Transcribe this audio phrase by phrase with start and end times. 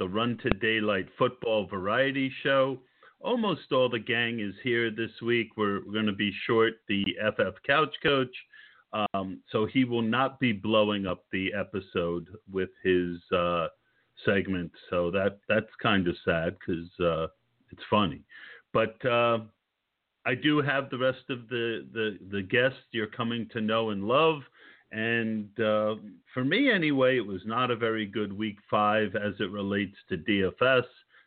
[0.00, 2.78] The Run to Daylight Football Variety Show.
[3.20, 5.48] Almost all the gang is here this week.
[5.58, 7.04] We're, we're going to be short the
[7.36, 8.34] FF Couch Coach,
[9.12, 13.66] um, so he will not be blowing up the episode with his uh,
[14.24, 14.72] segment.
[14.88, 17.26] So that that's kind of sad because uh,
[17.70, 18.22] it's funny,
[18.72, 19.04] but.
[19.04, 19.40] Uh,
[20.26, 24.04] I do have the rest of the, the, the guests you're coming to know and
[24.04, 24.42] love.
[24.92, 25.96] And uh,
[26.34, 30.16] for me, anyway, it was not a very good week five as it relates to
[30.16, 30.84] DFS.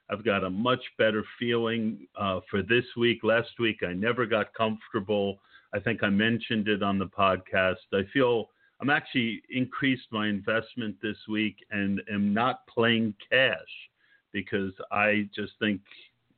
[0.10, 3.24] I've got a much better feeling uh, for this week.
[3.24, 5.40] Last week, I never got comfortable.
[5.74, 7.78] I think I mentioned it on the podcast.
[7.94, 8.50] I feel
[8.82, 13.58] I'm actually increased my investment this week and am not playing cash
[14.34, 15.80] because I just think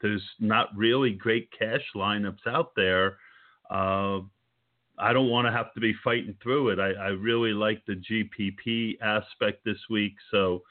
[0.02, 3.18] there's not really great cash lineups out there.
[3.72, 4.20] Uh,
[4.98, 6.80] I don't want to have to be fighting through it.
[6.80, 10.62] I, I really like the GPP aspect this week, so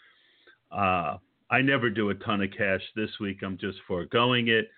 [0.73, 1.19] uh,
[1.51, 3.39] I never do a ton of cash this week.
[3.43, 4.69] I'm just foregoing it.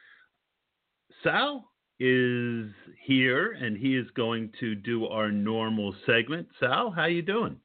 [1.23, 2.67] Sal is
[3.03, 6.49] here, and he is going to do our normal segment.
[6.61, 7.57] Sal, how you doing?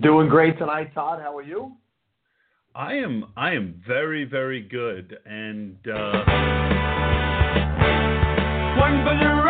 [0.00, 1.20] Doing great tonight, Todd.
[1.22, 1.76] How are you?
[2.76, 6.24] I am I am very very good and uh,
[8.76, 9.43] One for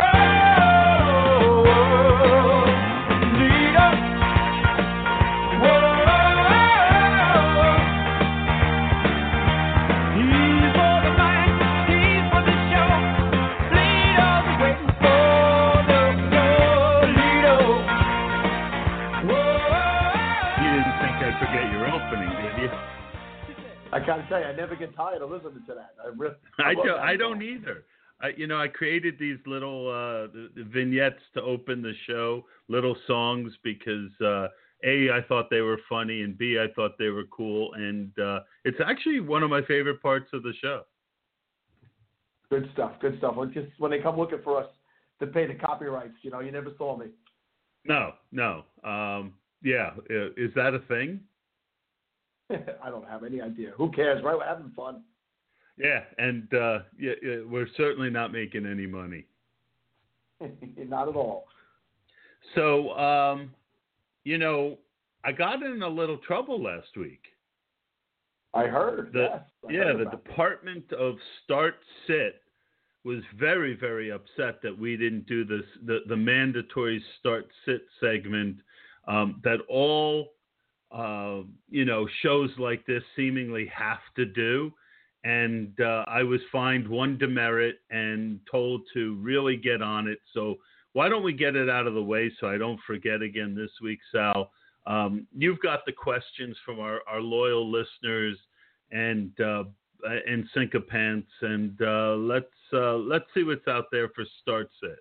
[23.91, 25.95] I gotta tell you, I never get tired of listening to that.
[26.03, 27.85] I really, I don't that I don't either.
[28.21, 33.51] I, you know, I created these little uh, vignettes to open the show, little songs
[33.63, 34.47] because uh,
[34.83, 38.39] a I thought they were funny and b I thought they were cool, and uh,
[38.63, 40.83] it's actually one of my favorite parts of the show.
[42.49, 42.93] Good stuff.
[43.01, 43.35] Good stuff.
[43.35, 44.69] When, just when they come looking for us
[45.19, 47.07] to pay the copyrights, you know, you never saw me.
[47.85, 51.19] No, no, um, yeah, is that a thing?
[52.83, 53.71] I don't have any idea.
[53.77, 54.37] Who cares, right?
[54.37, 55.01] We're having fun.
[55.77, 59.25] Yeah, and uh, yeah, yeah, we're certainly not making any money.
[60.77, 61.45] Not at all.
[62.53, 63.51] So, um,
[64.23, 64.77] you know,
[65.23, 67.21] I got in a little trouble last week.
[68.53, 69.11] I heard.
[69.11, 69.41] The, yes.
[69.67, 70.25] I yeah, heard the about it.
[70.25, 71.75] Department of Start
[72.07, 72.41] Sit
[73.03, 78.57] was very, very upset that we didn't do this the, the mandatory Start Sit segment
[79.07, 80.34] um, that all
[80.91, 84.71] uh, you know shows like this seemingly have to do.
[85.23, 90.19] And uh, I was fined one demerit and told to really get on it.
[90.35, 90.57] So
[90.93, 93.71] why don't we get it out of the way so I don't forget again this
[93.81, 94.51] week, Sal?
[94.85, 98.37] Um, you've got the questions from our, our loyal listeners
[98.91, 99.63] and uh,
[100.27, 104.99] and sycophants, and uh, let's uh, let's see what's out there for start sit.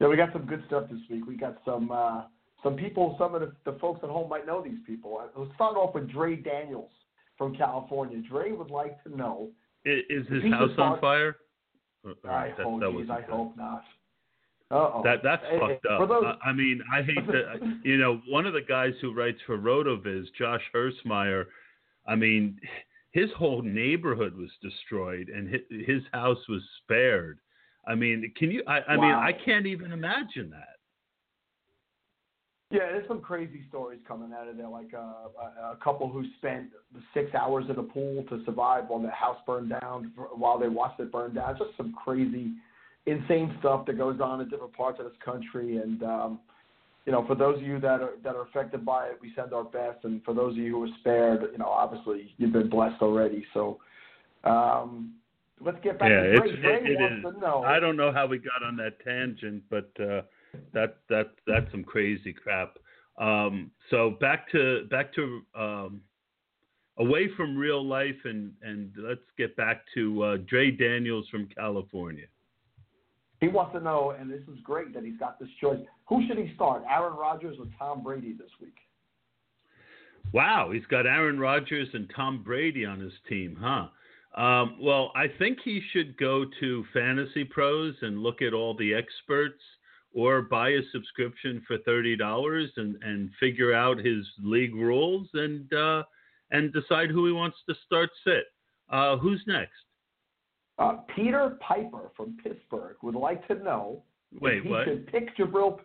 [0.00, 1.26] Yeah, we got some good stuff this week.
[1.26, 2.22] We got some uh,
[2.62, 3.16] some people.
[3.18, 5.20] Some of the, the folks at home might know these people.
[5.36, 6.90] Let's start off with Dre Daniels
[7.36, 8.20] from California.
[8.28, 9.50] Dre would like to know.
[9.84, 11.36] Is, is his house on fire?
[12.06, 13.84] Uh, I that- hope, that geez, I hope not.
[14.70, 15.02] Uh-oh.
[15.02, 16.08] That that's Hey, fucked hey, up.
[16.08, 17.80] those- I, I mean, I hate that.
[17.84, 21.46] You know, one of the guys who writes for Rotoviz, Josh Hermsmeyer.
[22.06, 22.58] I mean,
[23.12, 27.38] his whole neighborhood was destroyed, and his, his house was spared.
[27.86, 28.62] I mean, can you?
[28.66, 30.67] I, I mean, I can't even imagine that.
[32.70, 34.68] Yeah, there's some crazy stories coming out of there.
[34.68, 36.66] Like uh, a, a couple who spent
[37.14, 41.00] six hours in a pool to survive while their house burned down, while they watched
[41.00, 41.56] it burn down.
[41.56, 42.52] Just some crazy,
[43.06, 45.78] insane stuff that goes on in different parts of this country.
[45.78, 46.40] And um,
[47.06, 49.54] you know, for those of you that are that are affected by it, we send
[49.54, 50.04] our best.
[50.04, 53.46] And for those of you who are spared, you know, obviously you've been blessed already.
[53.54, 53.78] So,
[54.44, 55.14] um,
[55.58, 56.36] let's get back Yeah, to.
[56.36, 57.42] Dre it, it wants is.
[57.64, 60.20] I don't know how we got on that tangent, but uh,
[60.72, 62.78] that that that's some crazy crap.
[63.18, 66.00] Um, so back to back to um,
[66.98, 72.26] away from real life and and let's get back to uh, Dre Daniels from California.
[73.40, 75.78] He wants to know, and this is great that he's got this choice.
[76.08, 78.74] Who should he start, Aaron Rodgers or Tom Brady this week?
[80.32, 83.86] Wow, he's got Aaron Rodgers and Tom Brady on his team, huh?
[84.40, 88.92] Um, well, I think he should go to Fantasy Pros and look at all the
[88.94, 89.62] experts,
[90.14, 95.72] or buy a subscription for thirty dollars and and figure out his league rules and
[95.72, 96.02] uh,
[96.50, 98.44] and decide who he wants to start sit.
[98.90, 99.72] Uh, who's next?
[100.78, 104.02] Uh, Peter Piper from Pittsburgh would like to know
[104.40, 104.84] Wait, if he what?
[104.84, 105.78] should pick Jabril.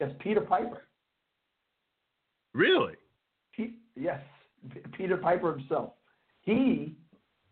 [0.00, 0.82] Yes, Peter Piper.
[2.52, 2.94] Really?
[3.52, 4.20] He, yes,
[4.72, 5.92] P- Peter Piper himself.
[6.42, 6.96] He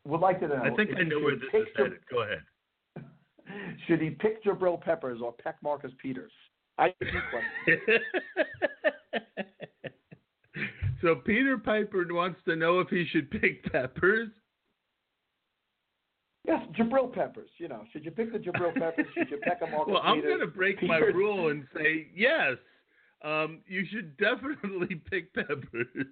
[0.05, 0.63] would like to know.
[0.65, 1.99] I think I know where this is headed.
[2.11, 2.43] Go ahead.
[3.87, 6.33] Should he pick Jabril Peppers or peck Marcus Peters?
[6.79, 8.01] I have two questions.
[11.03, 14.29] so Peter Piper wants to know if he should pick Peppers.
[16.47, 17.51] Yes, Jabril Peppers.
[17.59, 19.07] You know, should you pick the Jabril Peppers?
[19.15, 22.57] Should you pick a Marcus Well, I'm going to break my rule and say yes.
[23.23, 26.07] Um, you should definitely pick Peppers.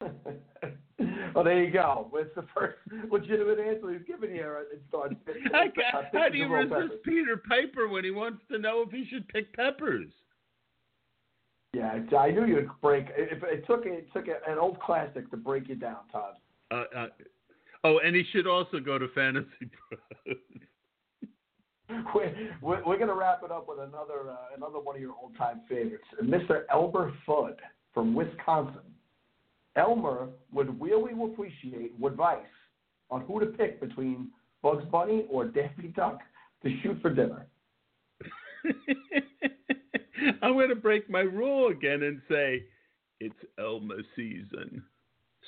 [1.34, 2.10] well, there you go.
[2.14, 2.76] It's the first
[3.10, 4.64] legitimate answer he's given here.
[4.72, 5.14] It starts.
[5.54, 6.90] I got, how do you resist Peppers.
[7.04, 10.10] Peter Piper when he wants to know if he should pick Peppers?
[11.72, 13.06] Yeah, I- knew you'd break.
[13.16, 16.34] It, it took it took an old classic to break you down, Todd.
[16.70, 17.06] Uh, uh,
[17.84, 20.36] oh, and he should also go to Fantasy Pros.
[22.12, 25.14] We're, we're, we're going to wrap it up with another uh, another one of your
[25.22, 26.62] old time favorites, Mr.
[26.72, 27.58] Elmer Fudd
[27.94, 28.80] from Wisconsin.
[29.76, 32.38] Elmer would really appreciate advice
[33.10, 34.28] on who to pick between
[34.62, 36.20] Bugs Bunny or Daffy Duck
[36.62, 37.46] to shoot for dinner.
[40.42, 42.64] I'm going to break my rule again and say
[43.20, 44.82] it's Elmer season.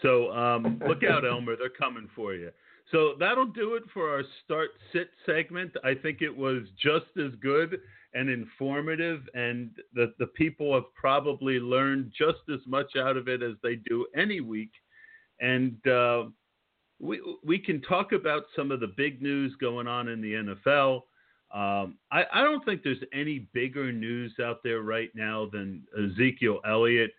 [0.02, 1.56] So um, look out, Elmer.
[1.56, 2.50] They're coming for you.
[2.92, 5.72] So that'll do it for our start sit segment.
[5.84, 7.80] I think it was just as good
[8.14, 13.42] and informative, and that the people have probably learned just as much out of it
[13.42, 14.72] as they do any week.
[15.40, 16.24] And uh,
[17.00, 21.02] we, we can talk about some of the big news going on in the NFL.
[21.52, 26.60] Um, I, I don't think there's any bigger news out there right now than Ezekiel
[26.66, 27.10] Elliott.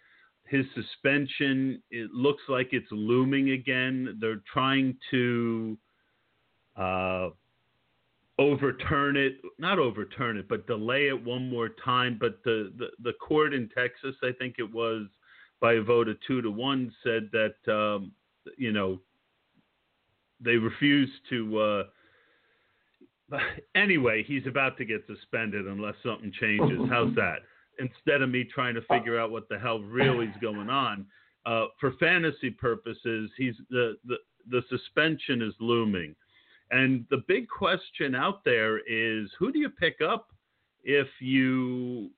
[0.46, 4.18] His suspension, it looks like it's looming again.
[4.20, 5.78] They're trying to
[6.76, 7.30] uh,
[8.40, 12.18] overturn it, not overturn it, but delay it one more time.
[12.20, 15.08] But the, the, the court in Texas, I think it was
[15.60, 18.14] by a vote of two to one, said that, um,
[18.58, 19.00] you know,
[20.40, 21.60] they refused to.
[21.60, 21.84] Uh,
[23.76, 26.80] anyway, he's about to get suspended unless something changes.
[26.90, 27.40] How's that?
[27.80, 31.06] Instead of me trying to figure out what the hell really is going on,
[31.46, 34.16] uh, for fantasy purposes, he's the, the
[34.50, 36.16] the suspension is looming,
[36.72, 40.30] and the big question out there is who do you pick up
[40.84, 42.12] if you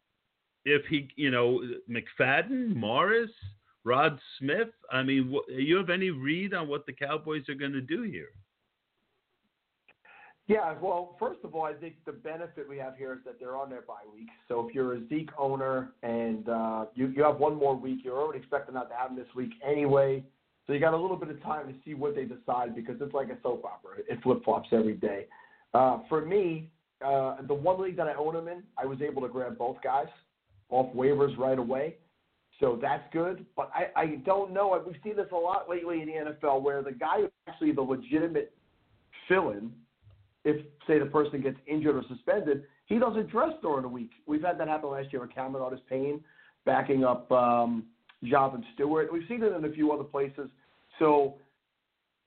[0.66, 3.32] if he you know McFadden, Morris,
[3.84, 4.70] Rod Smith?
[4.92, 8.04] I mean, wh- you have any read on what the Cowboys are going to do
[8.04, 8.30] here?
[10.48, 13.56] Yeah, well, first of all, I think the benefit we have here is that they're
[13.56, 14.28] on their bye week.
[14.50, 18.20] So if you're a Zeke owner and uh, you you have one more week, you're
[18.20, 20.24] already expecting not to have them this week anyway.
[20.72, 23.14] So you got a little bit of time to see what they decide because it's
[23.14, 23.98] like a soap opera.
[24.10, 25.26] It flip flops every day.
[25.74, 26.70] Uh, for me,
[27.06, 29.76] uh, the one league that I own them in, I was able to grab both
[29.84, 30.08] guys
[30.70, 31.98] off waivers right away.
[32.62, 33.46] So that's good.
[33.58, 34.82] But I, I don't know.
[34.88, 37.82] We've seen this a lot lately in the NFL where the guy who's actually the
[37.82, 38.54] legitimate
[39.28, 39.74] fill in
[40.46, 44.12] if say the person gets injured or suspended, he doesn't dress during the week.
[44.26, 46.22] We've had that happen last year with Cameron Artis-Payne
[46.66, 47.88] backing up um,
[48.24, 49.12] Jonathan Stewart.
[49.12, 50.50] We've seen it in a few other places.
[51.02, 51.36] So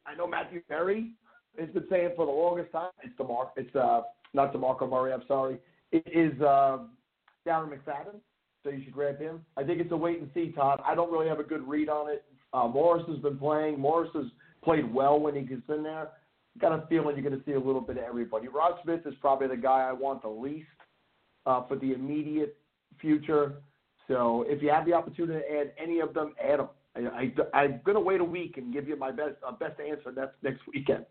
[0.05, 1.13] I know Matthew Berry
[1.59, 4.03] has been saying for the longest time it's DeMar it's uh
[4.35, 5.59] not DeMarco Murray, I'm sorry.
[5.93, 6.79] It is uh,
[7.47, 8.17] Darren McFadden.
[8.65, 9.45] So you should grab him.
[9.57, 10.81] I think it's a wait and see, Todd.
[10.85, 12.25] I don't really have a good read on it.
[12.53, 13.79] Uh, Morris has been playing.
[13.79, 14.25] Morris has
[14.65, 16.09] played well when he gets in there
[16.61, 18.49] got a feeling you're going to see a little bit of everybody.
[18.49, 20.69] Rod Smith is probably the guy I want the least
[21.47, 22.57] uh, for the immediate
[23.01, 23.55] future.
[24.09, 26.69] So if you have the opportunity to add any of them, add them.
[26.97, 29.81] I, I, am going to wait a week and give you my best uh, best
[29.81, 31.05] answer next next weekend.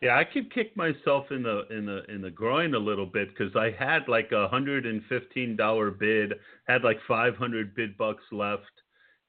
[0.00, 3.28] Yeah, I could kick myself in the in the in the groin a little bit
[3.28, 6.34] because I had like a hundred and fifteen dollar bid,
[6.66, 8.62] had like five hundred bid bucks left,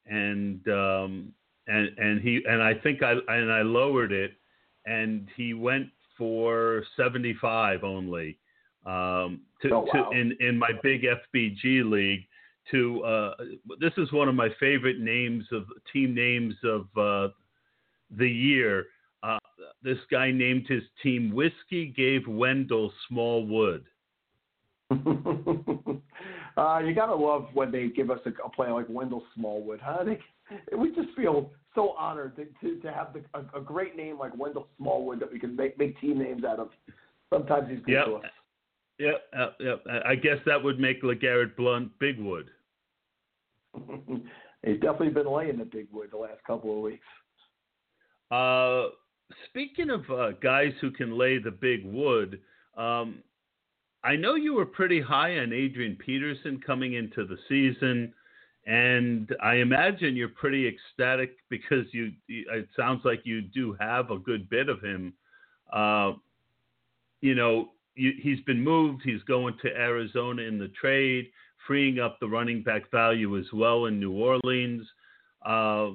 [0.08, 1.34] and um
[1.68, 4.32] and and he and I think I and I lowered it,
[4.86, 8.38] and he went for 75 only
[8.86, 10.10] um, to, Oh, wow.
[10.10, 12.26] to in in my big FBG league.
[12.72, 13.34] To uh,
[13.80, 17.34] this is one of my favorite names of team names of uh,
[18.18, 18.86] the year.
[19.22, 19.38] Uh,
[19.82, 23.86] this guy named his team Whiskey Gave Wendell Smallwood.
[26.58, 30.04] uh, you gotta love when they give us a, a player like Wendell Smallwood, huh?
[30.06, 30.20] They,
[30.76, 34.38] we just feel so honored to, to, to have the, a, a great name like
[34.38, 36.70] Wendell Smallwood that we can make make team names out of.
[37.32, 38.06] Sometimes he's good Yep.
[38.06, 38.24] to us.
[39.00, 39.84] Yep, yep, yep.
[40.06, 42.46] I guess that would make LeGarrette Blunt Bigwood.
[44.66, 47.06] He's definitely been laying the big wood the last couple of weeks.
[48.32, 48.90] Uh,
[49.50, 52.40] speaking of uh, guys who can lay the big wood,
[52.78, 53.24] um,
[54.04, 58.14] I know you were pretty high on Adrian Peterson coming into the season,
[58.66, 62.12] and I imagine you're pretty ecstatic because you.
[62.28, 65.14] It sounds like you do have a good bit of him.
[65.72, 66.14] Uh,
[67.22, 69.02] you know, he's been moved.
[69.04, 71.30] He's going to Arizona in the trade,
[71.68, 74.88] freeing up the running back value as well in New Orleans.
[75.46, 75.92] Uh,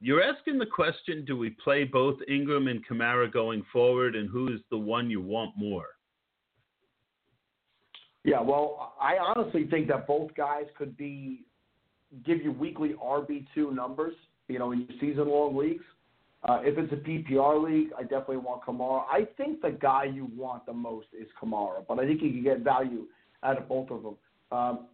[0.00, 4.48] you're asking the question: Do we play both Ingram and Kamara going forward, and who
[4.52, 5.86] is the one you want more?
[8.24, 11.44] Yeah, well, I honestly think that both guys could be
[12.24, 14.14] give you weekly RB two numbers.
[14.48, 15.84] You know, in your season long leagues.
[16.44, 19.04] Uh, if it's a PPR league, I definitely want Kamara.
[19.10, 22.42] I think the guy you want the most is Kamara, but I think you can
[22.42, 23.06] get value
[23.44, 24.16] out of both of them.
[24.50, 24.86] Um,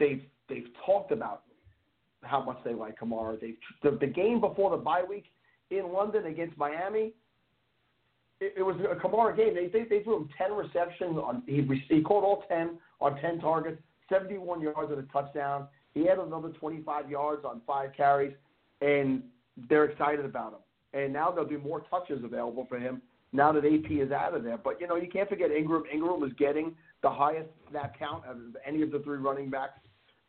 [0.00, 1.42] they've they've talked about
[2.22, 3.40] how much they like Kamara.
[3.40, 5.26] They the, the game before the bye week
[5.70, 7.12] in London against Miami.
[8.40, 9.54] It, it was a Kamara game.
[9.54, 13.38] They, they they threw him ten receptions on he he caught all ten on ten
[13.38, 15.68] targets, seventy one yards and a touchdown.
[15.94, 18.34] He had another twenty five yards on five carries,
[18.80, 19.22] and
[19.68, 20.58] they're excited about him.
[20.96, 24.42] And now there'll be more touches available for him now that AP is out of
[24.42, 24.56] there.
[24.56, 25.84] But you know you can't forget Ingram.
[25.92, 29.78] Ingram is getting the highest snap count of any of the three running backs.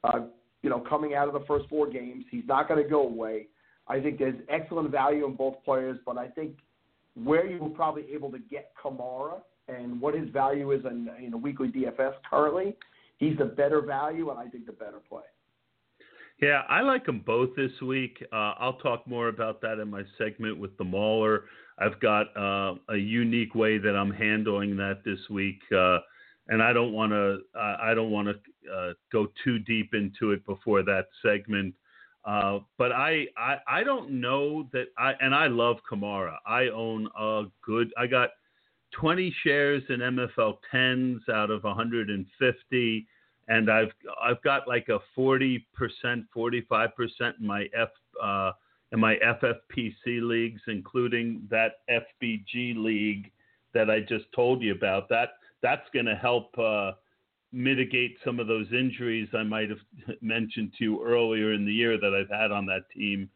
[0.03, 0.21] Uh,
[0.61, 3.47] you know, coming out of the first four games, he's not going to go away.
[3.87, 6.57] I think there's excellent value in both players, but I think
[7.23, 11.33] where you will probably able to get Kamara and what his value is in, in
[11.33, 12.75] a weekly DFS currently,
[13.17, 15.23] he's the better value, and I think the better play.
[16.41, 18.23] Yeah, I like them both this week.
[18.31, 21.45] Uh, I'll talk more about that in my segment with the Mauler.
[21.79, 25.97] I've got uh, a unique way that I'm handling that this week, uh,
[26.47, 27.39] and I don't want to.
[27.59, 31.73] I don't want to uh, go too deep into it before that segment.
[32.23, 36.35] Uh, but I, I, I don't know that I, and I love Kamara.
[36.45, 37.91] I own a good.
[37.97, 38.29] I got
[38.99, 43.07] 20 shares in MFL 10s out of 150
[43.47, 47.89] and I've I've got like a forty percent, forty five percent in my F
[48.21, 48.51] uh,
[48.91, 53.31] in my FFPC leagues, including that FBG league
[53.73, 55.09] that I just told you about.
[55.09, 55.29] That
[55.61, 56.91] that's going to help uh,
[57.51, 59.79] mitigate some of those injuries I might have
[60.21, 63.29] mentioned to you earlier in the year that I've had on that team.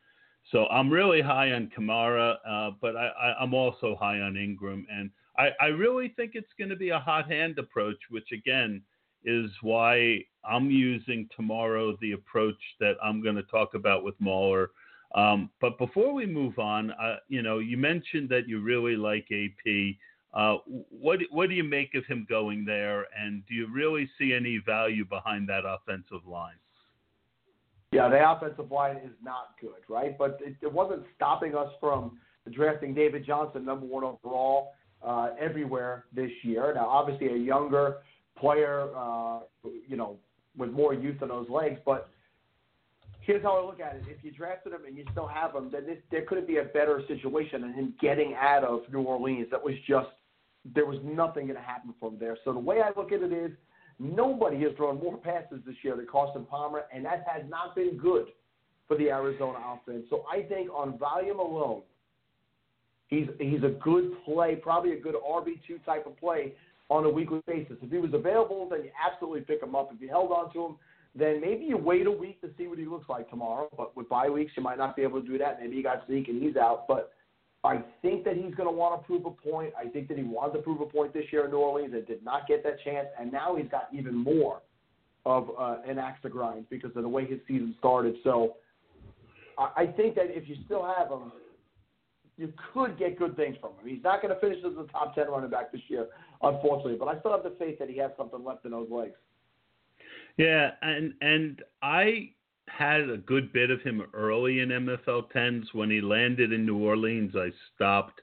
[0.52, 5.12] So I'm really high on Kamara, uh, but I, I'm also high on Ingram, and
[5.38, 8.82] I, I really think it's going to be a hot hand approach, which again
[9.26, 14.72] is why I'm using tomorrow the approach that I'm going to talk about with Mauler.
[15.14, 19.28] Um, but before we move on, uh, you know, you mentioned that you really like
[19.32, 19.96] AP.
[20.34, 20.58] Uh,
[20.90, 24.62] what what do you make of him going there, and do you really see any
[24.66, 26.56] value behind that offensive line?
[27.92, 30.18] Yeah, the offensive line is not good, right?
[30.18, 32.18] But it, it wasn't stopping us from
[32.50, 34.72] drafting David Johnson number one overall
[35.06, 36.74] uh, everywhere this year.
[36.74, 37.98] Now, obviously, a younger
[38.42, 39.40] player, uh,
[39.88, 40.18] you know,
[40.58, 41.80] with more youth in those legs.
[41.86, 42.10] But
[43.22, 45.70] here's how I look at it: if you drafted him and you still have him,
[45.72, 49.48] then this, there couldn't be a better situation than him getting out of New Orleans.
[49.52, 50.10] That was just
[50.76, 52.38] there was nothing going to happen from there.
[52.44, 53.52] So the way I look at it is,
[54.00, 57.98] nobody has thrown more passes this year than Carson Palmer, and that has not been
[57.98, 58.28] good
[58.88, 60.06] for the Arizona offense.
[60.10, 61.82] So I think on volume alone,
[63.08, 66.54] he's he's a good play, probably a good RB two type of play
[66.92, 67.78] on a weekly basis.
[67.82, 69.92] If he was available, then you absolutely pick him up.
[69.96, 70.76] If you held on to him,
[71.16, 73.70] then maybe you wait a week to see what he looks like tomorrow.
[73.78, 75.62] But with bye weeks, you might not be able to do that.
[75.62, 76.90] Maybe you got Zeke and he's out.
[76.90, 77.14] But
[77.64, 79.74] I think that he's going to want to prove a point.
[79.80, 82.06] I think that he wanted to prove a point this year in New Orleans and
[82.06, 83.08] did not get that chance.
[83.18, 84.62] And now he's got even more
[85.26, 88.16] of uh, an axe to grind because of the way his season started.
[88.26, 88.56] So
[89.58, 91.32] I think that if you still have him,
[92.42, 93.96] you could get good things from him.
[93.96, 96.08] He's not going to finish as a top 10 running back this year,
[96.42, 96.98] unfortunately.
[96.98, 99.16] But I still have the faith that he has something left in those legs.
[100.38, 102.32] Yeah, and and I
[102.68, 106.80] had a good bit of him early in MFL tens when he landed in New
[106.80, 107.34] Orleans.
[107.36, 108.22] I stopped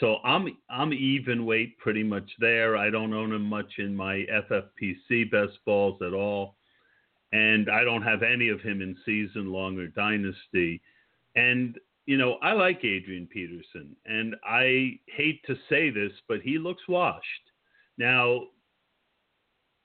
[0.00, 2.76] So I'm I'm even weight pretty much there.
[2.76, 6.56] I don't own him much in my FFPC best balls at all,
[7.32, 10.80] and I don't have any of him in season long or dynasty.
[11.36, 11.78] And
[12.12, 16.86] you know I like Adrian Peterson, and I hate to say this, but he looks
[16.86, 17.24] washed.
[17.96, 18.48] Now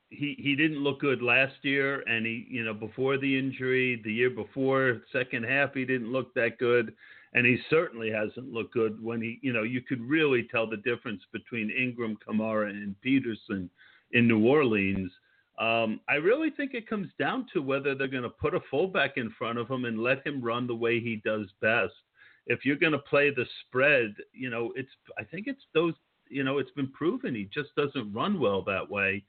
[0.09, 4.11] he he didn't look good last year, and he you know before the injury, the
[4.11, 6.93] year before, second half he didn't look that good,
[7.33, 10.83] and he certainly hasn't looked good when he you know you could really tell the
[10.91, 13.69] difference between Ingram, Kamara, and Peterson
[14.11, 15.13] in New Orleans.
[15.59, 19.13] Um, I really think it comes down to whether they're going to put a fullback
[19.15, 21.93] in front of him and let him run the way he does best.
[22.47, 24.89] If you're going to play the spread, you know, it's
[25.19, 25.93] I think it's those
[26.29, 29.23] you know it's been proven he just doesn't run well that way.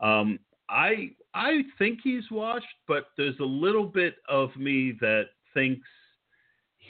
[0.00, 0.38] Um,
[0.68, 5.86] I I think he's washed, but there's a little bit of me that thinks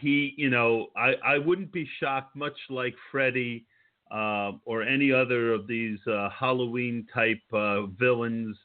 [0.00, 3.66] he, you know, I, I wouldn't be shocked, much like Freddy
[4.10, 8.56] uh, or any other of these uh, Halloween type uh, villains,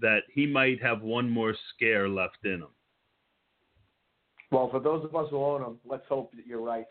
[0.00, 2.68] that he might have one more scare left in him.
[4.54, 6.86] Well, for those of us who own them, let's hope that you're right.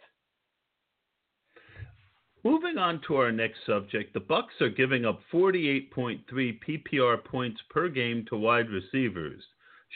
[2.44, 7.88] Moving on to our next subject, the Bucks are giving up 48.3 PPR points per
[7.88, 9.42] game to wide receivers.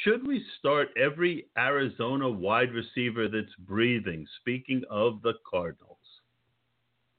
[0.05, 4.25] Should we start every Arizona wide receiver that's breathing?
[4.39, 5.97] Speaking of the Cardinals.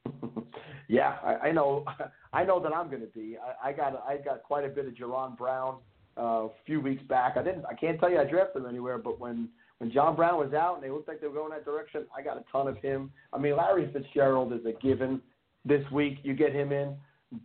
[0.87, 1.85] yeah, I, I know.
[2.33, 3.37] I know that I'm going to be.
[3.37, 5.75] I, I got I got quite a bit of Jaron Brown
[6.17, 7.37] uh, a few weeks back.
[7.37, 7.65] I didn't.
[7.69, 10.75] I can't tell you I drafted him anywhere, but when when John Brown was out
[10.75, 13.11] and they looked like they were going that direction, I got a ton of him.
[13.33, 15.21] I mean, Larry Fitzgerald is a given
[15.65, 16.19] this week.
[16.23, 16.95] You get him in,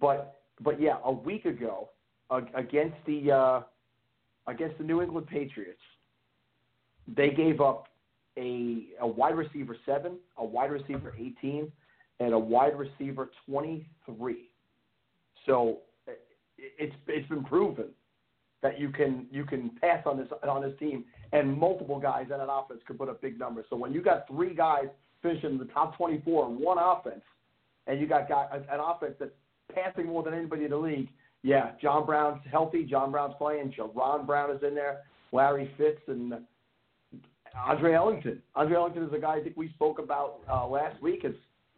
[0.00, 1.90] but but yeah, a week ago
[2.30, 3.60] uh, against the uh,
[4.48, 5.80] against the New England Patriots,
[7.16, 7.86] they gave up
[8.36, 11.70] a a wide receiver seven, a wide receiver eighteen,
[12.18, 14.50] and a wide receiver twenty three.
[15.46, 15.78] So
[16.58, 17.86] it's it's been proven
[18.64, 22.40] that you can you can pass on this on this team, and multiple guys in
[22.40, 23.66] an offense could put up big numbers.
[23.68, 24.86] So when you got three guys
[25.22, 27.20] finishing in the top 24 in one offense,
[27.86, 29.30] and you got guy, an offense that's
[29.72, 31.10] passing more than anybody in the league,
[31.42, 32.84] yeah, John Brown's healthy.
[32.84, 33.74] John Brown's playing.
[33.94, 35.02] Ron Brown is in there.
[35.30, 36.32] Larry Fitz and
[37.66, 38.40] Andre Ellington.
[38.54, 41.20] Andre Ellington is a guy I think we spoke about uh, last week.
[41.24, 41.36] It's,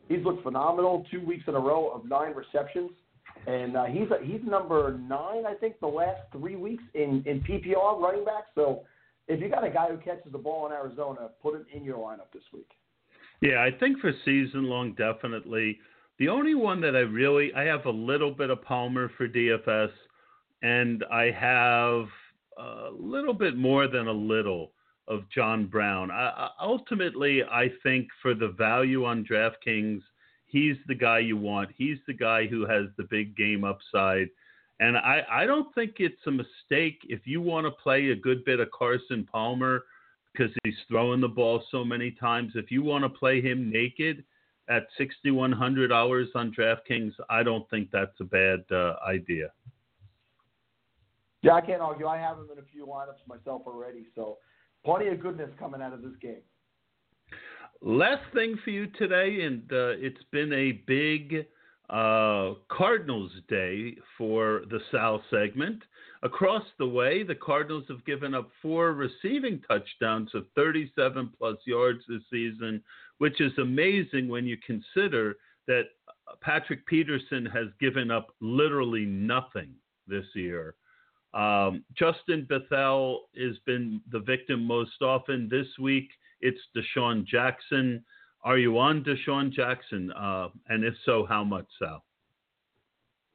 [0.08, 1.04] he's looked phenomenal.
[1.10, 2.92] Two weeks in a row of nine receptions
[3.46, 7.40] and uh, he's a, he's number nine, I think, the last three weeks in in
[7.40, 8.44] PPR running back.
[8.54, 8.82] So
[9.28, 11.98] if you got a guy who catches the ball in Arizona, put him in your
[11.98, 12.68] lineup this week.
[13.40, 15.78] Yeah, I think for season long, definitely.
[16.18, 19.90] The only one that I really I have a little bit of Palmer for DFS,
[20.62, 22.06] and I have
[22.58, 24.72] a little bit more than a little
[25.08, 26.10] of John Brown.
[26.10, 30.00] I, ultimately, I think for the value on DraftKings–
[30.46, 31.70] he's the guy you want.
[31.76, 34.28] He's the guy who has the big game upside.
[34.80, 38.44] And I, I don't think it's a mistake if you want to play a good
[38.44, 39.84] bit of Carson Palmer
[40.32, 42.52] because he's throwing the ball so many times.
[42.54, 44.22] If you want to play him naked
[44.68, 49.50] at $6,100 on DraftKings, I don't think that's a bad uh, idea.
[51.42, 52.06] Yeah, I can't argue.
[52.06, 54.06] I have him in a few lineups myself already.
[54.14, 54.38] So
[54.84, 56.42] plenty of goodness coming out of this game.
[57.82, 61.46] Last thing for you today, and uh, it's been a big
[61.90, 65.82] uh, Cardinals day for the Sal segment.
[66.22, 72.00] Across the way, the Cardinals have given up four receiving touchdowns of 37 plus yards
[72.08, 72.82] this season,
[73.18, 75.36] which is amazing when you consider
[75.66, 75.84] that
[76.40, 79.70] Patrick Peterson has given up literally nothing
[80.08, 80.74] this year.
[81.34, 86.08] Um, Justin Bethel has been the victim most often this week
[86.46, 88.04] it's DeSean Jackson.
[88.44, 90.12] Are you on DeSean Jackson?
[90.12, 92.04] Uh, and if so, how much, Sal?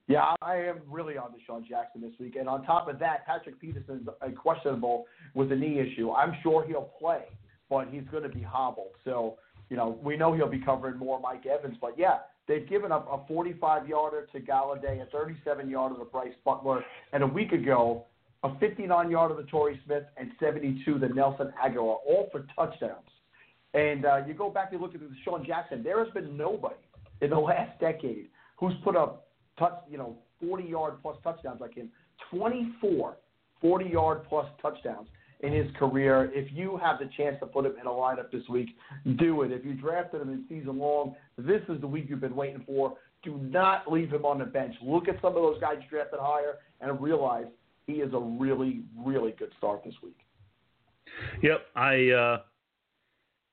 [0.07, 2.37] Yeah, I am really on DeSean Jackson this week.
[2.37, 6.11] And on top of that, Patrick Peterson is questionable with a knee issue.
[6.11, 7.23] I'm sure he'll play,
[7.69, 8.91] but he's going to be hobbled.
[9.03, 9.37] So,
[9.69, 11.75] you know, we know he'll be covering more Mike Evans.
[11.81, 16.33] But yeah, they've given up a 45 yarder to Golladay, a 37 yarder to Brice
[16.45, 18.05] Butler, and a week ago,
[18.43, 23.07] a 59 yarder to Torrey Smith, and 72 to Nelson Agholor, all for touchdowns.
[23.73, 25.83] And uh, you go back and look at the Sean Jackson.
[25.83, 26.75] There has been nobody
[27.21, 28.27] in the last decade
[28.57, 29.27] who's put up
[29.57, 31.89] touch, you know, 40 yard plus touchdowns like him.
[32.31, 33.17] 24
[33.61, 35.07] 40 yard plus touchdowns
[35.41, 36.31] in his career.
[36.33, 38.69] If you have the chance to put him in a lineup this week,
[39.17, 39.51] do it.
[39.51, 42.95] If you drafted him in season long, this is the week you've been waiting for.
[43.23, 44.75] Do not leave him on the bench.
[44.81, 47.45] Look at some of those guys drafted higher and realize
[47.87, 50.17] he is a really, really good start this week.
[51.41, 52.37] Yep, I uh,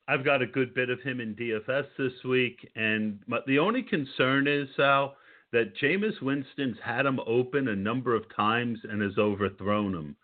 [0.09, 3.83] I've got a good bit of him in DFS this week, and my, the only
[3.83, 5.17] concern is Sal
[5.53, 10.17] that Jameis Winston's had him open a number of times and has overthrown him.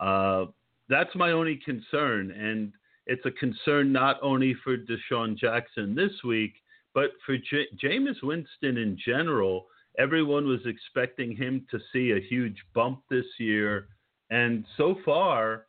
[0.00, 0.46] Uh,
[0.88, 2.72] that's my only concern, and
[3.06, 6.54] it's a concern not only for DeSean Jackson this week,
[6.94, 9.66] but for J- Jameis Winston in general.
[9.98, 13.88] Everyone was expecting him to see a huge bump this year,
[14.30, 15.66] and so far,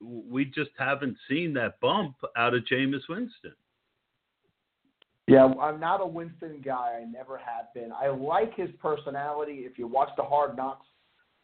[0.00, 3.54] we just haven't seen that bump out of Jameis Winston.
[5.26, 7.00] Yeah, I'm not a Winston guy.
[7.00, 7.92] I never have been.
[7.92, 9.64] I like his personality.
[9.64, 10.86] If you watch the Hard Knocks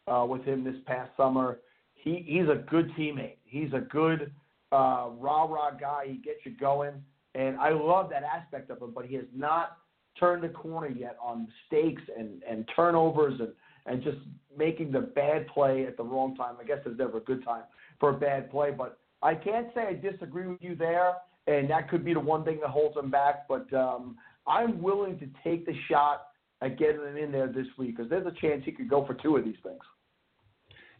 [0.07, 1.59] uh, with him this past summer,
[1.93, 3.37] he he's a good teammate.
[3.45, 4.33] He's a good
[4.73, 6.05] uh, rah rah guy.
[6.07, 7.01] He gets you going,
[7.33, 8.91] and I love that aspect of him.
[8.93, 9.77] But he has not
[10.19, 13.49] turned the corner yet on mistakes and and turnovers and
[13.85, 14.17] and just
[14.57, 16.55] making the bad play at the wrong time.
[16.59, 17.63] I guess there's never a good time
[17.99, 21.15] for a bad play, but I can't say I disagree with you there,
[21.47, 23.47] and that could be the one thing that holds him back.
[23.47, 26.27] But um, I'm willing to take the shot
[26.61, 29.13] at getting him in there this week because there's a chance he could go for
[29.13, 29.81] two of these things.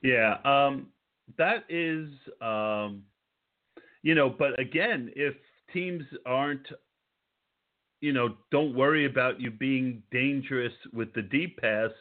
[0.04, 0.88] Yeah, um,
[1.38, 2.08] that is,
[2.42, 3.04] um,
[4.04, 5.34] you know, but again, if
[5.74, 6.68] teams aren't,
[8.02, 11.92] you know, don't worry about you being dangerous with the deep pass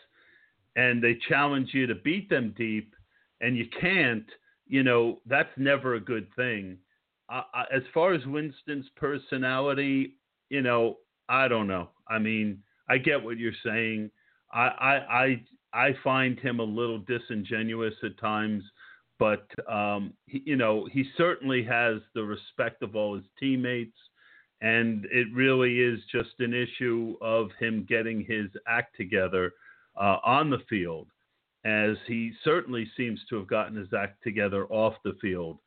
[0.77, 2.95] and they challenge you to beat them deep
[3.41, 4.27] and you can't,
[4.67, 6.79] you know, that's never a good thing.
[7.29, 10.17] I, I, as far as Winston's personality,
[10.49, 11.91] you know, I don't know.
[12.09, 14.11] I mean, I get what you're saying.
[14.53, 18.65] I, I, I I find him a little disingenuous at times,
[19.19, 23.97] but um, he, you know he certainly has the respect of all his teammates,
[24.61, 29.53] and it really is just an issue of him getting his act together
[30.01, 31.09] uh, on the field,
[31.65, 35.59] as he certainly seems to have gotten his act together off the field.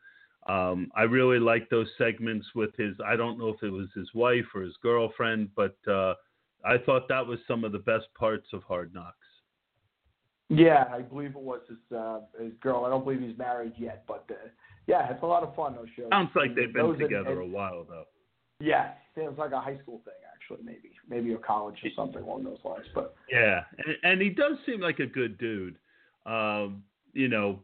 [0.48, 2.96] Um, I really like those segments with his.
[3.06, 6.14] I don't know if it was his wife or his girlfriend, but uh,
[6.66, 9.16] I thought that was some of the best parts of Hard Knocks.
[10.50, 12.86] Yeah, I believe it was his uh, his girl.
[12.86, 14.48] I don't believe he's married yet, but uh,
[14.88, 15.76] yeah, it's a lot of fun.
[15.76, 16.08] Those shows.
[16.12, 18.06] Sounds like they've been Those and- together and- a while though.
[18.60, 22.44] Yeah, seems like a high school thing actually, maybe maybe a college or something along
[22.44, 22.86] those lines.
[22.94, 25.76] But Yeah, and, and he does seem like a good dude.
[26.26, 27.60] Um, you know,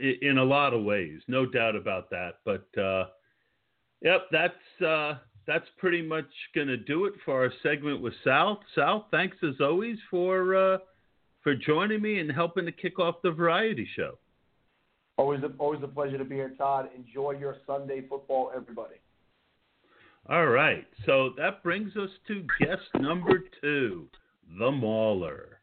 [0.00, 2.38] in, in a lot of ways, no doubt about that.
[2.44, 3.06] But uh,
[4.00, 8.60] yep, that's uh, that's pretty much gonna do it for our segment with Sal.
[8.74, 10.78] Sal, thanks as always for uh,
[11.42, 14.18] for joining me and helping to kick off the variety show.
[15.16, 16.88] always a, always a pleasure to be here, Todd.
[16.96, 18.96] Enjoy your Sunday football, everybody.
[20.30, 24.08] All right, so that brings us to guest number two,
[24.58, 25.57] the Mauler.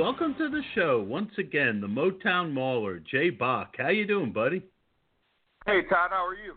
[0.00, 3.74] Welcome to the show once again the Motown Mauler, Jay Bach.
[3.76, 4.62] How you doing, buddy?
[5.66, 6.54] Hey Todd, how are you?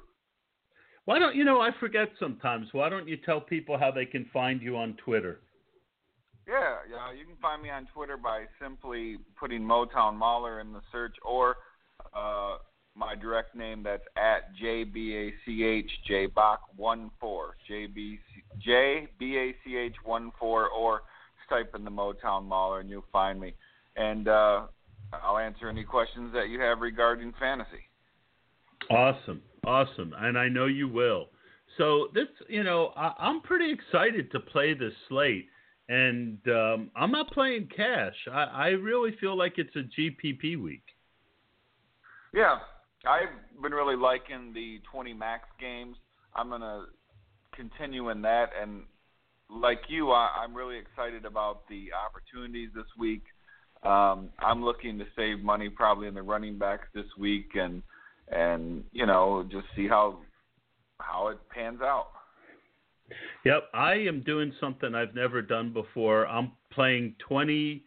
[1.04, 2.68] Why don't you know I forget sometimes?
[2.72, 5.42] Why don't you tell people how they can find you on Twitter?
[6.48, 7.12] Yeah, yeah.
[7.12, 11.58] You can find me on Twitter by simply putting Motown Mauler in the search, or
[12.16, 12.60] uh,
[12.96, 15.34] my direct name that's at jbach
[16.10, 18.20] jbach one four jb
[18.66, 21.02] jbach one four, or
[21.50, 23.54] type in the Motown Mauler and you'll find me.
[23.96, 24.62] And uh,
[25.24, 27.90] I'll answer any questions that you have regarding fantasy.
[28.90, 31.28] Awesome, awesome, and I know you will.
[31.78, 35.48] So this, you know, I, I'm pretty excited to play this slate,
[35.90, 38.16] and um, I'm not playing cash.
[38.32, 40.84] I, I really feel like it's a GPP week.
[42.34, 42.58] Yeah,
[43.06, 45.96] I've been really liking the 20 max games.
[46.36, 46.86] I'm gonna
[47.56, 48.84] continue in that, and
[49.50, 53.24] like you, I, I'm really excited about the opportunities this week.
[53.84, 57.84] Um, I'm looking to save money probably in the running backs this week, and
[58.32, 60.20] and you know just see how
[61.00, 62.08] how it pans out.
[63.46, 66.26] Yep, I am doing something I've never done before.
[66.28, 67.84] I'm playing 20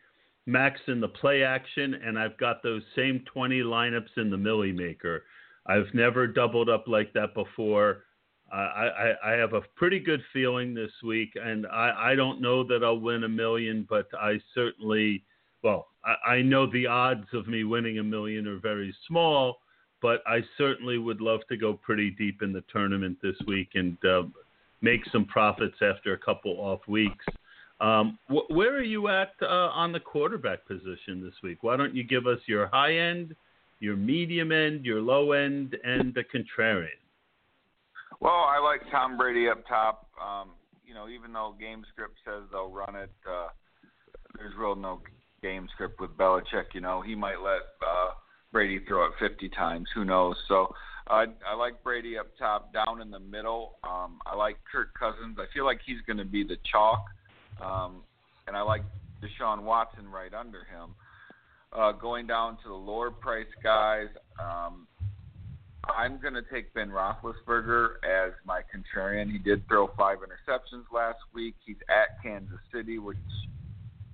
[0.46, 4.72] max in the play action, and I've got those same 20 lineups in the Milly
[4.72, 5.24] Maker.
[5.66, 8.04] I've never doubled up like that before.
[8.52, 12.84] I, I, have a pretty good feeling this week, and I, I don't know that
[12.84, 15.24] I'll win a million, but I certainly,
[15.64, 19.58] well, I, I know the odds of me winning a million are very small,
[20.00, 23.96] but I certainly would love to go pretty deep in the tournament this week and
[24.04, 24.22] uh,
[24.80, 27.24] make some profits after a couple off weeks.
[27.80, 31.62] Um, wh- where are you at uh, on the quarterback position this week?
[31.62, 33.34] Why don't you give us your high end,
[33.80, 36.88] your medium end, your low end, and the contrarian?
[38.20, 40.08] Well, I like Tom Brady up top.
[40.22, 40.50] Um,
[40.86, 43.48] you know, even though game script says they'll run it, uh,
[44.36, 45.00] there's real no
[45.42, 46.74] game script with Belichick.
[46.74, 48.10] You know, he might let uh,
[48.52, 49.88] Brady throw it 50 times.
[49.94, 50.36] Who knows?
[50.48, 50.74] So
[51.08, 52.72] I I like Brady up top.
[52.72, 55.38] Down in the middle, um, I like Kirk Cousins.
[55.38, 57.04] I feel like he's going to be the chalk,
[57.62, 58.02] um,
[58.46, 58.82] and I like
[59.22, 60.94] Deshaun Watson right under him.
[61.72, 64.08] Uh, going down to the lower price guys,
[64.40, 64.86] um,
[65.94, 69.30] I'm going to take Ben Roethlisberger as my contrarian.
[69.30, 71.54] He did throw five interceptions last week.
[71.64, 73.16] He's at Kansas City, which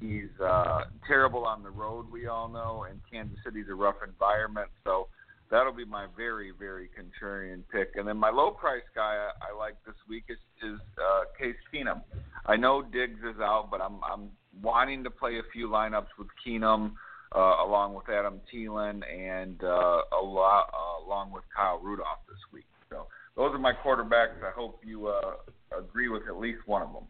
[0.00, 4.68] he's uh, terrible on the road, we all know, and Kansas City's a rough environment.
[4.84, 5.08] So
[5.50, 7.92] that'll be my very, very contrarian pick.
[7.96, 11.56] And then my low price guy I, I like this week is, is uh, Case
[11.72, 12.02] Keenum.
[12.46, 14.30] I know Diggs is out, but I'm I'm
[14.60, 16.94] wanting to play a few lineups with Keenum
[17.34, 22.38] uh, along with Adam Thielen and uh, a lot, uh, along with Kyle Rudolph this
[22.52, 22.66] week.
[22.90, 24.42] So those are my quarterbacks.
[24.44, 25.36] I hope you uh,
[25.76, 27.04] agree with at least one of them.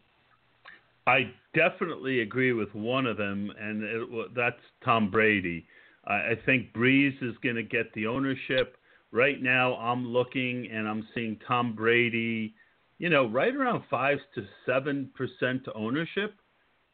[1.05, 4.55] I definitely agree with one of them, and it, that's
[4.85, 5.65] Tom Brady.
[6.07, 8.77] I, I think Brees is going to get the ownership.
[9.11, 12.55] Right now, I'm looking and I'm seeing Tom Brady,
[12.97, 16.35] you know, right around five to seven percent ownership.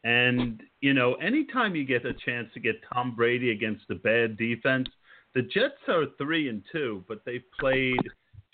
[0.04, 4.38] And you know, anytime you get a chance to get Tom Brady against a bad
[4.38, 4.88] defense,
[5.36, 8.00] the Jets are three and two, but they've played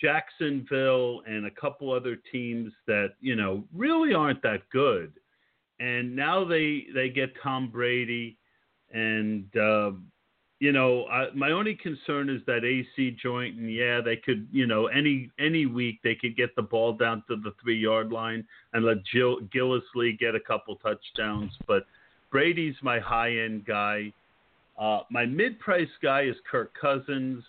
[0.02, 5.14] Jacksonville and a couple other teams that you know really aren't that good.
[5.80, 8.38] And now they they get Tom Brady,
[8.92, 9.92] and uh,
[10.60, 13.58] you know I, my only concern is that AC joint.
[13.58, 17.24] And yeah, they could you know any any week they could get the ball down
[17.30, 21.52] to the three yard line and let Jill get a couple touchdowns.
[21.68, 21.86] But
[22.32, 24.13] Brady's my high end guy.
[24.80, 27.44] Uh, my mid price guy is Kirk Cousins.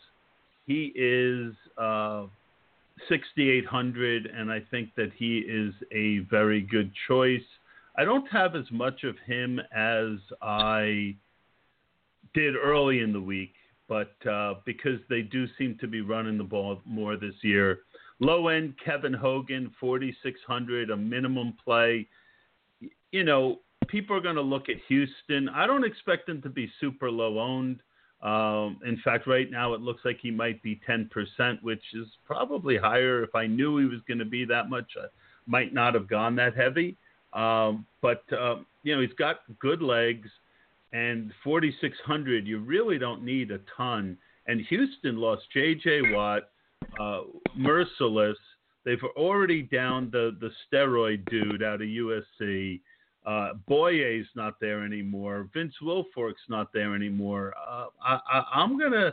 [0.66, 2.26] He is uh,
[3.08, 7.42] 6,800, and I think that he is a very good choice.
[7.96, 11.14] I don't have as much of him as I
[12.36, 13.54] did early in the week,
[13.88, 17.80] but uh, because they do seem to be running the ball more this year.
[18.20, 22.06] Low end Kevin Hogan, 4,600, a minimum play.
[23.10, 25.48] You know, people are going to look at Houston.
[25.48, 27.80] I don't expect them to be super low owned.
[28.22, 32.76] Um, in fact, right now it looks like he might be 10%, which is probably
[32.76, 33.22] higher.
[33.22, 35.06] If I knew he was going to be that much, I
[35.46, 36.96] might not have gone that heavy.
[37.32, 40.28] Um, but, uh, you know, he's got good legs,
[40.96, 44.16] and 4,600, you really don't need a ton.
[44.46, 46.14] And Houston lost J.J.
[46.14, 46.44] Watt,
[46.98, 47.20] uh,
[47.58, 48.36] Mercilus.
[48.86, 52.80] They've already downed the, the steroid dude out of USC.
[53.26, 55.50] Uh, Bouye's not there anymore.
[55.52, 57.52] Vince Wilfork's not there anymore.
[57.68, 59.12] Uh, I, I'm gonna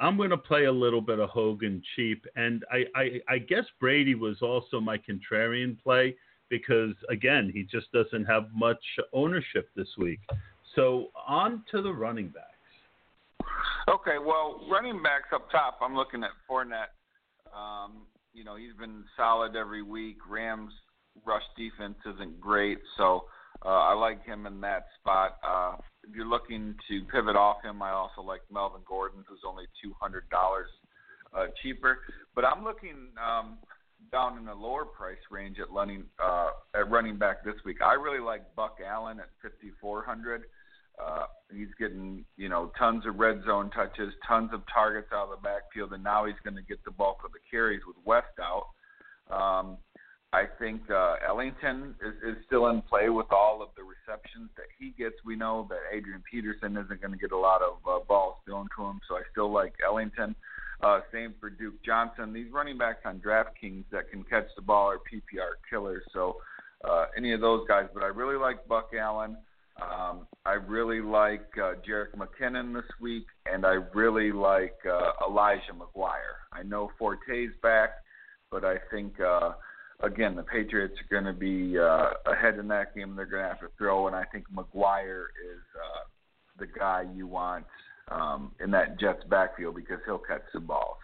[0.00, 4.14] I'm gonna play a little bit of Hogan cheap, and I, I, I guess Brady
[4.14, 6.16] was also my contrarian play
[6.48, 8.82] because again he just doesn't have much
[9.12, 10.20] ownership this week.
[10.74, 12.46] So on to the running backs.
[13.88, 16.94] Okay, well, running backs up top, I'm looking at Fournette.
[17.52, 20.18] Um, you know, he's been solid every week.
[20.28, 20.72] Rams
[21.26, 23.24] rush defense isn't great, so
[23.64, 25.36] uh, I like him in that spot.
[25.46, 25.76] Uh,
[26.08, 29.92] if you're looking to pivot off him, I also like Melvin Gordon, who's only two
[30.00, 30.68] hundred dollars
[31.36, 31.98] uh, cheaper.
[32.34, 33.58] But I'm looking um,
[34.10, 37.82] down in the lower price range at running uh, at running back this week.
[37.84, 40.44] I really like Buck Allen at fifty four hundred.
[41.04, 45.30] Uh, he's getting you know tons of red zone touches, tons of targets out of
[45.30, 48.38] the backfield, and now he's going to get the bulk of the carries with West
[48.40, 48.66] out.
[49.34, 49.78] Um,
[50.34, 54.66] I think uh, Ellington is, is still in play with all of the receptions that
[54.78, 55.16] he gets.
[55.24, 58.66] We know that Adrian Peterson isn't going to get a lot of uh, balls thrown
[58.78, 60.34] to him, so I still like Ellington.
[60.82, 62.32] Uh, same for Duke Johnson.
[62.32, 66.02] These running backs on DraftKings that can catch the ball are PPR killers.
[66.12, 66.38] So
[66.82, 69.36] uh, any of those guys, but I really like Buck Allen.
[69.90, 75.72] Um, I really like uh, Jerick McKinnon this week, and I really like uh, Elijah
[75.74, 76.38] McGuire.
[76.52, 77.90] I know Forte's back,
[78.50, 79.20] but I think.
[79.20, 79.52] Uh,
[80.02, 83.14] again, the Patriots are going to be uh, ahead in that game.
[83.16, 86.04] They're going to have to throw, and I think McGuire is uh,
[86.58, 87.64] the guy you want
[88.10, 90.96] um, in that Jets backfield because he'll catch the balls.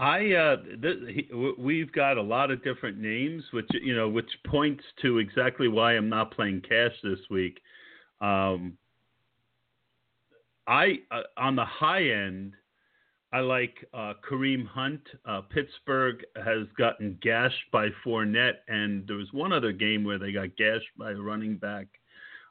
[0.00, 1.26] I uh, th-
[1.58, 5.92] we've got a lot of different names, which you know, which points to exactly why
[5.92, 7.60] I'm not playing cash this week.
[8.22, 8.78] Um,
[10.66, 12.54] I uh, on the high end,
[13.30, 15.02] I like uh, Kareem Hunt.
[15.26, 20.32] Uh, Pittsburgh has gotten gashed by Fournette, and there was one other game where they
[20.32, 21.88] got gashed by a running back.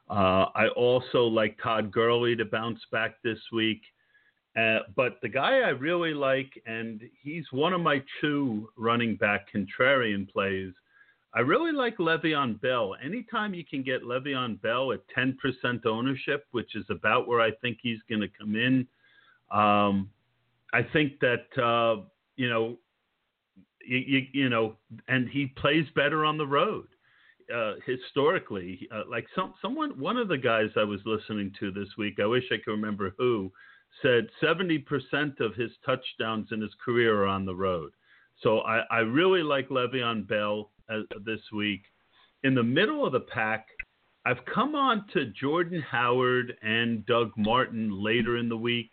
[0.08, 3.82] Uh, I also like Todd Gurley to bounce back this week.
[4.58, 9.46] Uh, but the guy I really like, and he's one of my two running back
[9.54, 10.72] contrarian plays.
[11.32, 12.96] I really like Le'Veon Bell.
[13.04, 17.78] Anytime you can get Le'Veon Bell at 10% ownership, which is about where I think
[17.80, 18.86] he's going to come in,
[19.52, 20.10] um,
[20.72, 22.02] I think that uh,
[22.36, 22.78] you know,
[23.86, 24.76] you, you, you know,
[25.08, 26.86] and he plays better on the road.
[27.54, 31.88] Uh, historically, uh, like some someone, one of the guys I was listening to this
[31.98, 33.50] week, I wish I could remember who,
[34.02, 37.92] said 70% of his touchdowns in his career are on the road.
[38.42, 41.82] So I, I really like Le'Veon Bell uh, this week.
[42.42, 43.68] In the middle of the pack,
[44.24, 48.90] I've come on to Jordan Howard and Doug Martin later in the week.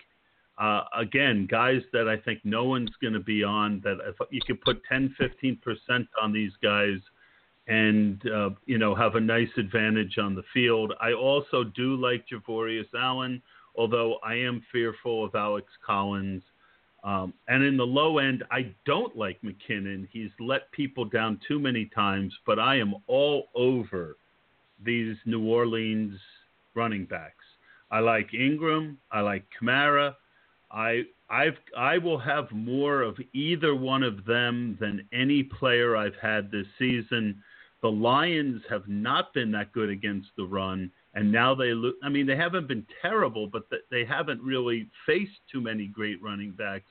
[0.57, 3.81] Uh, again, guys that I think no one's going to be on.
[3.83, 6.97] That if you could put 10, 15 percent on these guys,
[7.67, 10.93] and uh, you know have a nice advantage on the field.
[10.99, 13.41] I also do like Javorius Allen,
[13.77, 16.43] although I am fearful of Alex Collins.
[17.03, 20.07] Um, and in the low end, I don't like McKinnon.
[20.11, 24.17] He's let people down too many times, but I am all over
[24.83, 26.19] these New Orleans
[26.75, 27.45] running backs.
[27.89, 28.97] I like Ingram.
[29.11, 30.15] I like Kamara.
[30.71, 36.15] I I've I will have more of either one of them than any player I've
[36.21, 37.41] had this season.
[37.81, 41.95] The Lions have not been that good against the run, and now they look.
[42.03, 46.51] I mean, they haven't been terrible, but they haven't really faced too many great running
[46.51, 46.85] backs.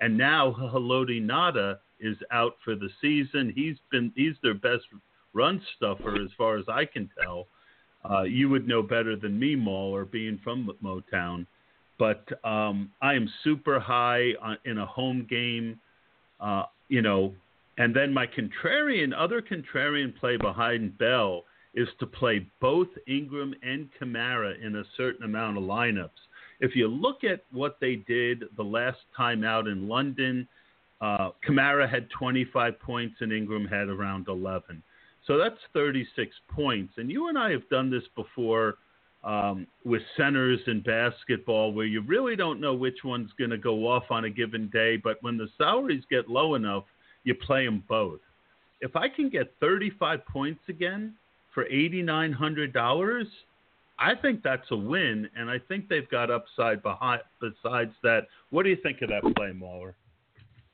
[0.00, 3.50] And now Haloti Ngata is out for the season.
[3.56, 4.84] He's been he's their best
[5.32, 7.46] run stuffer as far as I can tell.
[8.08, 11.46] Uh, you would know better than me, Mauler, being from Motown.
[11.98, 15.80] But um, I am super high on, in a home game,
[16.38, 17.32] uh, you know.
[17.78, 23.88] And then my contrarian, other contrarian play behind Bell is to play both Ingram and
[24.00, 26.10] Kamara in a certain amount of lineups.
[26.60, 30.46] If you look at what they did the last time out in London,
[31.00, 34.82] uh, Kamara had 25 points and Ingram had around 11.
[35.26, 36.94] So that's 36 points.
[36.96, 38.76] And you and I have done this before
[39.22, 43.86] um, with centers in basketball where you really don't know which one's going to go
[43.86, 44.96] off on a given day.
[44.96, 46.84] But when the salaries get low enough,
[47.24, 48.20] you play them both.
[48.80, 51.14] If I can get 35 points again
[51.54, 53.24] for $8,900,
[53.98, 57.20] I think that's a win, and I think they've got upside behind.
[57.40, 59.94] Besides that, what do you think of that play, Mauler?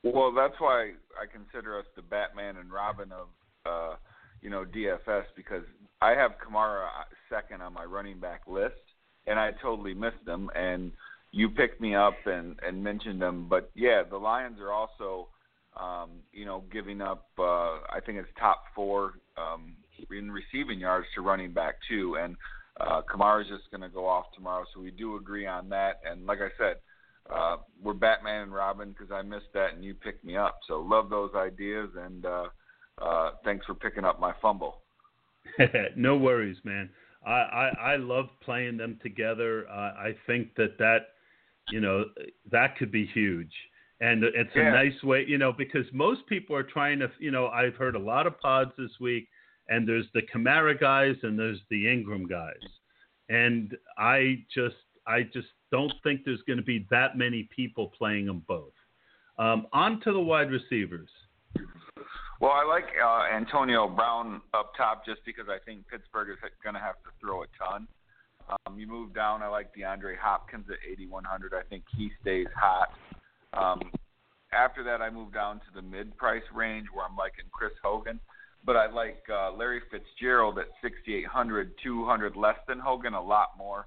[0.05, 3.27] Well, that's why I consider us the Batman and Robin of,
[3.67, 3.97] uh,
[4.41, 5.65] you know, DFS because
[6.01, 6.87] I have Kamara
[7.29, 8.75] second on my running back list,
[9.27, 10.49] and I totally missed them.
[10.55, 10.93] And
[11.33, 15.29] you picked me up and and mentioned them, but yeah, the Lions are also,
[15.77, 17.27] um, you know, giving up.
[17.37, 19.75] Uh, I think it's top four um,
[20.11, 22.37] in receiving yards to running back too, and
[22.81, 23.01] uh,
[23.41, 26.01] is just going to go off tomorrow, so we do agree on that.
[26.09, 26.77] And like I said,
[27.35, 30.59] uh, we're Batman and Robin because I missed that and you picked me up.
[30.69, 32.45] So love those ideas and uh,
[33.03, 34.83] uh, thanks for picking up my fumble.
[35.97, 36.91] no worries, man.
[37.27, 39.67] I, I, I love playing them together.
[39.69, 41.09] Uh, I think that that
[41.71, 42.05] you know
[42.53, 43.53] that could be huge,
[44.01, 44.69] and it's Yeah.
[44.69, 47.97] a nice way, you know, because most people are trying to, you know, I've heard
[47.97, 49.29] a lot of pods this week,
[49.69, 52.55] and there's the Kamara guys and there's the Ingram guys,
[53.29, 54.77] and I just
[55.07, 58.73] I just don't think there's going to be that many people playing them both.
[59.39, 61.09] Um, on to the wide receivers.
[62.41, 66.75] Well, I like uh, Antonio Brown up top just because I think Pittsburgh is going
[66.75, 67.89] to have to throw a ton.
[68.49, 71.55] Um, you move down, I like DeAndre Hopkins at 8,100.
[71.55, 72.93] I think he stays hot.
[73.55, 73.91] Um,
[74.53, 78.21] after that, I move down to the mid-price range where I'm liking Chris Hogan,
[78.67, 83.87] but I like uh, Larry Fitzgerald at 6,800, 200 less than Hogan, a lot more.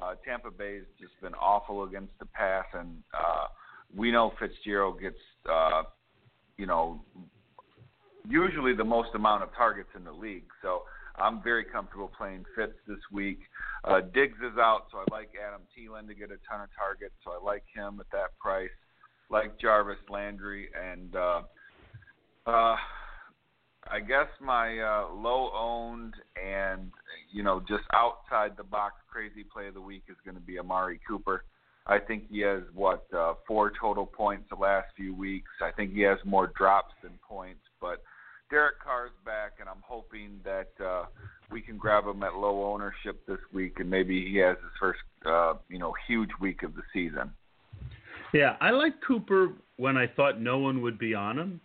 [0.00, 3.46] Uh, Tampa Bay's just been awful against the pass, and uh,
[3.96, 5.16] we know Fitzgerald gets,
[5.50, 5.82] uh,
[6.58, 7.00] you know,
[8.28, 10.44] usually the most amount of targets in the league.
[10.60, 10.82] So
[11.16, 13.40] I'm very comfortable playing Fitz this week.
[13.84, 17.14] Uh, Diggs is out, so I like Adam Thielen to get a ton of targets.
[17.24, 18.70] So I like him at that price.
[19.30, 21.40] Like Jarvis Landry and uh,
[22.46, 22.76] uh,
[23.90, 26.90] I guess my uh, low owned and
[27.32, 30.58] you know just outside the box crazy play of the week is going to be
[30.58, 31.44] Amari Cooper.
[31.86, 35.50] I think he has what uh, four total points the last few weeks.
[35.62, 38.02] I think he has more drops than points, but
[38.50, 41.06] Derek Carr's back, and I'm hoping that uh,
[41.50, 45.00] we can grab him at low ownership this week, and maybe he has his first
[45.26, 47.30] uh, you know huge week of the season.
[48.34, 51.60] Yeah, I like Cooper when I thought no one would be on him.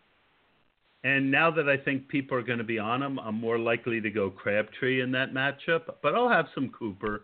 [1.03, 3.99] And now that I think people are going to be on him, I'm more likely
[3.99, 5.81] to go Crabtree in that matchup.
[6.01, 7.23] But I'll have some Cooper.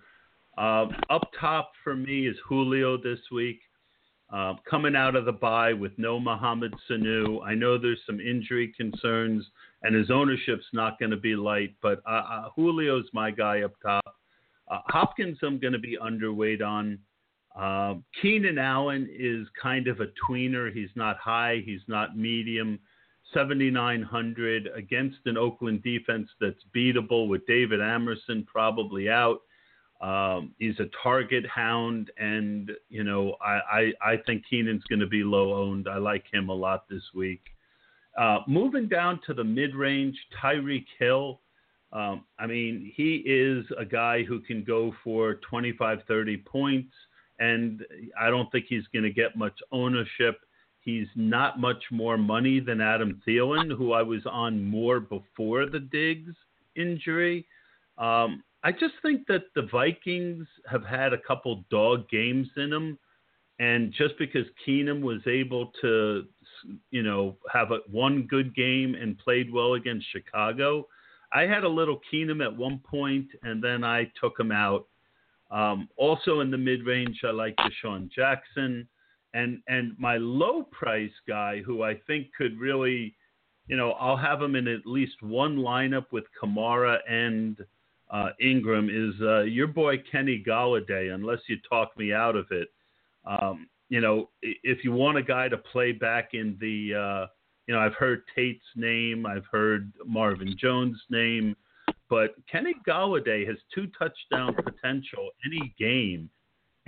[0.57, 3.61] Uh, up top for me is Julio this week.
[4.31, 7.43] Uh, coming out of the bye with no Mohamed Sanu.
[7.43, 9.43] I know there's some injury concerns,
[9.81, 13.73] and his ownership's not going to be light, but uh, uh, Julio's my guy up
[13.81, 14.15] top.
[14.69, 16.99] Uh, Hopkins, I'm going to be underweight on.
[17.57, 20.71] Uh, Keenan Allen is kind of a tweener.
[20.71, 22.77] He's not high, he's not medium.
[23.33, 29.41] 7,900 against an Oakland defense that's beatable with David Amerson probably out.
[30.01, 35.07] Um, he's a target hound, and you know I, I, I think Keenan's going to
[35.07, 35.89] be low owned.
[35.89, 37.41] I like him a lot this week.
[38.17, 41.41] Uh, moving down to the mid range, Tyreek Hill.
[41.91, 46.93] Um, I mean, he is a guy who can go for 25, 30 points,
[47.39, 47.81] and
[48.19, 50.39] I don't think he's going to get much ownership.
[50.81, 55.79] He's not much more money than Adam Thielen, who I was on more before the
[55.79, 56.33] Diggs
[56.75, 57.45] injury.
[57.97, 62.97] Um, I just think that the Vikings have had a couple dog games in them,
[63.59, 66.25] and just because Keenum was able to,
[66.91, 70.87] you know, have a, one good game and played well against Chicago,
[71.31, 74.87] I had a little Keenum at one point, and then I took him out.
[75.51, 78.87] Um, also in the mid range, I like DeSean Jackson,
[79.33, 83.15] and and my low price guy who I think could really,
[83.67, 87.57] you know, I'll have him in at least one lineup with Kamara and
[88.09, 92.69] uh, Ingram is uh, your boy Kenny Golladay, unless you talk me out of it.
[93.25, 97.27] Um, you know, if you want a guy to play back in the, uh,
[97.67, 101.55] you know, I've heard Tate's name, I've heard Marvin Jones' name,
[102.09, 106.29] but Kenny Golladay has two touchdown potential any game.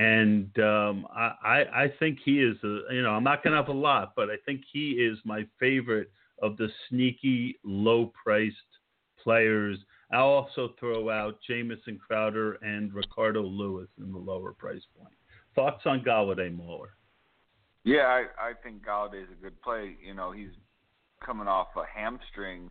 [0.02, 3.68] And um, I, I, think he is, a, you know, I'm not going to have
[3.70, 8.56] a lot, but I think he is my favorite of the sneaky, low priced
[9.24, 9.78] players
[10.14, 15.14] I'll also throw out Jamison Crowder and Ricardo Louis in the lower price point.
[15.56, 16.89] Thoughts on Golladay Mauler?
[17.84, 19.95] Yeah, I, I think is a good play.
[20.06, 20.52] You know, he's
[21.26, 22.70] coming off a hamstring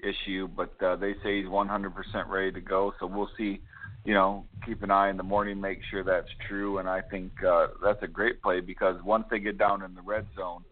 [0.00, 1.92] issue, but uh, they say he's 100%
[2.28, 2.92] ready to go.
[2.98, 3.60] So we'll see.
[4.08, 6.78] You know, keep an eye in the morning, make sure that's true.
[6.78, 10.00] And I think uh, that's a great play because once they get down in the
[10.00, 10.64] red zone,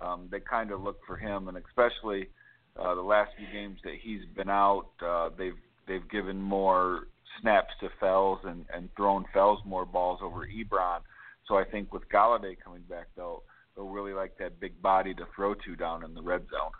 [0.00, 2.30] um, they kind of look for him, and especially
[2.76, 7.06] uh, the last few games that he's been out, uh, they've they've given more
[7.40, 11.02] snaps to Fells and and thrown Fells more balls over Ebron.
[11.46, 13.44] So I think with Golladay coming back, they'll
[13.76, 16.72] they'll really like that big body to throw to down in the red zone.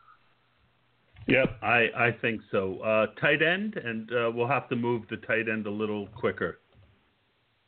[1.30, 2.80] Yep, I I think so.
[2.80, 6.58] Uh, tight end, and uh, we'll have to move the tight end a little quicker.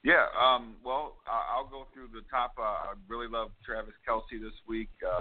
[0.05, 2.55] Yeah, um, well, I'll go through the top.
[2.59, 4.89] Uh, I really love Travis Kelce this week.
[5.07, 5.21] Uh,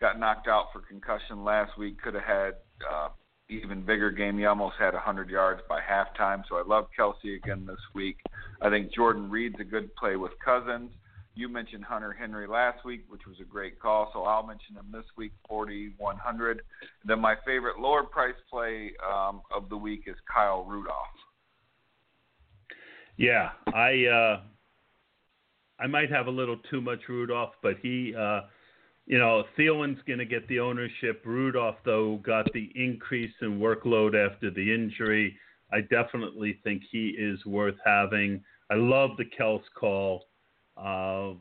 [0.00, 2.00] got knocked out for concussion last week.
[2.00, 2.54] Could have had
[2.90, 3.08] uh,
[3.50, 4.38] even bigger game.
[4.38, 6.42] He almost had 100 yards by halftime.
[6.48, 8.16] So I love Kelce again this week.
[8.62, 10.90] I think Jordan Reed's a good play with Cousins.
[11.34, 14.10] You mentioned Hunter Henry last week, which was a great call.
[14.12, 16.62] So I'll mention him this week, 4,100.
[17.04, 20.94] Then my favorite lower price play um, of the week is Kyle Rudolph.
[23.16, 24.40] Yeah, I uh,
[25.80, 28.42] I might have a little too much Rudolph, but he uh,
[29.06, 31.22] you know, Thielen's going to get the ownership.
[31.24, 35.36] Rudolph, though, got the increase in workload after the injury.
[35.72, 38.42] I definitely think he is worth having.
[38.70, 40.24] I love the Kels call.
[40.76, 41.32] Uh,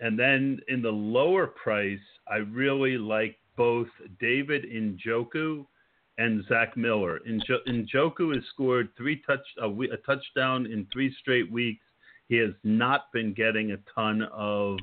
[0.00, 1.98] and then in the lower price,
[2.28, 3.88] I really like both
[4.20, 5.66] David Njoku
[6.18, 7.20] and Zach Miller.
[7.28, 11.84] Njoku has scored three touch a, a touchdown in three straight weeks.
[12.28, 14.78] He has not been getting a ton of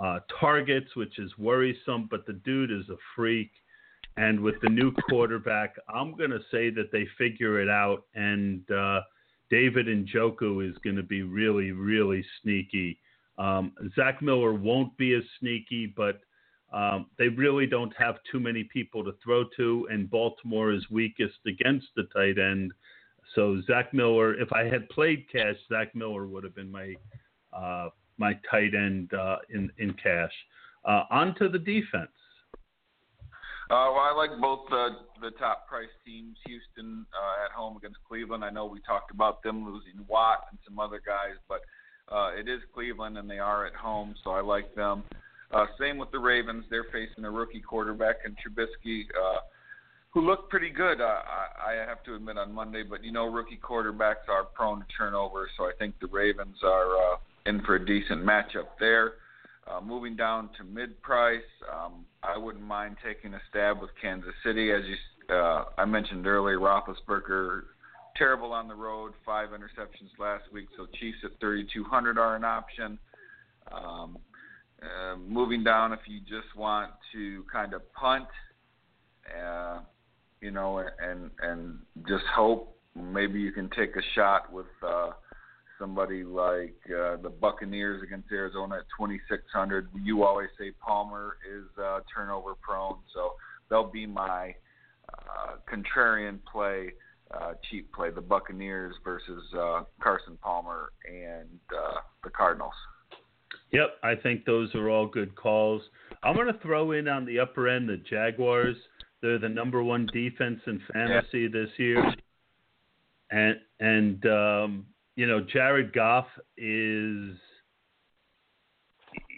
[0.00, 3.50] uh, targets, which is worrisome, but the dude is a freak.
[4.16, 8.04] And with the new quarterback, I'm going to say that they figure it out.
[8.14, 9.00] And uh,
[9.50, 12.98] David and Njoku is going to be really, really sneaky.
[13.38, 16.20] Um, Zach Miller won't be as sneaky, but
[16.72, 21.38] um, they really don't have too many people to throw to, and Baltimore is weakest
[21.46, 22.72] against the tight end.
[23.34, 26.94] So Zach Miller, if I had played cash, Zach Miller would have been my
[27.52, 30.32] uh, my tight end uh, in in cash.
[30.84, 32.10] Uh, on to the defense.
[33.68, 34.88] Uh, well, I like both the
[35.20, 36.36] the top price teams.
[36.46, 38.44] Houston uh, at home against Cleveland.
[38.44, 41.62] I know we talked about them losing Watt and some other guys, but
[42.14, 45.02] uh, it is Cleveland and they are at home, so I like them.
[45.50, 46.64] Uh, same with the Ravens.
[46.70, 49.40] They're facing a rookie quarterback in Trubisky, uh,
[50.10, 51.00] who looked pretty good.
[51.00, 51.22] Uh,
[51.64, 54.86] I, I have to admit on Monday, but you know rookie quarterbacks are prone to
[54.96, 56.96] turnover, so I think the Ravens are.
[56.96, 59.14] Uh, in for a decent matchup there.
[59.68, 61.40] Uh, moving down to mid price,
[61.72, 64.70] um, I wouldn't mind taking a stab with Kansas City.
[64.70, 67.62] As you, uh, I mentioned earlier, Roethlisberger
[68.16, 70.68] terrible on the road, five interceptions last week.
[70.76, 72.98] So Chiefs at 3,200 are an option.
[73.72, 74.18] Um,
[74.82, 78.26] uh, moving down, if you just want to kind of punt,
[79.36, 79.80] uh,
[80.40, 85.10] you know, and and just hope maybe you can take a shot with uh,
[85.78, 89.88] somebody like uh, the Buccaneers against Arizona at 2,600.
[90.02, 93.32] You always say Palmer is uh, turnover prone, so
[93.68, 94.54] they'll be my
[95.12, 96.92] uh, contrarian play,
[97.32, 102.74] uh, cheap play, the Buccaneers versus uh, Carson Palmer and uh, the Cardinals.
[103.72, 105.82] Yep, I think those are all good calls.
[106.22, 108.76] I'm going to throw in on the upper end the Jaguars.
[109.22, 112.02] They're the number one defense in fantasy this year,
[113.30, 117.36] and and um, you know Jared Goff is,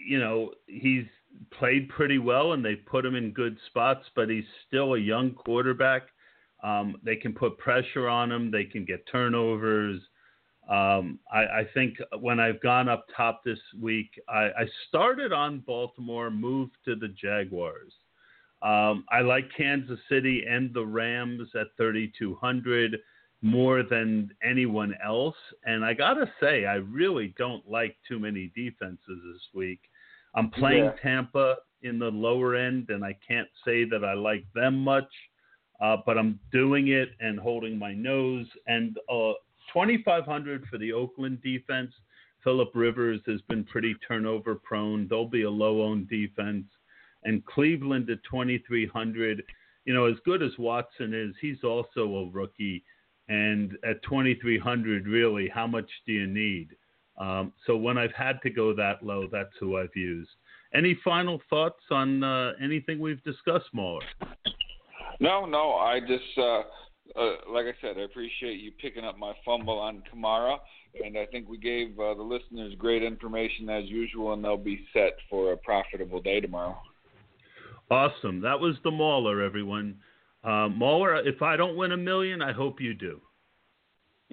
[0.07, 1.05] you know, he's
[1.57, 5.31] played pretty well and they put him in good spots, but he's still a young
[5.31, 6.03] quarterback.
[6.63, 8.51] Um, they can put pressure on him.
[8.51, 10.01] They can get turnovers.
[10.69, 15.63] Um, I, I think when I've gone up top this week, I, I started on
[15.65, 17.93] Baltimore, moved to the Jaguars.
[18.61, 22.97] Um, I like Kansas City and the Rams at 3,200
[23.41, 25.35] more than anyone else.
[25.63, 29.79] And I got to say, I really don't like too many defenses this week.
[30.35, 30.95] I'm playing Yeah.
[31.01, 35.09] Tampa in the lower end, and I can't say that I like them much,
[35.79, 38.47] uh, but I'm doing it and holding my nose.
[38.67, 39.33] And uh,
[39.73, 41.93] 2,500 for the Oakland defense.
[42.43, 45.07] Philip Rivers has been pretty turnover prone.
[45.09, 46.65] They'll be a low owned defense.
[47.23, 49.43] And Cleveland at 2,300.
[49.85, 52.83] You know, as good as Watson is, he's also a rookie.
[53.29, 56.69] And at 2,300, really, how much do you need?
[57.17, 60.31] Um, so when I've had to go that low, that's who I've used.
[60.73, 64.01] Any final thoughts on uh, anything we've discussed, Mauler?
[65.19, 66.61] No, no, I just uh,
[67.15, 70.57] uh, like I said, I appreciate you picking up my fumble on Kamara,
[71.03, 74.85] and I think we gave uh, the listeners great information as usual, and they'll be
[74.93, 76.77] set for a profitable day tomorrow.
[77.89, 78.41] Awesome.
[78.41, 79.97] That was the Mauler, everyone.
[80.43, 83.19] Uh, Mauler, if I don't win a million, I hope you do.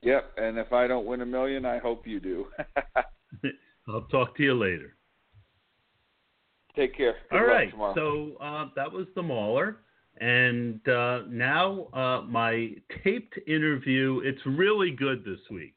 [0.03, 2.47] Yep, and if I don't win a million, I hope you do.
[3.89, 4.97] I'll talk to you later.
[6.77, 7.17] Take care.
[7.31, 7.71] Good All luck right.
[7.71, 7.95] tomorrow.
[7.95, 9.79] So uh, that was the Mauler.
[10.21, 12.71] And uh, now uh, my
[13.05, 14.21] taped interview.
[14.25, 15.75] It's really good this week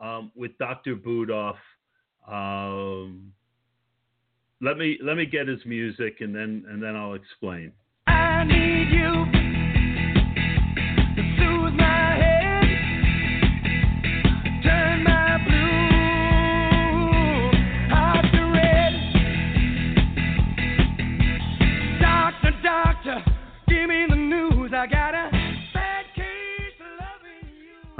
[0.00, 0.96] um, with Dr.
[0.96, 1.56] Budoff.
[2.28, 3.32] Um,
[4.60, 7.72] let me let me get his music and then and then I'll explain.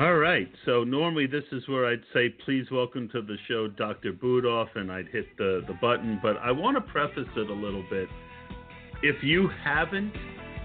[0.02, 0.48] All right.
[0.66, 4.12] So normally this is where I'd say, please welcome to the show, Dr.
[4.12, 6.18] Budoff, and I'd hit the, the button.
[6.20, 8.08] But I want to preface it a little bit.
[9.04, 10.12] If you haven't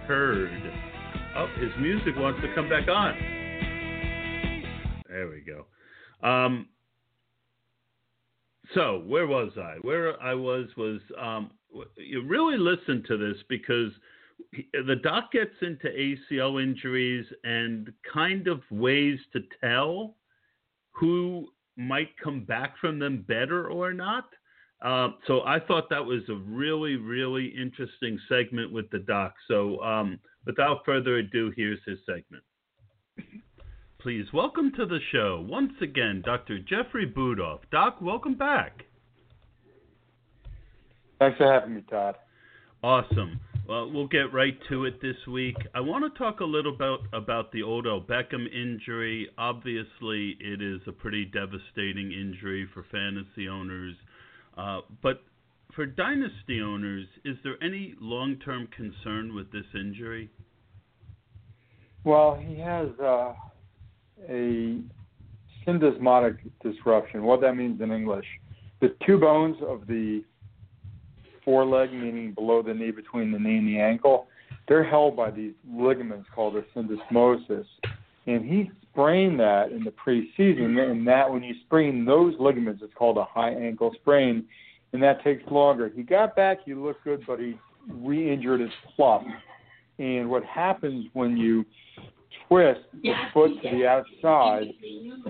[0.07, 0.49] heard,
[1.35, 3.13] oh, his music wants to come back on.
[5.07, 6.27] There we go.
[6.27, 6.69] Um,
[8.73, 9.75] so where was I?
[9.83, 11.51] Where I was was um,
[11.95, 13.91] you really listen to this because
[14.73, 20.15] the doc gets into ACL injuries and kind of ways to tell
[20.91, 24.25] who might come back from them better or not.
[24.81, 29.33] Um, so I thought that was a really, really interesting segment with the doc.
[29.47, 32.43] So um, without further ado, here's his segment.
[33.99, 36.59] Please welcome to the show once again, Dr.
[36.59, 37.59] Jeffrey Budoff.
[37.71, 38.83] Doc, welcome back.
[41.19, 42.15] Thanks for having me, Todd.
[42.83, 43.39] Awesome.
[43.67, 45.57] Well, we'll get right to it this week.
[45.75, 49.27] I want to talk a little about about the Odell Beckham injury.
[49.37, 53.95] Obviously, it is a pretty devastating injury for fantasy owners,
[54.57, 55.21] uh, but
[55.75, 60.29] for dynasty owners, is there any long-term concern with this injury?
[62.05, 63.33] Well, he has uh,
[64.29, 64.79] a
[65.67, 67.23] syndesmotic disruption.
[67.23, 68.25] What that means in English,
[68.79, 70.23] the two bones of the
[71.47, 74.27] foreleg, meaning below the knee, between the knee and the ankle,
[74.67, 77.65] they're held by these ligaments called a syndesmosis.
[78.25, 82.93] And he sprained that in the preseason, and that when you sprain those ligaments, it's
[82.95, 84.43] called a high ankle sprain,
[84.91, 85.89] and that takes longer.
[85.95, 87.57] He got back, he looked good, but he
[87.89, 89.27] re-injured his plump.
[89.99, 91.63] And what happens when you
[92.49, 94.65] twist the foot to the outside,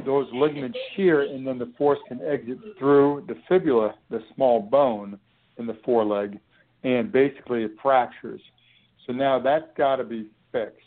[0.04, 5.20] those ligaments shear, and then the force can exit through the fibula, the small bone,
[5.60, 6.40] in the foreleg,
[6.84, 8.42] and basically it fractures.
[9.06, 10.84] So now that's got to be fixed.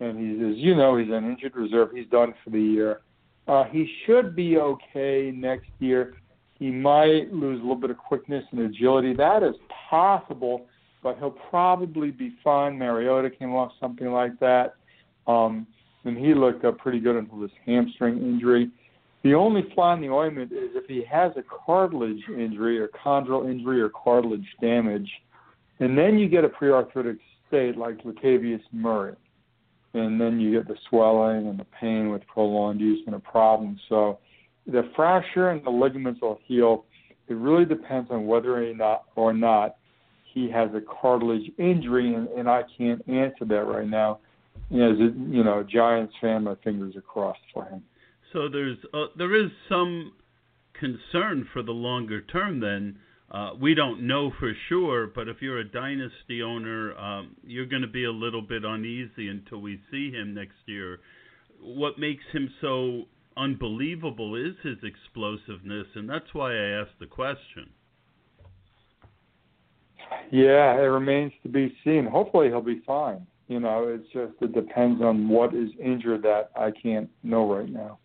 [0.00, 1.90] And he's, as you know, he's an injured reserve.
[1.94, 3.00] He's done for the year.
[3.46, 6.14] Uh, he should be okay next year.
[6.58, 9.14] He might lose a little bit of quickness and agility.
[9.14, 9.54] That is
[9.90, 10.66] possible,
[11.02, 12.78] but he'll probably be fine.
[12.78, 14.74] Mariota came off something like that.
[15.26, 15.66] Um,
[16.04, 18.70] and he looked up pretty good until this hamstring injury.
[19.22, 23.48] The only fly in the ointment is if he has a cartilage injury or chondral
[23.48, 25.08] injury or cartilage damage,
[25.78, 29.14] and then you get a prearthritic state like Latavius Murray,
[29.94, 33.78] and then you get the swelling and the pain with prolonged use and a problem.
[33.88, 34.18] So
[34.66, 36.84] the fracture and the ligaments will heal.
[37.28, 39.76] It really depends on whether or not or not
[40.32, 44.18] he has a cartilage injury, and, and I can't answer that right now.
[44.70, 47.82] As a you know, Giants fan, my fingers are crossed for him.
[48.32, 50.12] So there's uh, there is some
[50.78, 52.60] concern for the longer term.
[52.60, 52.98] Then
[53.30, 57.82] uh, we don't know for sure, but if you're a dynasty owner, um, you're going
[57.82, 61.00] to be a little bit uneasy until we see him next year.
[61.60, 63.04] What makes him so
[63.36, 67.70] unbelievable is his explosiveness, and that's why I asked the question.
[70.30, 72.06] Yeah, it remains to be seen.
[72.06, 73.26] Hopefully, he'll be fine.
[73.48, 77.68] You know, it's just it depends on what is injured that I can't know right
[77.68, 77.98] now.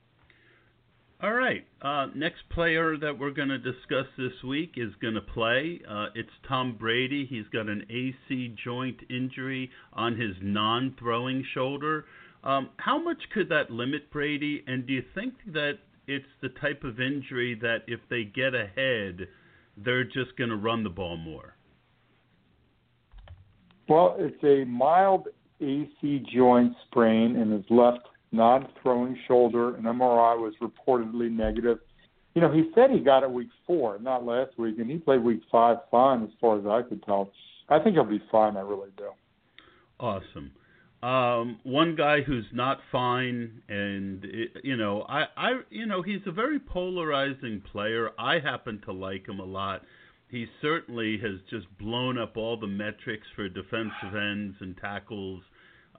[1.19, 1.65] All right.
[1.81, 5.81] Uh, next player that we're going to discuss this week is going to play.
[5.89, 7.25] Uh, it's Tom Brady.
[7.27, 12.05] He's got an AC joint injury on his non throwing shoulder.
[12.43, 14.63] Um, how much could that limit Brady?
[14.67, 19.27] And do you think that it's the type of injury that if they get ahead,
[19.75, 21.55] they're just going to run the ball more?
[23.89, 29.75] Well, it's a mild AC joint sprain in his left non-throwing shoulder.
[29.75, 31.79] An MRI was reportedly negative.
[32.35, 35.23] You know, he said he got it week four, not last week, and he played
[35.23, 37.31] week five fine as far as I could tell.
[37.69, 38.57] I think he'll be fine.
[38.57, 39.09] I really do.
[39.99, 40.51] Awesome.
[41.01, 44.25] Um, one guy who's not fine, and
[44.63, 48.11] you know, I, I, you know, he's a very polarizing player.
[48.17, 49.83] I happen to like him a lot.
[50.29, 55.41] He certainly has just blown up all the metrics for defensive ends and tackles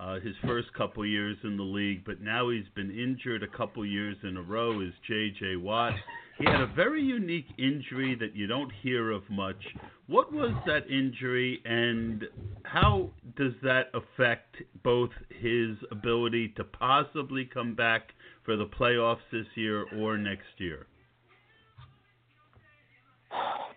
[0.01, 3.85] uh, his first couple years in the league, but now he's been injured a couple
[3.85, 4.81] years in a row.
[4.81, 5.57] Is J.J.
[5.57, 5.95] Watt?
[6.39, 9.61] He had a very unique injury that you don't hear of much.
[10.07, 12.25] What was that injury, and
[12.63, 18.11] how does that affect both his ability to possibly come back
[18.45, 20.87] for the playoffs this year or next year?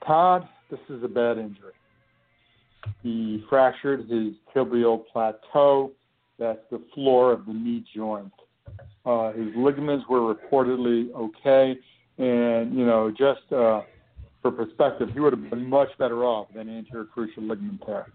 [0.06, 1.74] Todd, this is a bad injury.
[3.02, 5.92] He fractured his tibial plateau
[6.42, 8.34] that's the floor of the knee joint.
[9.06, 11.78] Uh, his ligaments were reportedly okay,
[12.18, 13.82] and you know, just uh,
[14.42, 18.08] for perspective, he would have been much better off than anterior cruciate ligament tear.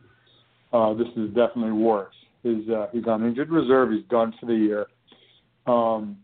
[0.73, 2.15] Uh, this is definitely worse.
[2.43, 3.93] His, uh, he's on injured reserve.
[3.93, 4.87] He's done for the year.
[5.67, 6.17] Um,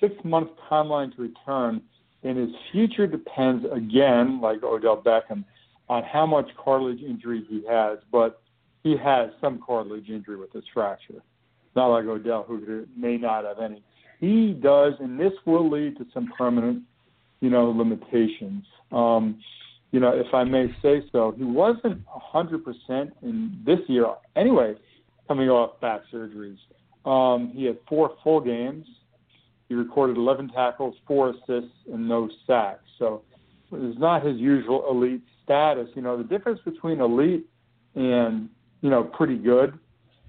[0.00, 1.80] six month timeline to return,
[2.24, 5.44] and his future depends again, like Odell Beckham,
[5.88, 7.98] on how much cartilage injury he has.
[8.12, 8.42] But
[8.82, 11.22] he has some cartilage injury with his fracture
[11.78, 13.82] not like Odell, who may not have any.
[14.18, 16.82] He does, and this will lead to some permanent,
[17.40, 18.64] you know, limitations.
[18.90, 19.40] Um,
[19.92, 22.02] you know, if I may say so, he wasn't
[22.34, 24.74] 100% in this year anyway,
[25.28, 26.58] coming off back surgeries.
[27.04, 28.86] Um, he had four full games.
[29.68, 32.82] He recorded 11 tackles, four assists, and no sacks.
[32.98, 33.22] So
[33.70, 35.88] it's not his usual elite status.
[35.94, 37.46] You know, the difference between elite
[37.94, 38.48] and,
[38.80, 39.78] you know, pretty good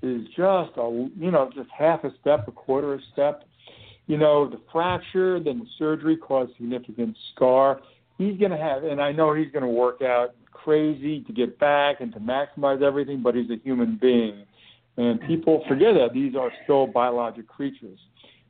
[0.02, 3.43] is just a you know just half a step, a quarter a step.
[4.08, 7.82] You know the fracture, then the surgery caused significant scar.
[8.18, 11.58] He's going to have, and I know he's going to work out crazy to get
[11.58, 14.45] back and to maximize everything, but he's a human being,
[14.97, 18.00] and people forget that these are still biologic creatures.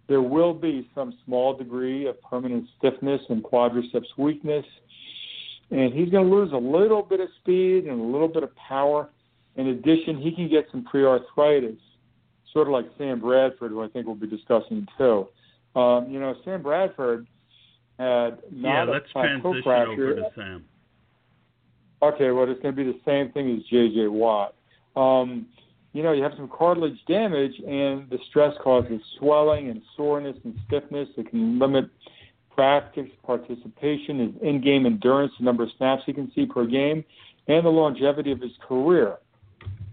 [0.08, 4.66] There will be some small degree of permanent stiffness and quadriceps weakness,
[5.70, 8.50] and he's going to lose a little bit of speed and a little bit of
[8.56, 9.10] power
[9.56, 11.78] in addition, he can get some pre-arthritis,
[12.54, 15.28] sort of like Sam Bradford, who I think we'll be discussing too.
[15.76, 17.28] Um, you know, Sam Bradford
[17.98, 20.12] had not yeah, let's transition fracture.
[20.12, 20.66] over to Sam.
[22.02, 24.08] Okay, well, it's going to be the same thing as J.J.
[24.08, 24.56] Watt.
[24.96, 25.48] Um,
[25.92, 30.56] you know, you have some cartilage damage, and the stress causes swelling and soreness and
[30.68, 31.10] stiffness.
[31.18, 31.90] It can limit
[32.56, 37.04] practice participation, his in-game endurance, the number of snaps he can see per game,
[37.48, 39.18] and the longevity of his career.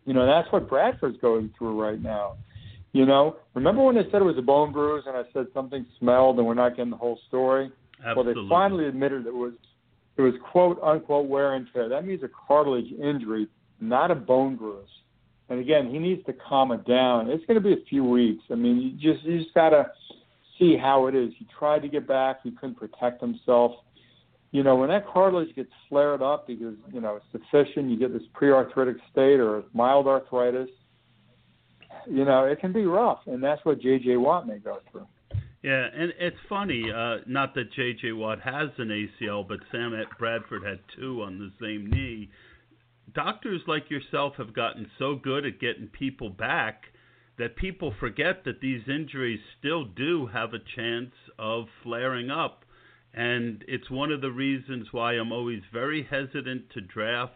[0.07, 2.37] You know, that's what Bradford's going through right now.
[2.93, 5.85] You know, remember when they said it was a bone bruise and I said something
[5.99, 7.71] smelled and we're not getting the whole story?
[7.99, 8.35] Absolutely.
[8.35, 9.53] Well, they finally admitted it was
[10.17, 11.89] It was quote unquote wear and tear.
[11.91, 13.49] That means a cartilage injury,
[13.81, 14.89] not a bone bruise.
[15.49, 17.31] And again, he needs to calm it down.
[17.31, 18.45] It's going to be a few weeks.
[18.51, 19.91] I mean, you just you just gotta
[20.59, 21.31] see how it is.
[21.39, 23.73] He tried to get back, he couldn't protect himself.
[24.57, 28.15] You know, when that cartilage gets flared up because you know it's deficient, you get
[28.15, 30.71] this pre-arthritic state or mild arthritis.
[32.09, 34.17] You know, it can be rough, and that's what J.J.
[34.17, 35.07] Watt may go through.
[35.63, 36.85] Yeah, and it's funny.
[36.91, 38.13] Uh, not that J.J.
[38.13, 42.31] Watt has an ACL, but Sam Bradford had two on the same knee.
[43.15, 46.85] Doctors like yourself have gotten so good at getting people back
[47.39, 52.65] that people forget that these injuries still do have a chance of flaring up.
[53.17, 57.33] And it's one of the reasons why I'm always very hesitant to draft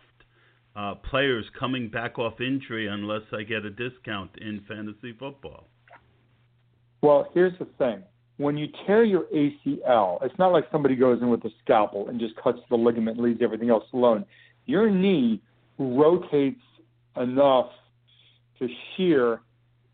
[0.77, 5.67] uh, players coming back off injury unless I get a discount in fantasy football.
[7.03, 8.03] Well, here's the thing.
[8.37, 12.21] When you tear your ACL, it's not like somebody goes in with a scalpel and
[12.21, 14.27] just cuts the ligament and leaves everything else alone.
[14.67, 15.41] Your knee
[15.79, 16.61] rotates
[17.17, 17.71] enough
[18.59, 19.41] to shear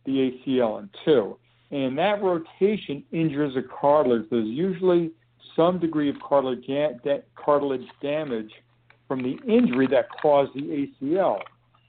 [0.04, 1.36] the ACL in two.
[1.70, 4.26] And that rotation injures a cartilage.
[4.30, 5.12] There's usually
[5.56, 8.50] some degree of cartilage, da- cartilage damage
[9.08, 11.40] from the injury that caused the ACL.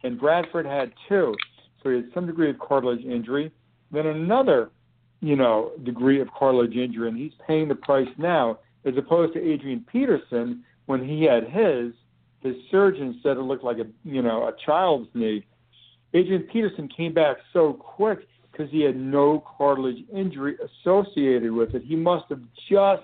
[0.03, 1.35] And Bradford had two.
[1.83, 3.51] So he had some degree of cartilage injury,
[3.91, 4.71] then another,
[5.21, 9.39] you know, degree of cartilage injury, and he's paying the price now, as opposed to
[9.41, 11.93] Adrian Peterson when he had his.
[12.41, 15.45] His surgeon said it looked like a, you know, a child's knee.
[16.13, 18.19] Adrian Peterson came back so quick
[18.51, 21.83] because he had no cartilage injury associated with it.
[21.83, 23.03] He must have just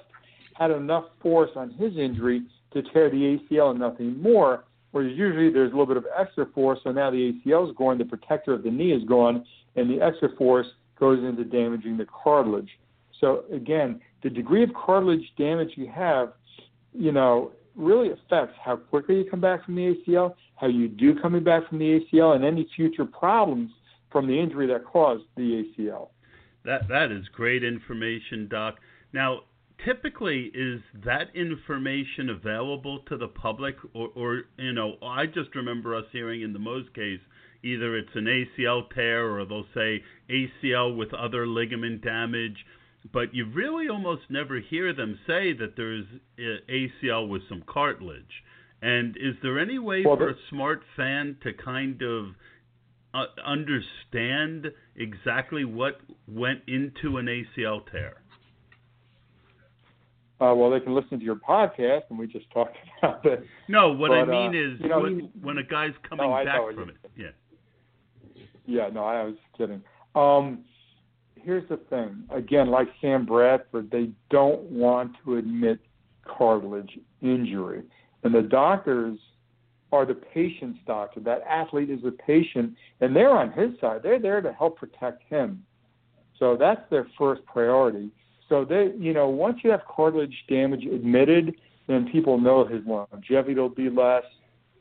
[0.55, 2.43] had enough force on his injury
[2.73, 4.65] to tear the ACL and nothing more.
[4.91, 7.97] Whereas usually there's a little bit of extra force, so now the ACL is gone,
[7.97, 9.45] the protector of the knee is gone,
[9.75, 10.67] and the extra force
[10.99, 12.69] goes into damaging the cartilage.
[13.19, 16.33] So again, the degree of cartilage damage you have,
[16.93, 21.19] you know, really affects how quickly you come back from the ACL, how you do
[21.19, 23.71] coming back from the ACL, and any future problems
[24.11, 26.09] from the injury that caused the ACL.
[26.65, 28.75] That that is great information, Doc.
[29.11, 29.41] Now,
[29.85, 35.95] typically, is that information available to the public, or, or you know, I just remember
[35.95, 37.19] us hearing in the most case
[37.63, 42.57] either it's an ACL tear or they'll say ACL with other ligament damage,
[43.11, 46.05] but you really almost never hear them say that there's
[46.37, 48.43] uh, ACL with some cartilage.
[48.81, 52.25] And is there any way Well, for a smart fan to kind of
[53.13, 58.15] uh, understand exactly what went into an ACL tear?
[60.43, 63.45] Uh, well, they can listen to your podcast, and we just talked about it.
[63.69, 66.43] No, what I But, uh, mean is you know, when, when a guy's coming I
[66.43, 66.95] back from it.
[67.15, 67.27] Yeah.
[68.65, 69.81] Yeah, no, I was kidding.
[70.15, 70.65] Um,
[71.35, 72.23] here's the thing.
[72.29, 75.79] Again, like Sam Bradford, they don't want to admit
[76.25, 77.83] cartilage injury,
[78.23, 79.19] and the doctors
[79.93, 81.19] are the patient's doctor.
[81.21, 84.01] That athlete is a patient, and they're on his side.
[84.03, 85.63] They're there to help protect him.
[86.39, 88.09] So that's their first priority.
[88.49, 91.55] So they, you know, once you have cartilage damage admitted,
[91.87, 94.23] then people know his longevity will be less,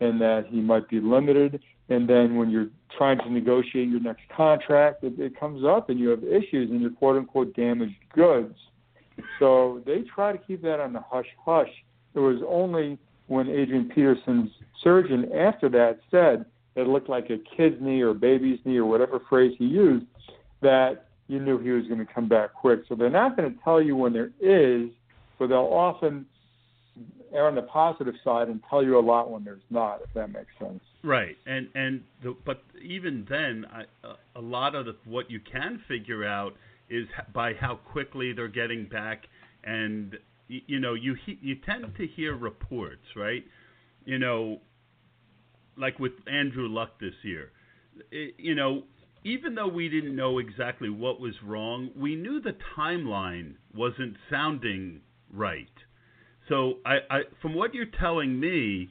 [0.00, 1.62] and that he might be limited.
[1.88, 5.98] And then when you're trying to negotiate your next contract, it, it comes up and
[5.98, 8.54] you have issues and you're quote unquote damaged goods.
[9.38, 11.70] So they try to keep that on the hush hush.
[12.14, 14.50] It was only when Adrian Peterson's
[14.82, 16.44] surgeon after that said
[16.74, 20.06] it looked like a kid's knee or baby's knee or whatever phrase he used
[20.62, 22.80] that you knew he was going to come back quick.
[22.88, 24.90] So they're not going to tell you when there is,
[25.38, 26.26] but they'll often
[27.32, 30.28] err on the positive side and tell you a lot when there's not, if that
[30.30, 30.80] makes sense.
[31.02, 33.84] Right, and and the, but even then, I,
[34.36, 36.54] a- lot of the, what you can figure out
[36.90, 39.22] is by how quickly they're getting back,
[39.64, 40.18] and
[40.50, 43.44] y- you know you he, you tend to hear reports, right?
[44.04, 44.60] You know,
[45.76, 47.50] like with Andrew Luck this year,
[48.10, 48.82] it, you know,
[49.24, 55.00] even though we didn't know exactly what was wrong, we knew the timeline wasn't sounding
[55.32, 55.68] right.
[56.48, 58.90] So I, I from what you're telling me,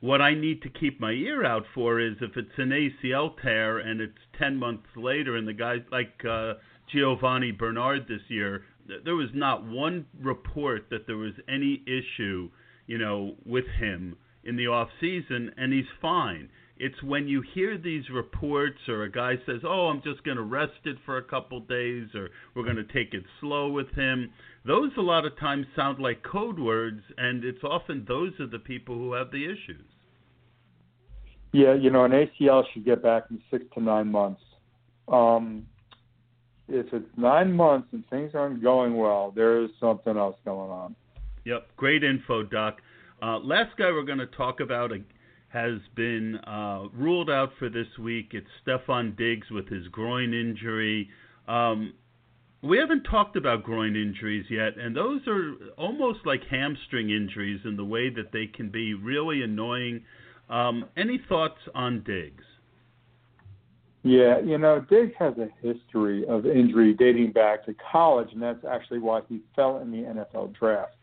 [0.00, 3.78] what I need to keep my ear out for is if it's an ACL tear
[3.78, 6.54] and it's 10 months later and the guy like uh,
[6.92, 12.50] Giovani Bernard this year, th- there was not one report that there was any issue,
[12.88, 16.48] you know, with him in the off season and he's fine.
[16.84, 20.42] It's when you hear these reports or a guy says, "Oh, I'm just going to
[20.42, 24.32] rest it for a couple days or we're going to take it slow with him."
[24.66, 28.58] Those a lot of times sound like code words and it's often those are the
[28.58, 29.86] people who have the issues.
[31.52, 34.42] Yeah, you know, an ACL should get back in six to nine months.
[35.06, 35.64] Um,
[36.66, 40.96] if it's nine months and things aren't going well, there is something else going on.
[41.44, 42.78] Yep, great info, Doc.
[43.22, 44.90] Uh, last guy we're going to talk about
[45.52, 48.32] has been uh, ruled out for this week.
[48.32, 51.10] It's Stefon Diggs with his groin injury.
[51.46, 51.94] Um,
[52.62, 57.76] we haven't talked about groin injuries yet, and those are almost like hamstring injuries in
[57.76, 60.04] the way that they can be really annoying.
[60.48, 62.44] Um, any thoughts on Diggs?
[64.04, 68.64] Yeah, you know, Diggs has a history of injury dating back to college, and that's
[68.64, 70.94] actually why he fell in the NFL draft.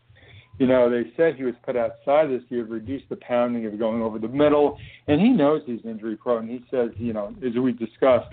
[0.58, 3.78] You know, they said he was put outside this year to reduce the pounding of
[3.78, 4.78] going over the middle,
[5.08, 6.48] and he knows he's injury prone.
[6.48, 8.28] He says, you know, as we discussed,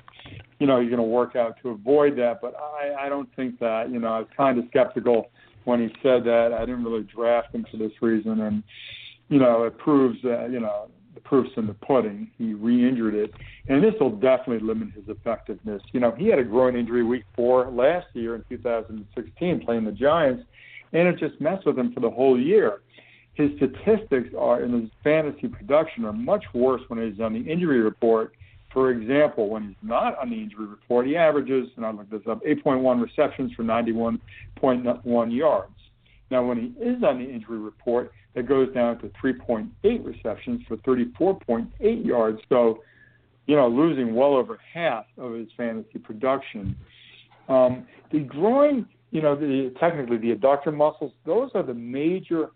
[0.59, 3.59] you know, he's going to work out to avoid that, but I, I don't think
[3.59, 3.89] that.
[3.89, 5.29] You know, I was kind of skeptical
[5.63, 6.51] when he said that.
[6.53, 8.63] I didn't really draft him for this reason, and
[9.29, 12.29] you know, it proves that you know the proof's in the pudding.
[12.37, 13.31] He re-injured it,
[13.67, 15.81] and this will definitely limit his effectiveness.
[15.91, 19.91] You know, he had a groin injury week four last year in 2016 playing the
[19.91, 20.43] Giants,
[20.93, 22.81] and it just messed with him for the whole year.
[23.33, 27.81] His statistics are in his fantasy production are much worse when he's on the injury
[27.81, 28.33] report.
[28.73, 32.21] For example, when he's not on the injury report, he averages, and I looked this
[32.29, 35.71] up, 8.1 receptions for 91.1 yards.
[36.29, 39.69] Now, when he is on the injury report, that goes down to 3.8
[40.05, 42.39] receptions for 34.8 yards.
[42.49, 42.83] So,
[43.45, 46.75] you know, losing well over half of his fantasy production.
[47.47, 52.49] Um, the groin, you know, the, technically the adductor muscles, those are the major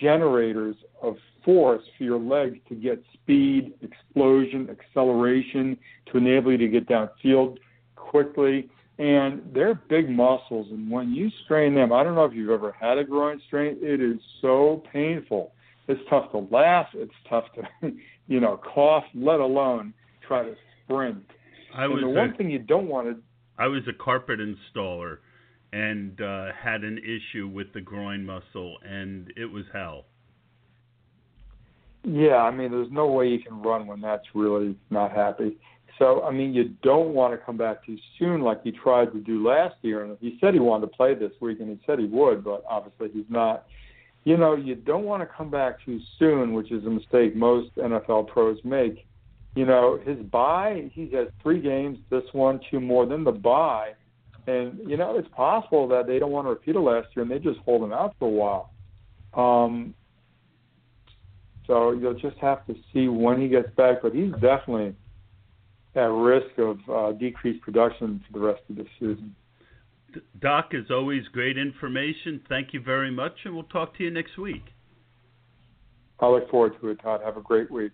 [0.00, 5.76] generators of force for your legs to get speed, explosion, acceleration,
[6.10, 7.58] to enable you to get downfield
[7.96, 8.70] quickly.
[8.98, 12.72] And they're big muscles, and when you strain them, I don't know if you've ever
[12.78, 13.76] had a groin strain.
[13.80, 15.52] It is so painful.
[15.88, 16.86] It's tough to laugh.
[16.94, 17.92] It's tough to,
[18.28, 19.02] you know, cough.
[19.12, 19.92] Let alone
[20.26, 21.24] try to sprint.
[21.74, 23.20] I and was the a, one thing you don't want to
[23.58, 25.18] I was a carpet installer
[25.74, 30.04] and uh, had an issue with the groin muscle, and it was hell.
[32.04, 35.56] Yeah, I mean, there's no way you can run when that's really not happy.
[35.98, 39.18] So, I mean, you don't want to come back too soon like he tried to
[39.18, 40.04] do last year.
[40.04, 42.62] And he said he wanted to play this week, and he said he would, but
[42.68, 43.66] obviously he's not.
[44.22, 47.74] You know, you don't want to come back too soon, which is a mistake most
[47.76, 49.06] NFL pros make.
[49.56, 53.92] You know, his bye, he has three games, this one, two more, then the bye.
[54.46, 57.30] And, you know, it's possible that they don't want to repeat it last year and
[57.30, 58.70] they just hold him out for a while.
[59.32, 59.94] Um,
[61.66, 64.94] so you'll just have to see when he gets back, but he's definitely
[65.94, 69.34] at risk of uh, decreased production for the rest of the season.
[70.40, 72.40] Doc, as always, great information.
[72.48, 74.62] Thank you very much, and we'll talk to you next week.
[76.20, 77.20] I look forward to it, Todd.
[77.24, 77.92] Have a great week.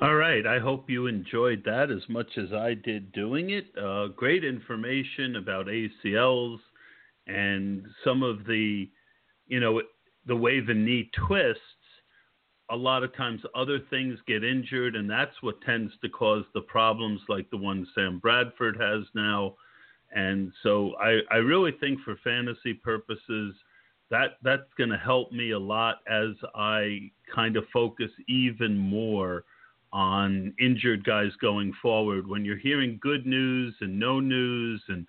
[0.00, 0.44] All right.
[0.44, 3.66] I hope you enjoyed that as much as I did doing it.
[3.80, 6.58] Uh, great information about ACLs
[7.28, 8.90] and some of the,
[9.46, 9.80] you know,
[10.26, 11.60] the way the knee twists.
[12.70, 16.62] A lot of times other things get injured, and that's what tends to cause the
[16.62, 19.54] problems like the one Sam Bradford has now.
[20.12, 23.54] And so I, I really think for fantasy purposes,
[24.10, 29.44] that that's going to help me a lot as I kind of focus even more
[29.94, 32.26] on injured guys going forward.
[32.26, 35.06] When you're hearing good news and no news, and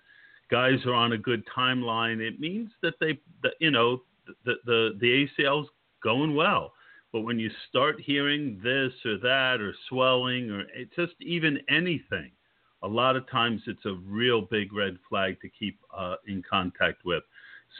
[0.48, 4.02] guys are on a good timeline, it means that they, that, you know,
[4.44, 5.68] the the the ACL's
[6.02, 6.72] going well.
[7.12, 10.64] But when you start hearing this or that or swelling or
[10.94, 12.30] just even anything,
[12.82, 17.04] a lot of times it's a real big red flag to keep uh, in contact
[17.04, 17.24] with.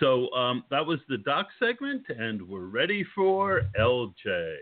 [0.01, 4.57] So um, that was the doc segment, and we're ready for LJ.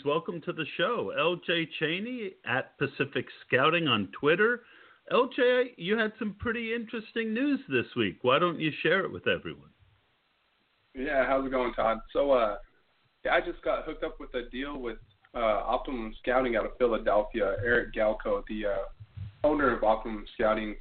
[0.00, 4.62] Please welcome to the show LJ Cheney at Pacific Scouting on Twitter.
[5.12, 8.18] LJ, you had some pretty interesting news this week.
[8.22, 9.70] Why don't you share it with everyone?
[10.94, 11.98] Yeah, how's it going, Todd?
[12.12, 12.56] So, uh,
[13.24, 14.98] yeah, I just got hooked up with a deal with
[15.34, 17.56] uh, Optimum Scouting out of Philadelphia.
[17.64, 18.84] Eric Galko, the uh,
[19.44, 20.76] owner of Optimum Scouting,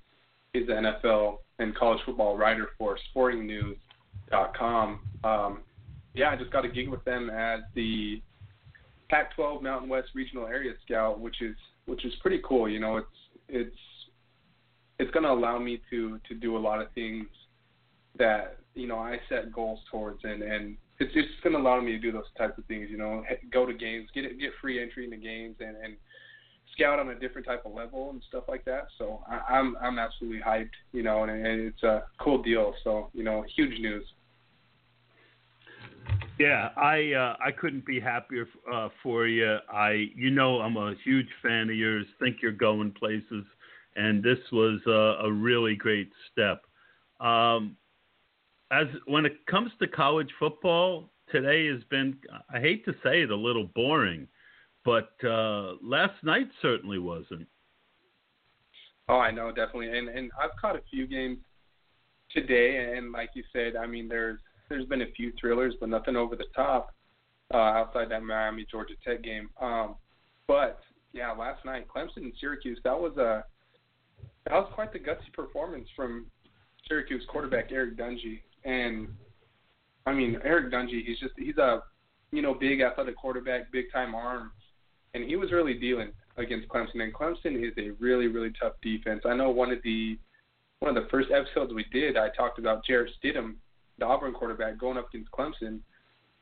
[0.54, 5.00] is the NFL and college football writer for SportingNews.com.
[5.24, 5.60] Um,
[6.14, 8.22] yeah, I just got a gig with them as the
[9.10, 11.56] Pac-12 Mountain West Regional Area Scout, which is
[11.86, 12.70] which is pretty cool.
[12.70, 13.08] You know, it's
[13.48, 13.78] it's
[15.00, 17.26] it's going to allow me to to do a lot of things
[18.18, 21.92] that you know I set goals towards, and and it's just going to allow me
[21.94, 22.90] to do those types of things.
[22.90, 25.96] You know, go to games, get get free entry into games, and and
[26.74, 28.88] scout on a different type of level and stuff like that.
[28.98, 32.74] So I, I'm I'm absolutely hyped, you know, and, and it's a cool deal.
[32.84, 34.06] So you know, huge news.
[36.40, 39.58] Yeah, I uh, I couldn't be happier uh, for you.
[39.70, 42.06] I you know I'm a huge fan of yours.
[42.18, 43.44] Think you're going places,
[43.98, 46.62] and this was uh, a really great step.
[47.20, 47.76] Um,
[48.72, 52.18] as when it comes to college football, today has been
[52.50, 54.26] I hate to say it a little boring,
[54.86, 57.48] but uh, last night certainly wasn't.
[59.10, 61.40] Oh, I know definitely, and and I've caught a few games
[62.32, 64.40] today, and like you said, I mean there's
[64.70, 66.94] there's been a few thrillers, but nothing over the top
[67.54, 69.50] uh, outside that Miami Georgia Tech game.
[69.60, 69.96] Um,
[70.48, 70.80] but
[71.14, 73.44] yeah, last night Clemson and Syracuse that was a
[74.46, 76.28] that was quite the gutsy performance from
[76.88, 79.08] Syracuse quarterback Eric Dungey, and
[80.06, 81.82] I mean Eric Dungey, he's just he's a
[82.32, 84.52] you know big athletic quarterback, big time arm,
[85.14, 87.02] and he was really dealing against Clemson.
[87.02, 89.22] And Clemson is a really really tough defense.
[89.26, 90.18] I know one of the
[90.80, 93.56] one of the first episodes we did, I talked about Jarrett Stidham
[94.00, 95.80] the Auburn quarterback going up against Clemson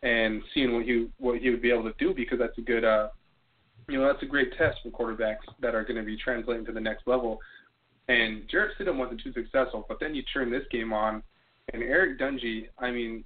[0.03, 2.85] and seeing what he what he would be able to do because that's a good
[2.85, 3.09] uh
[3.89, 6.71] you know that's a great test for quarterbacks that are going to be translating to
[6.71, 7.39] the next level.
[8.09, 11.21] And Jarrett Stidham wasn't too successful, but then you turn this game on,
[11.73, 13.23] and Eric Dungey, I mean,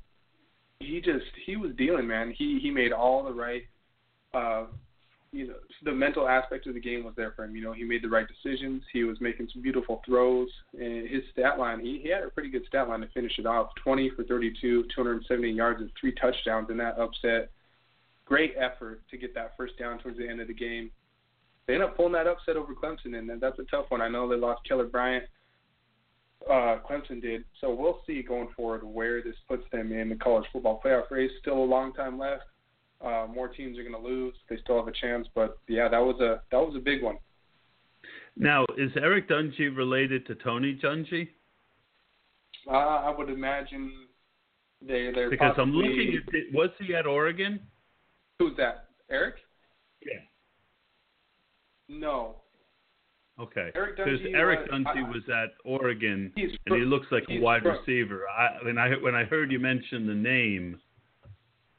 [0.80, 2.34] he just he was dealing, man.
[2.36, 3.64] He he made all the right
[4.34, 4.66] uh
[5.34, 7.56] you know, the mental aspect of the game was there for him.
[7.56, 8.84] You know, he made the right decisions.
[8.92, 12.50] He was making some beautiful throws, and his stat line, he, he had a pretty
[12.50, 16.70] good stat line to finish it off: 20 for 32, 270 yards, and three touchdowns
[16.70, 17.50] in that upset.
[18.26, 20.92] Great effort to get that first down towards the end of the game.
[21.68, 24.02] They ended up pulling that upset over Clemson, and that's a tough one.
[24.02, 25.26] I know they lost Kelly Bryant.
[26.50, 30.46] Uh, Clemson did, so we'll see going forward where this puts them in the college
[30.52, 31.32] football playoff race.
[31.40, 32.44] Still a long time left
[33.04, 34.34] uh, more teams are going to lose.
[34.50, 37.18] They still have a chance, but yeah, that was a that was a big one.
[38.38, 41.30] Now, is Eric Dungey related to Tony Dungy?
[42.68, 43.92] Uh, I would imagine
[44.82, 47.60] they they're Because I'm looking at was he at Oregon?
[48.40, 48.86] Who's that?
[49.10, 49.36] Eric?
[50.06, 50.20] Yeah.
[51.90, 52.38] No.
[53.40, 53.72] Okay.
[53.76, 57.64] Eric Dungy Eric was- Dungy I- was at Oregon, and he looks like a wide
[57.66, 58.28] receiver.
[58.30, 60.80] I when I when I heard you mention the name,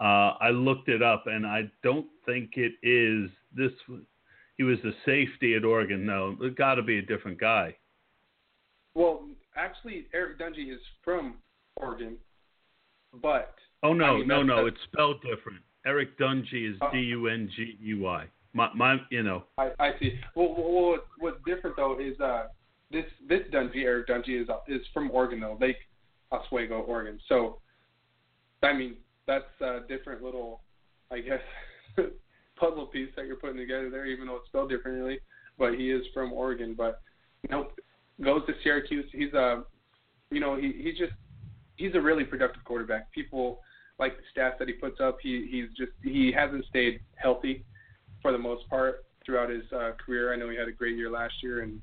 [0.02, 3.72] uh, I looked it up, and I don't think it is this.
[4.56, 6.04] He was a safety at Oregon.
[6.04, 7.76] No, it got to be a different guy.
[8.94, 11.36] Well, actually, Eric Dungey is from
[11.76, 12.16] Oregon,
[13.22, 15.60] but Oh no, I mean, no, no, it's spelled different.
[15.86, 16.90] Eric Dungey is Oh.
[16.92, 18.26] D U N G E Y.
[18.52, 19.44] My my, you know.
[19.58, 20.18] I, I see.
[20.36, 22.44] Well, well, well, what's different though is uh,
[22.90, 25.76] this this Dungey, Eric Dungey, is is from Oregon though, Lake
[26.30, 27.18] Oswego, Oregon.
[27.28, 27.58] So,
[28.62, 28.96] I mean,
[29.26, 30.62] that's a different little,
[31.10, 31.40] I guess,
[32.56, 35.20] puzzle piece that you're putting together there, even though it's spelled differently.
[35.58, 36.74] But he is from Oregon.
[36.76, 37.00] But
[37.50, 37.72] nope,
[38.22, 39.06] goes to Syracuse.
[39.12, 39.64] He's a,
[40.30, 41.12] you know, he he's just
[41.76, 43.12] he's a really productive quarterback.
[43.12, 43.60] People
[43.98, 45.18] like the stats that he puts up.
[45.22, 47.64] He he's just he hasn't stayed healthy
[48.20, 50.32] for the most part throughout his uh, career.
[50.32, 51.80] I know he had a great year last year, and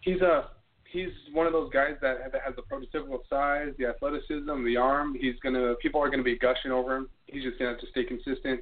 [0.00, 0.50] he's a
[0.90, 5.16] he's one of those guys that, has the prototypical size, the athleticism, the arm.
[5.18, 7.08] He's gonna people are gonna be gushing over him.
[7.26, 8.60] He's just gonna have to stay consistent,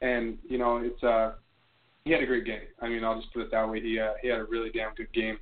[0.00, 1.32] and you know it's uh
[2.04, 2.62] he had a great game.
[2.80, 3.80] I mean I'll just put it that way.
[3.80, 5.38] He uh, he had a really damn good game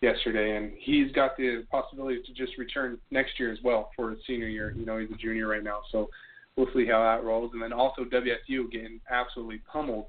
[0.00, 4.20] yesterday, and he's got the possibility to just return next year as well for his
[4.26, 4.74] senior year.
[4.76, 6.08] You know he's a junior right now, so
[6.56, 7.50] we'll see how that rolls.
[7.52, 10.06] And then also WSU getting absolutely pummeled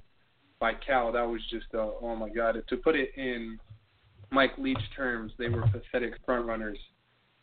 [0.60, 1.12] by Cal.
[1.12, 2.62] That was just uh, oh my god.
[2.68, 3.60] To put it in
[4.32, 6.78] Mike Leach terms, they were pathetic front runners,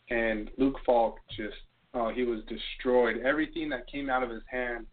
[0.09, 1.57] and Luke Falk just
[1.93, 3.17] oh he was destroyed.
[3.25, 4.85] Everything that came out of his hand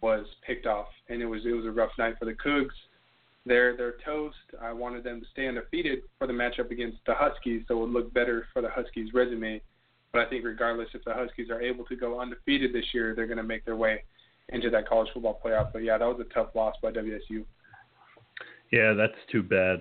[0.00, 2.74] was picked off, and it was it was a rough night for the Cougs.
[3.46, 4.36] They're they're toast.
[4.60, 7.90] I wanted them to stay undefeated for the matchup against the Huskies, so it would
[7.90, 9.60] look better for the Huskies' resume.
[10.12, 13.26] But I think regardless if the Huskies are able to go undefeated this year, they're
[13.26, 14.04] going to make their way
[14.50, 15.72] into that college football playoff.
[15.72, 17.44] But yeah, that was a tough loss by WSU.
[18.72, 19.80] Yeah, that's too bad.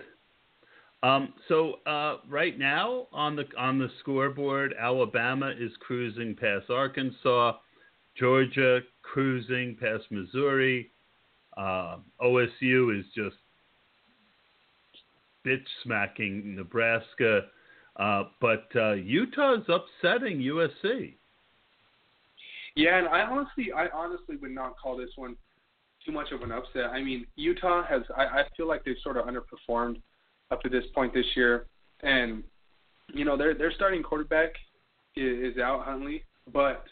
[1.03, 7.53] Um, so uh, right now on the on the scoreboard, Alabama is cruising past Arkansas,
[8.17, 10.89] Georgia cruising past Missouri,
[11.55, 13.35] uh, OSU is just
[15.45, 17.41] bitch smacking Nebraska,
[17.97, 21.13] uh, but uh, Utah's upsetting USC.
[22.75, 25.35] Yeah, and I honestly, I honestly would not call this one
[26.05, 26.85] too much of an upset.
[26.91, 30.01] I mean, Utah has, I, I feel like they've sort of underperformed
[30.51, 31.67] up to this point this year,
[32.01, 32.43] and
[33.13, 34.51] you know their their starting quarterback
[35.15, 36.85] is, is out Huntley, but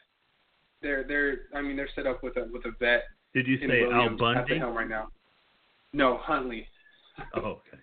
[0.81, 3.03] they're they're, I mean they're set up with a with a vet
[3.33, 4.57] Did you say Al Williams at the Bundy?
[4.59, 5.07] helm right now.
[5.93, 6.67] No, Huntley.
[7.35, 7.61] Oh, okay.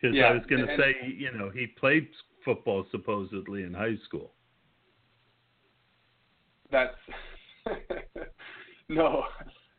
[0.00, 2.08] Because Yeah, I was going to say, you know, he played
[2.42, 4.32] football supposedly in high school.
[6.72, 6.94] That's
[8.88, 9.24] no,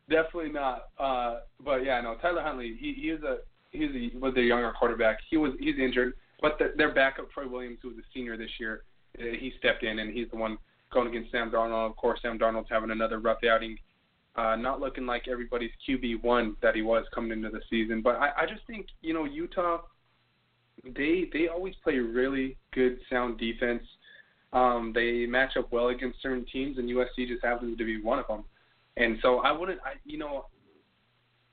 [0.08, 0.84] definitely not.
[0.96, 3.38] Uh, but yeah, no, Tyler Huntley, he he is a
[3.72, 5.18] he's a was a younger quarterback.
[5.28, 8.50] He was he's injured, but the, their backup Troy Williams, who was a senior this
[8.60, 8.84] year,
[9.18, 10.58] uh, he stepped in and he's the one
[10.92, 11.90] going against Sam Darnold.
[11.90, 13.76] Of course, Sam Darnold's having another rough outing.
[14.34, 18.16] Uh, not looking like everybody's QB one that he was coming into the season, but
[18.16, 19.82] I, I just think you know Utah,
[20.84, 23.82] they they always play really good sound defense.
[24.54, 28.18] Um, they match up well against certain teams, and USC just happens to be one
[28.18, 28.44] of them.
[28.96, 30.46] And so I wouldn't, I you know,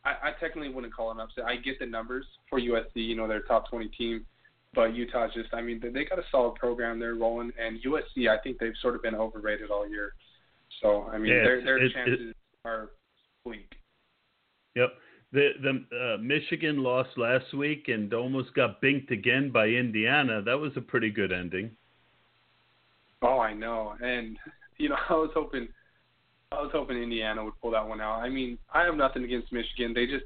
[0.05, 1.45] I, I technically wouldn't call it an upset.
[1.45, 4.25] I get the numbers for USC, you know, they're a top 20 team,
[4.73, 6.99] but Utah's just, I mean, they, they got a solid program.
[6.99, 10.13] They're rolling, and USC, I think they've sort of been overrated all year.
[10.81, 12.91] So I mean, Yeah, their their it- it- chances are
[13.43, 13.75] bleak.
[14.75, 14.89] Yep.
[15.31, 20.41] The the uh, Michigan lost last week and almost got binked again by Indiana.
[20.41, 21.71] That was a pretty good ending.
[23.21, 24.37] Oh, I know, and
[24.77, 25.67] you know, I was hoping,
[26.51, 28.19] I was hoping Indiana would pull that one out.
[28.19, 29.93] I mean, I have nothing against Michigan.
[29.93, 30.25] They just,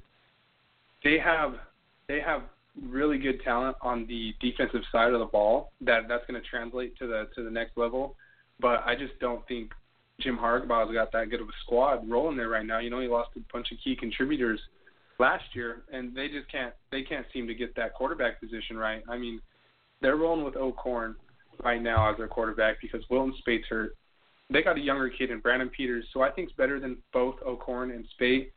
[1.03, 1.55] they have,
[2.07, 2.43] they have
[2.81, 5.73] really good talent on the defensive side of the ball.
[5.81, 8.15] That that's going to translate to the to the next level.
[8.59, 9.71] But I just don't think
[10.21, 12.79] Jim Harbaugh's got that good of a squad rolling there right now.
[12.79, 14.61] You know, he lost a bunch of key contributors
[15.19, 19.03] last year, and they just can't they can't seem to get that quarterback position right.
[19.09, 19.41] I mean,
[20.01, 21.15] they're rolling with O'Korn
[21.63, 23.97] right now as their quarterback because Wilton Speight's hurt.
[24.53, 27.35] They got a younger kid in Brandon Peters, so I think it's better than both
[27.45, 28.53] O'Korn and Speight.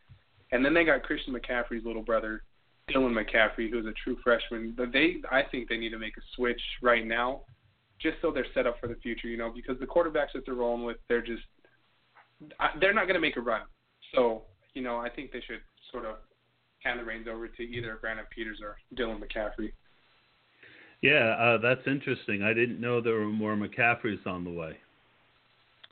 [0.52, 2.42] And then they got Christian McCaffrey's little brother,
[2.90, 4.74] Dylan McCaffrey, who's a true freshman.
[4.76, 7.40] But they, I think they need to make a switch right now,
[8.00, 9.26] just so they're set up for the future.
[9.26, 11.42] You know, because the quarterbacks that they're rolling with, they're just,
[12.80, 13.62] they're not going to make a run.
[14.14, 14.42] So
[14.76, 16.16] you know, I think they should sort of
[16.84, 19.72] hand the reins over to either Brandon Peters or Dylan McCaffrey.
[21.02, 22.42] Yeah, uh, that's interesting.
[22.42, 24.76] I didn't know there were more McCaffreys on the way.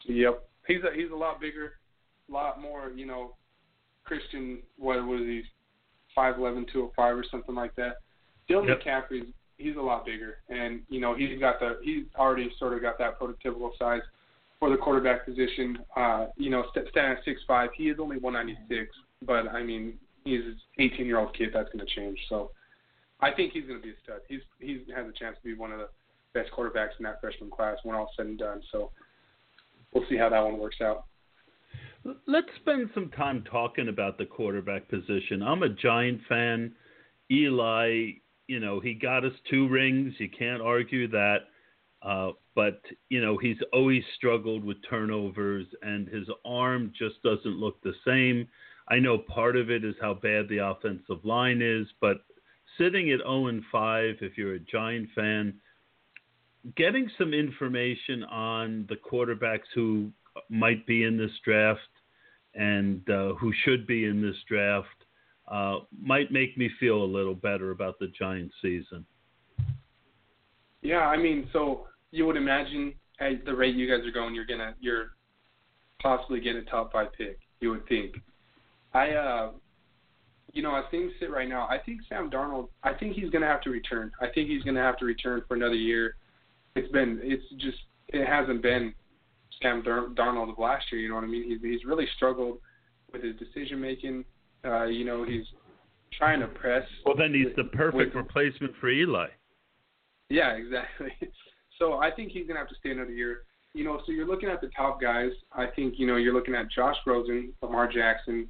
[0.05, 1.75] Yep, he's a he's a lot bigger,
[2.29, 2.91] a lot more.
[2.95, 3.37] You know,
[4.05, 4.61] Christian.
[4.79, 5.43] What was he?
[6.15, 7.97] Five eleven, two oh five, or something like that.
[8.49, 8.83] Dylan Yep.
[8.83, 12.83] McCaffrey's he's a lot bigger, and you know he's got the he's already sort of
[12.83, 14.03] got that prototypical size
[14.61, 15.79] for the quarterback position.
[15.97, 18.95] Uh, you know, st- standing at six five, he is only one ninety six,
[19.27, 19.95] but I mean
[20.25, 21.51] he's an eighteen year old kid.
[21.53, 22.19] That's going to change.
[22.29, 22.51] So
[23.21, 24.21] I think he's going to be a stud.
[24.29, 25.89] He's he has a chance to be one of the
[26.33, 28.63] best quarterbacks in that freshman class when all's said and done.
[28.71, 28.91] So
[29.95, 31.05] we'll see how that one works out.
[32.27, 35.43] Let's spend some time talking about the quarterback position.
[35.43, 36.75] I'm a Giant fan.
[37.31, 38.11] Eli,
[38.47, 40.13] you know, he got us two rings.
[40.19, 41.39] You can't argue that.
[42.03, 47.83] Uh, but, you know, he's always struggled with turnovers, and his arm just doesn't look
[47.83, 48.47] the same.
[48.89, 52.19] I know part of it is how bad the offensive line is, but
[52.77, 55.55] sitting at 0 and 5, if you're a Giant fan,
[56.77, 60.11] getting some information on the quarterbacks who
[60.49, 61.81] might be in this draft
[62.55, 64.89] and uh, who should be in this draft
[65.49, 69.05] uh, might make me feel a little better about the Giants season.
[70.83, 74.47] Yeah, I mean, so you would imagine at the rate you guys are going, you're
[74.47, 75.13] gonna you're
[76.01, 77.39] possibly getting a top five pick.
[77.61, 78.17] You would think.
[78.93, 79.51] I uh,
[80.53, 82.69] you know, as things sit right now, I think Sam Darnold.
[82.83, 84.13] I think he's gonna have to return.
[84.21, 86.17] I think he's gonna have to return for another year.
[86.77, 88.95] It's been it's just it hasn't been
[89.63, 91.01] Sam Darnold of last year.
[91.01, 91.45] You know what I mean?
[91.49, 92.59] He's he's really struggled
[93.13, 94.25] with his decision making.
[94.65, 95.45] Uh, you know, he's
[96.19, 96.85] trying to press.
[97.05, 99.27] Well, then he's the perfect with- replacement for Eli.
[100.31, 101.13] Yeah, exactly.
[101.79, 103.43] So I think he's gonna have to stay another year.
[103.73, 105.31] You know, so you're looking at the top guys.
[105.53, 108.49] I think you know you're looking at Josh Rosen, Lamar Jackson,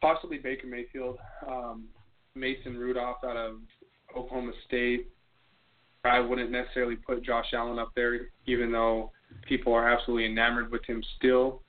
[0.00, 1.84] possibly Baker Mayfield, um,
[2.34, 3.56] Mason Rudolph out of
[4.16, 5.08] Oklahoma State.
[6.08, 9.12] I wouldn't necessarily put Josh Allen up there, even though
[9.46, 11.62] people are absolutely enamored with him still.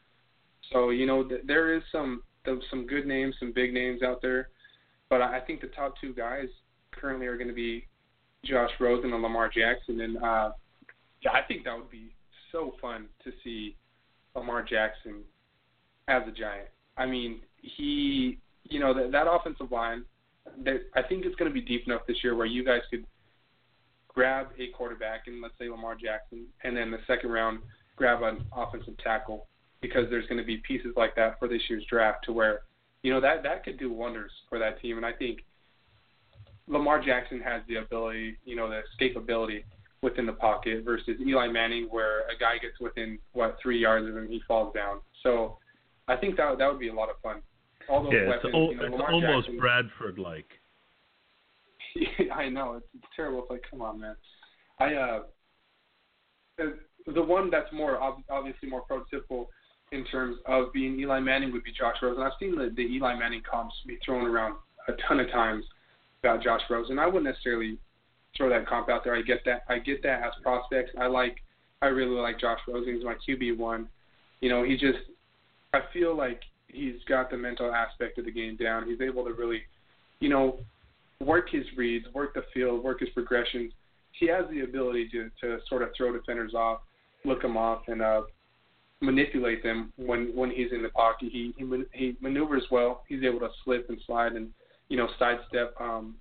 [0.72, 4.22] So you know th- there is some there's some good names, some big names out
[4.22, 4.50] there,
[5.10, 6.48] but I I think the top two guys
[6.92, 7.88] currently are going to be
[8.44, 10.52] Josh Rosen and Lamar Jackson, and uh,
[11.22, 12.14] yeah, I think that would be
[12.52, 13.76] so fun to see
[14.36, 15.22] Lamar Jackson
[16.08, 16.70] as a Giant.
[16.98, 20.06] I mean, he, you know, that, that offensive line,
[20.64, 23.06] that I think it's going to be deep enough this year where you guys could
[24.18, 27.60] grab a quarterback and let's say Lamar Jackson, and then the second round
[27.96, 29.46] grab an offensive tackle
[29.80, 32.62] because there's going to be pieces like that for this year's draft to where,
[33.04, 35.46] you know, that that could do wonders for that team, and I think
[36.68, 39.64] Lamar Jackson has the ability, you know, the escapability
[40.02, 44.18] within the pocket versus Eli Manning, where a guy gets within what three yards of
[44.18, 44.98] him, he falls down.
[45.22, 45.60] So
[46.08, 47.42] I think that that would be a lot of fun.
[47.88, 50.50] All those Yeah, it's, weapons, al- you know, it's almost Bradford like.
[52.34, 53.42] I know it's, it's terrible.
[53.42, 54.16] It's like, come on, man.
[54.80, 55.20] I uh,
[56.58, 59.48] the- one that's more ob- obviously more prototypical
[59.92, 62.22] in terms of being Eli Manning would be Josh Rosen.
[62.22, 64.56] I've seen the, the Eli Manning comps be thrown around
[64.88, 65.64] a ton of times
[66.22, 67.00] about Josh Rosen.
[67.00, 67.78] I wouldn't necessarily
[68.36, 69.16] throw that comp out there.
[69.16, 69.64] I get that.
[69.70, 70.92] I get that as prospects.
[71.00, 71.38] I like.
[71.82, 72.96] I really like Josh Rosen.
[72.96, 73.88] He's my QB one.
[74.42, 75.00] You know, he just.
[75.74, 78.88] I feel like he's got the mental aspect of the game down.
[78.88, 79.62] He's able to really,
[80.20, 80.60] you know,
[81.24, 83.74] work his reads, work the field, work his progressions.
[84.12, 86.82] He has the ability to to sort of throw defenders off,
[87.26, 88.22] look them off, and uh,
[89.02, 91.30] manipulate them when when he's in the pocket.
[91.32, 93.04] He he he maneuvers well.
[93.08, 94.50] He's able to slip and slide and
[94.90, 96.16] you know sidestep um,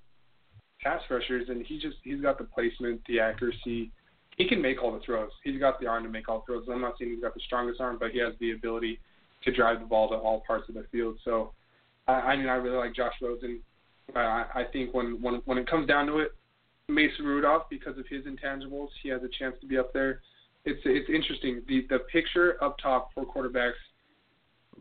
[0.83, 3.91] pass rushers, and he just he's got the placement, the accuracy.
[4.37, 5.31] He can make all the throws.
[5.45, 6.69] He's got the arm to make all the throws.
[6.71, 9.01] I'm not saying he's got the strongest arm, but he has the ability
[9.45, 11.19] to drive the ball to all parts of the field.
[11.25, 11.53] So,
[12.07, 13.61] I, I mean, I really like Josh Rosen.
[14.15, 16.33] I, I I think when when when it comes down to it,
[16.89, 20.21] Mason Rudolph, because of his intangibles, he has a chance to be up there.
[20.65, 21.63] It's it's interesting.
[21.69, 23.73] The the picture up top for quarterbacks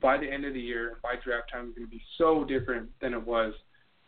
[0.01, 2.89] by the end of the year, by draft time, is going to be so different
[3.01, 3.53] than it was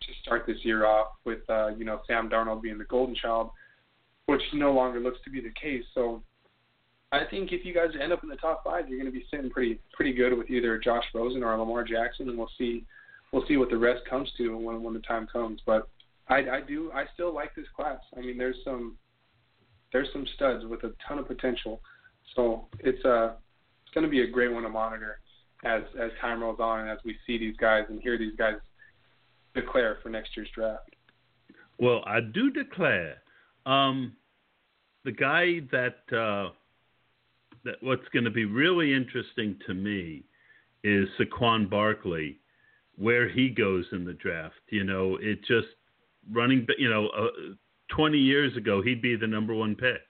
[0.01, 3.51] to start this year off with uh, you know Sam Darnold being the golden child,
[4.25, 5.83] which no longer looks to be the case.
[5.93, 6.21] So
[7.11, 9.25] I think if you guys end up in the top five, you're going to be
[9.31, 12.85] sitting pretty pretty good with either Josh Rosen or Lamar Jackson, and we'll see
[13.31, 15.61] we'll see what the rest comes to when when the time comes.
[15.65, 15.87] But
[16.27, 17.99] I, I do I still like this class.
[18.15, 18.97] I mean, there's some
[19.93, 21.81] there's some studs with a ton of potential.
[22.35, 23.33] So it's uh
[23.85, 25.19] it's going to be a great one to monitor
[25.63, 28.55] as as time rolls on and as we see these guys and hear these guys
[29.55, 30.89] declare for next year's draft.
[31.79, 33.17] Well, I do declare,
[33.65, 34.13] um,
[35.05, 36.51] the guy that uh,
[37.63, 40.23] that what's going to be really interesting to me
[40.83, 42.39] is Saquon Barkley,
[42.97, 44.55] where he goes in the draft.
[44.69, 45.67] You know, it just
[46.31, 46.65] running.
[46.77, 47.27] You know, uh,
[47.95, 50.01] 20 years ago he'd be the number one pick.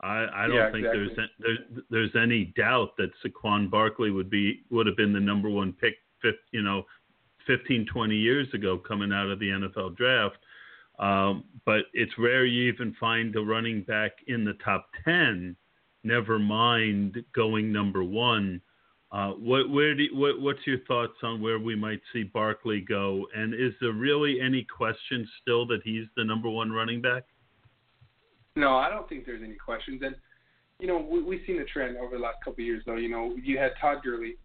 [0.00, 1.14] I, I don't Yeah, think exactly.
[1.16, 5.48] there's there's there's any doubt that Saquon Barkley would be would have been the number
[5.48, 5.94] one pick.
[6.52, 6.84] You know,
[7.46, 10.36] 15, 20 years ago coming out of the NFL draft.
[10.98, 15.54] Um, but it's rare you even find a running back in the top 10,
[16.02, 18.60] never mind going number one.
[19.10, 23.26] Uh, what, where do, what, what's your thoughts on where we might see Barkley go?
[23.34, 27.24] And is there really any question still that he's the number one running back?
[28.54, 30.02] No, I don't think there's any questions.
[30.04, 30.14] And
[30.78, 32.96] you know, we, we've seen the trend over the last couple of years, though.
[32.96, 34.36] You know, you had Todd Gurley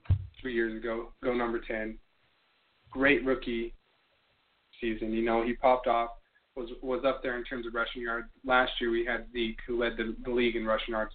[0.42, 1.98] three years ago go number ten,
[2.90, 3.74] great rookie
[4.80, 5.14] season.
[5.14, 6.10] You know, he popped off,
[6.56, 8.28] was was up there in terms of rushing yards.
[8.46, 11.14] Last year we had Zeke, who led the, the league in rushing yards.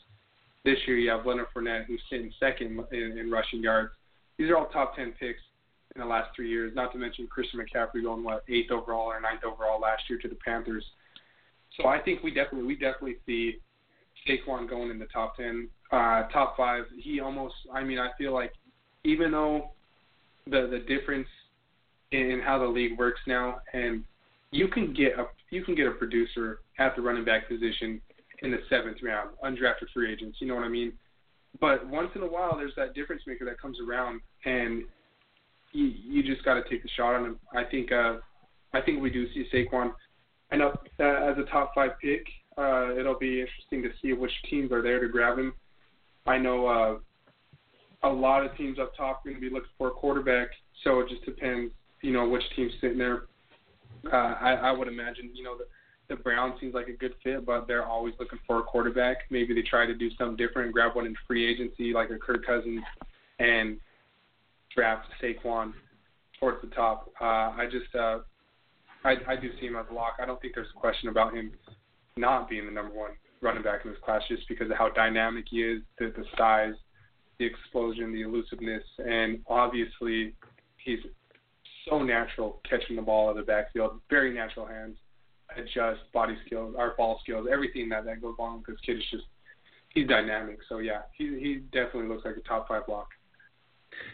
[0.64, 3.90] This year you have Leonard Fournette, who's sitting second in, in rushing yards.
[4.39, 5.40] These are all top ten picks
[5.94, 6.72] in the last three years.
[6.74, 10.28] Not to mention Christian McCaffrey going what eighth overall or ninth overall last year to
[10.28, 10.85] the Panthers.
[11.76, 13.59] So I think we definitely we definitely see
[14.26, 16.85] Saquon going in the top ten, uh, top five.
[16.98, 18.52] He almost I mean I feel like
[19.05, 19.70] even though
[20.47, 21.28] the the difference
[22.12, 24.02] in how the league works now and
[24.51, 28.01] you can get a you can get a producer at the running back position
[28.43, 30.93] in the seventh round, undrafted free agents, you know what I mean?
[31.60, 34.85] But once in a while there's that difference maker that comes around and
[35.73, 37.39] you you just gotta take the shot on him.
[37.55, 38.19] I think uh
[38.73, 39.93] I think we do see Saquon
[40.52, 42.27] end up uh, as a top five pick.
[42.56, 45.55] Uh, it'll be interesting to see which teams are there to grab him.
[46.27, 49.89] I know uh, a lot of teams up top are going to be looking for
[49.89, 50.48] a quarterback,
[50.85, 53.23] so it just depends, you know, which team's sitting there.
[54.12, 55.65] Uh, I, I would imagine, you know, the,
[56.09, 59.18] the Browns seems like a good fit, but they're always looking for a quarterback.
[59.30, 62.44] Maybe they try to do something different grab one in free agency, like a Kirk
[62.47, 62.82] Cousins,
[63.39, 63.78] and
[64.74, 65.72] draft Saquon
[66.40, 67.10] towards the top.
[67.20, 68.20] Uh, I just uh,
[69.05, 70.14] I, I do see him as a lock.
[70.20, 71.52] I don't think there's a question about him
[72.16, 75.44] not being the number one running back in this class just because of how dynamic
[75.48, 76.74] he is, the, the size,
[77.39, 80.35] the explosion, the elusiveness, and obviously
[80.85, 80.98] he's
[81.89, 84.01] so natural catching the ball out of the backfield.
[84.10, 84.97] Very natural hands,
[85.56, 89.24] adjust, body skills, our ball skills, everything that, that goes along this kid is just
[89.94, 90.58] he's dynamic.
[90.68, 93.08] So yeah, he he definitely looks like a top five lock.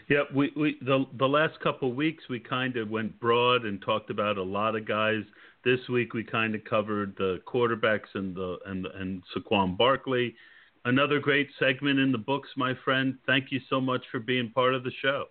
[0.09, 3.81] Yeah, we, we the the last couple of weeks we kind of went broad and
[3.81, 5.23] talked about a lot of guys.
[5.63, 10.35] This week we kind of covered the quarterbacks and the and and Saquon Barkley.
[10.85, 13.17] Another great segment in the books, my friend.
[13.25, 15.25] Thank you so much for being part of the show.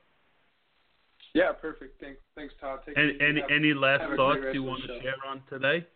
[1.35, 2.01] Yeah, perfect.
[2.01, 2.81] Thanks, thanks, Todd.
[2.86, 5.43] Take And any Have- any last have a great thoughts you want to share on
[5.51, 5.86] today?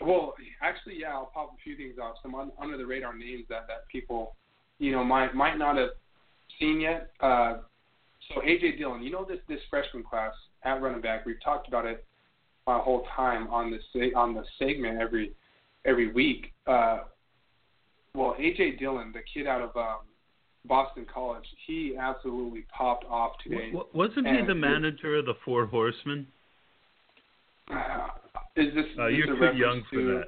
[0.00, 2.16] Well, actually, yeah, I'll pop a few things off.
[2.22, 4.36] Some un- under the radar names that that people,
[4.78, 5.90] you know, might might not have
[6.58, 7.12] seen yet.
[7.20, 7.58] Uh,
[8.28, 10.34] so AJ Dillon, you know this this freshman class
[10.64, 11.24] at running back.
[11.24, 12.04] We've talked about it
[12.66, 13.84] my whole time on this
[14.16, 15.32] on the segment every
[15.84, 16.52] every week.
[16.66, 17.04] Uh,
[18.14, 20.00] well, AJ Dillon, the kid out of um,
[20.64, 23.72] Boston College, he absolutely popped off today.
[23.72, 26.26] W- wasn't he the manager of the Four Horsemen?
[27.70, 28.08] Uh,
[28.56, 30.22] is this, Uh, you're too young for to,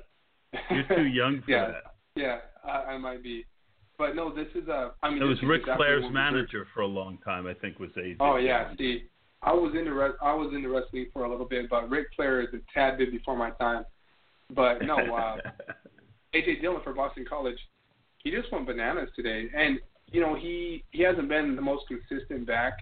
[0.53, 0.61] that.
[0.71, 1.83] You're too young for yeah, that.
[2.17, 3.45] Yeah, I, I might be.
[3.97, 4.93] But no, this is a.
[5.03, 7.47] I mean, It was this is Ric exactly Flair's manager for a long time.
[7.47, 8.17] I think was AJ.
[8.19, 9.05] Oh yeah, see,
[9.43, 12.41] I was into res- I was into wrestling for a little bit, but Ric Flair
[12.41, 13.85] is a tad bit before my time.
[14.53, 15.37] But no, uh,
[16.35, 17.59] AJ Dillon for Boston College,
[18.19, 19.79] he just went bananas today, and
[20.15, 22.79] you know he he hasn't been the most consistent back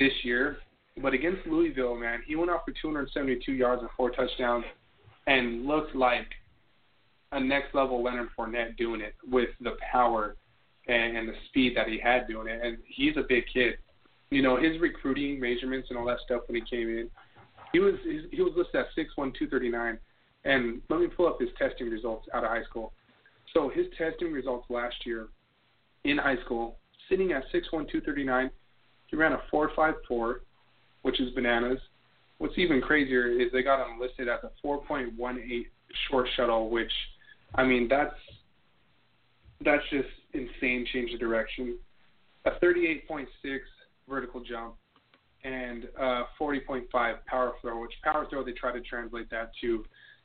[0.00, 0.56] this year,
[1.02, 4.64] but against Louisville, man, he went out for 272 yards and four touchdowns,
[5.26, 6.26] and looked like
[7.32, 10.36] a next level Leonard Fournette doing it with the power
[10.88, 13.74] and, and the speed that he had doing it, and he's a big kid.
[14.30, 17.10] You know his recruiting measurements and all that stuff when he came in,
[17.74, 17.94] he was
[18.30, 19.98] he was listed at six one two thirty nine.
[20.44, 22.94] And let me pull up his testing results out of high school.
[23.54, 25.28] So his testing results last year
[26.04, 28.50] in high school, sitting at 6'1", 239,
[29.06, 30.36] he ran a 4.54,
[31.02, 31.78] which is bananas.
[32.38, 35.66] What's even crazier is they got him listed as a 4.18
[36.08, 36.90] short shuttle, which,
[37.54, 38.14] I mean, that's
[39.64, 41.78] that's just insane change of direction.
[42.46, 43.26] A 38.6
[44.08, 44.74] vertical jump
[45.44, 46.84] and uh 40.5
[47.26, 49.84] power throw, which power throw they try to translate that to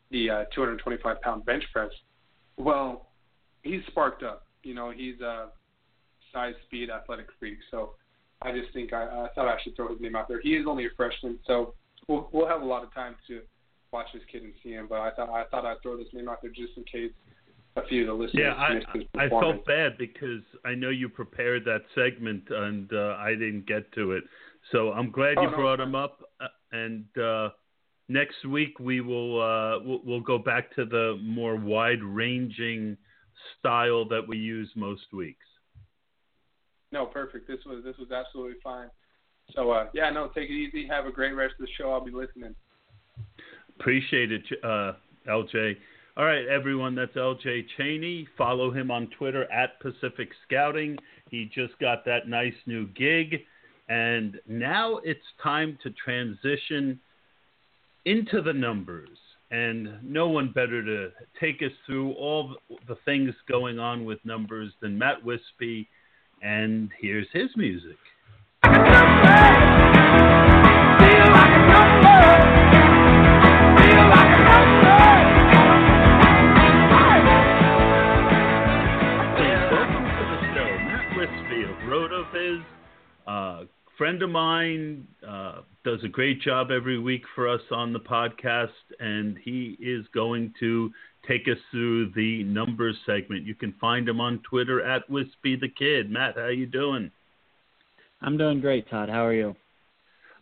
[0.10, 1.92] the uh, 225 pound bench press.
[2.58, 3.10] Well,
[3.62, 4.48] he's sparked up.
[4.64, 5.50] You know, he's a
[6.34, 7.58] size, speed, athletic freak.
[7.72, 7.94] So
[8.42, 10.42] I just think I, I thought I should throw his name out there.
[10.42, 11.74] He is only a freshman, so
[12.08, 13.42] we'll we'll have a lot of time to
[13.92, 14.88] watch this kid and see him.
[14.90, 17.12] But I thought I thought I'd throw this name out there just in case
[17.76, 18.54] a few of the listeners Yeah,
[19.18, 23.68] I, I felt bad because I know you prepared that segment and uh, I didn't
[23.68, 24.24] get to it.
[24.72, 26.20] So I'm glad Oh, you no, brought him up.
[26.42, 27.50] uh, And uh,
[28.10, 32.98] next week we will uh, we'll, we'll go back to the more wide-ranging
[33.60, 35.46] style that we use most weeks.
[36.92, 37.48] No, perfect.
[37.48, 38.90] This was this was absolutely fine.
[39.56, 40.88] So uh, yeah, no, take it easy.
[40.88, 41.92] Have a great rest of the show.
[41.92, 42.56] I'll be listening.
[43.80, 44.94] Appreciate it, uh,
[45.30, 45.76] LJ.
[46.18, 48.28] All right, everyone, that's LJ Cheney.
[48.36, 50.98] Follow him on Twitter at Pacific Scouting.
[51.30, 53.42] He just got that nice new gig.
[53.88, 57.00] And now it's time to transition
[58.06, 59.18] into the numbers.
[59.52, 62.56] And no one better to take us through all
[62.88, 65.88] the things going on with numbers than Matt Wispy.
[66.42, 67.98] And here's his music.
[81.16, 82.64] Wispy of RotoViz.
[83.26, 83.64] Uh,
[83.98, 88.68] friend of mine uh, does a great job every week for us on the podcast,
[89.00, 90.92] and he is going to
[91.28, 93.46] take us through the numbers segment.
[93.46, 96.10] You can find him on Twitter at Wispy the Kid.
[96.10, 97.12] Matt, how you doing?
[98.22, 99.10] I'm doing great, Todd.
[99.10, 99.56] How are you?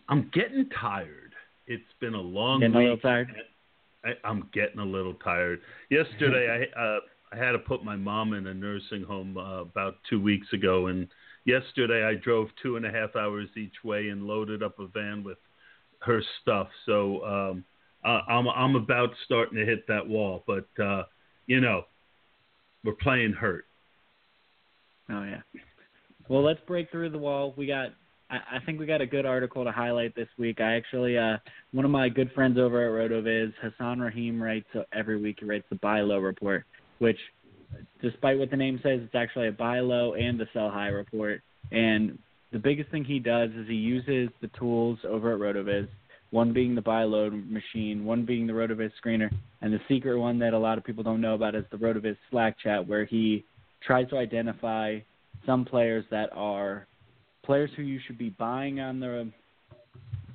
[0.07, 1.34] I'm getting tired.
[1.68, 3.30] It's been a long Getting a little tired?
[4.03, 5.62] I, I'm getting a little tired.
[5.90, 6.99] Yesterday, I uh,
[7.34, 10.88] I had to put my mom in a nursing home uh, about two weeks ago,
[10.88, 11.07] and
[11.45, 15.24] yesterday I drove two and a half hours each way and loaded up a van
[15.24, 15.40] with
[15.99, 16.68] her stuff.
[16.86, 17.66] So um,
[18.06, 21.03] I, I'm I'm about starting to hit that wall, but uh,
[21.48, 21.84] you know,
[22.84, 23.65] we're playing hurt.
[25.10, 25.41] Oh yeah.
[26.30, 27.53] Well, let's break through the wall.
[27.57, 27.90] We got.
[28.30, 30.60] I, I think we got a good article to highlight this week.
[30.60, 31.38] I actually, uh,
[31.72, 35.38] one of my good friends over at RotoViz, Hassan Rahim, writes uh, every week.
[35.40, 36.65] He writes the buy low report,
[36.99, 37.19] which,
[38.02, 41.41] despite what the name says, it's actually a buy low and a sell high report.
[41.72, 42.18] And
[42.52, 45.88] the biggest thing he does is he uses the tools over at RotoViz.
[46.36, 49.32] One being the buy low machine, one being the RotoViz screener,
[49.62, 52.18] and the secret one that a lot of people don't know about is the RotoViz
[52.30, 53.45] Slack chat, where he
[53.82, 54.99] tries to identify
[55.45, 56.88] some players that are
[57.45, 59.32] players who you should be buying on the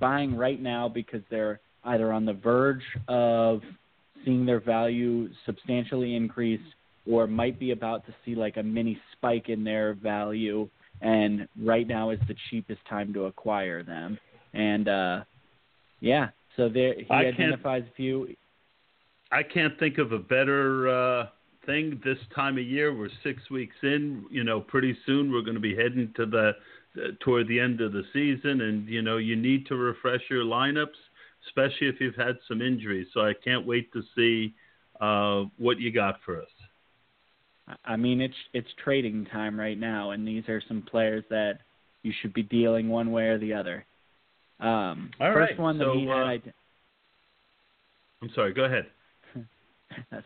[0.00, 3.60] buying right now because they're either on the verge of
[4.24, 6.62] seeing their value substantially increase
[7.06, 10.66] or might be about to see like a mini spike in their value
[11.02, 14.18] and right now is the cheapest time to acquire them.
[14.54, 15.24] And uh
[16.00, 18.34] yeah so there he I identifies a few
[19.32, 21.26] I can't think of a better uh,
[21.64, 22.94] thing this time of year.
[22.96, 24.24] We're six weeks in.
[24.30, 26.52] You know, pretty soon we're going to be heading to the
[26.96, 30.44] uh, toward the end of the season, and you know you need to refresh your
[30.44, 30.98] lineups,
[31.46, 33.06] especially if you've had some injuries.
[33.14, 34.54] So I can't wait to see
[35.00, 36.48] uh, what you got for us.
[37.84, 41.60] I mean, it's it's trading time right now, and these are some players that
[42.02, 43.84] you should be dealing one way or the other.
[44.60, 46.54] Um, All first right, one that so, he had, uh, ide-
[48.22, 48.52] I'm sorry.
[48.52, 48.86] Go ahead.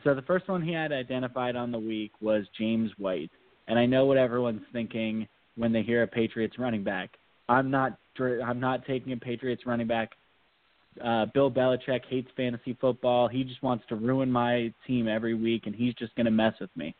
[0.03, 3.31] So the first one he had identified on the week was James White,
[3.67, 7.11] and I know what everyone's thinking when they hear a Patriots running back.
[7.49, 7.99] I'm not.
[8.21, 10.11] I'm not taking a Patriots running back.
[11.03, 13.27] Uh, Bill Belichick hates fantasy football.
[13.27, 16.53] He just wants to ruin my team every week, and he's just going to mess
[16.61, 16.95] with me.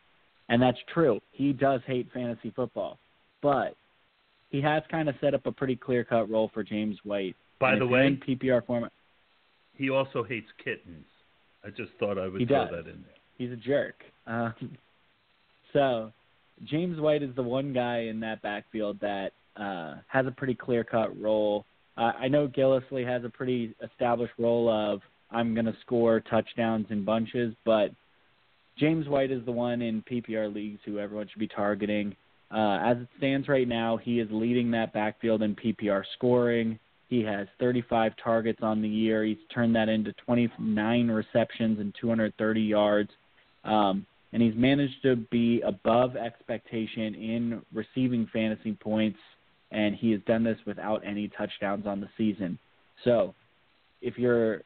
[0.49, 1.19] And that's true.
[1.31, 2.97] He does hate fantasy football,
[3.41, 3.75] but
[4.49, 7.35] he has kind of set up a pretty clear-cut role for James White.
[7.59, 8.91] By And the way, in PPR format,
[9.75, 11.05] he also hates kittens.
[11.63, 12.71] I just thought I would He throw does.
[12.71, 13.15] that in there.
[13.37, 13.95] he's a jerk.
[14.27, 14.53] Um,
[15.73, 16.11] so
[16.65, 20.83] James White is the one guy in that backfield that uh, has a pretty clear
[20.83, 21.65] cut role.
[21.97, 25.01] Uh, I know Gillislee has a pretty established role of
[25.31, 27.91] I'm going to score touchdowns in bunches, but
[28.77, 32.15] James White is the one in PPR leagues who everyone should be targeting.
[32.51, 36.79] Uh, as it stands right now, he is leading that backfield in PPR scoring.
[37.07, 39.23] He has 35 targets on the year.
[39.23, 43.09] He's turned that into 29 receptions and 230 yards.
[43.63, 49.19] Um, and he's managed to be above expectation in receiving fantasy points,
[49.71, 52.59] and he has done this without any touchdowns on the season.
[53.03, 53.33] So,
[54.01, 54.61] if you're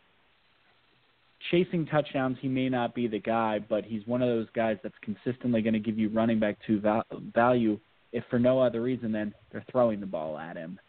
[1.51, 4.95] chasing touchdowns, he may not be the guy, but he's one of those guys that's
[5.01, 7.79] consistently going to give you running back two val- value,
[8.11, 10.79] if for no other reason than they're throwing the ball at him.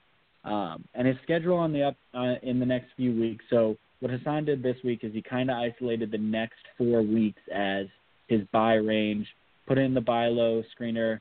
[0.44, 3.44] Um, and his schedule on the up uh, in the next few weeks.
[3.51, 7.43] So what Hassan did this week is he kind of isolated the next four weeks
[7.55, 7.86] as
[8.28, 9.27] his buy range,
[9.66, 11.20] put in the buy low screener,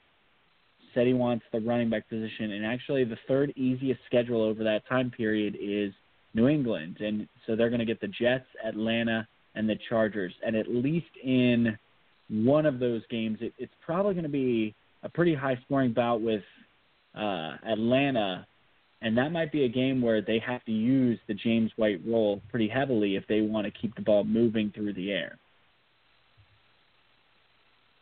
[0.94, 4.88] said he wants the running back position, and actually the third easiest schedule over that
[4.88, 5.94] time period is
[6.34, 10.56] New England, and so they're going to get the Jets, Atlanta, and the Chargers, and
[10.56, 11.78] at least in
[12.30, 16.22] one of those games, it, it's probably going to be a pretty high scoring bout
[16.22, 16.44] with
[17.16, 18.46] uh, Atlanta,
[19.02, 22.42] and that might be a game where they have to use the James White role
[22.50, 25.38] pretty heavily if they want to keep the ball moving through the air.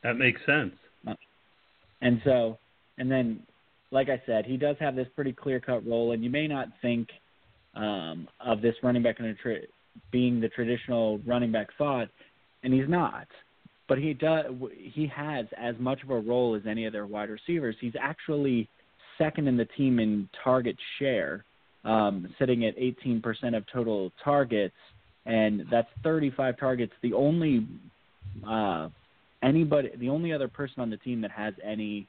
[0.03, 0.73] That makes sense.
[2.01, 2.57] And so,
[2.97, 3.41] and then,
[3.91, 6.67] like I said, he does have this pretty clear cut role, and you may not
[6.81, 7.07] think
[7.75, 9.59] um, of this running back tra-
[10.11, 12.09] being the traditional running back thought,
[12.63, 13.27] and he's not.
[13.87, 14.45] But he does.
[14.75, 17.75] He has as much of a role as any other wide receivers.
[17.79, 18.67] He's actually
[19.17, 21.45] second in the team in target share,
[21.85, 24.75] um, sitting at 18% of total targets,
[25.25, 26.93] and that's 35 targets.
[27.01, 27.65] The only
[28.47, 28.89] uh,
[29.43, 32.07] anybody, the only other person on the team that has any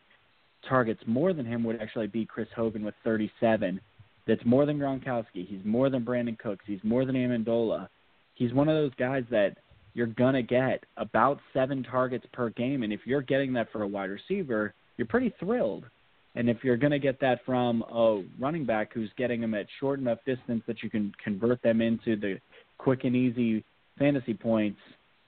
[0.69, 3.81] targets more than him would actually be Chris Hogan with 37.
[4.29, 5.47] That's more than Gronkowski.
[5.49, 6.65] He's more than Brandin Cooks.
[6.67, 7.89] He's more than Amendola.
[8.35, 9.57] He's one of those guys that
[9.95, 13.89] you're gonna get about seven targets per game, and if you're getting that for a
[13.89, 15.87] wide receiver, you're pretty thrilled.
[16.35, 19.99] And if you're gonna get that from a running back who's getting them at short
[19.99, 22.39] enough distance that you can convert them into the
[22.77, 23.65] quick and easy
[23.99, 24.79] fantasy points,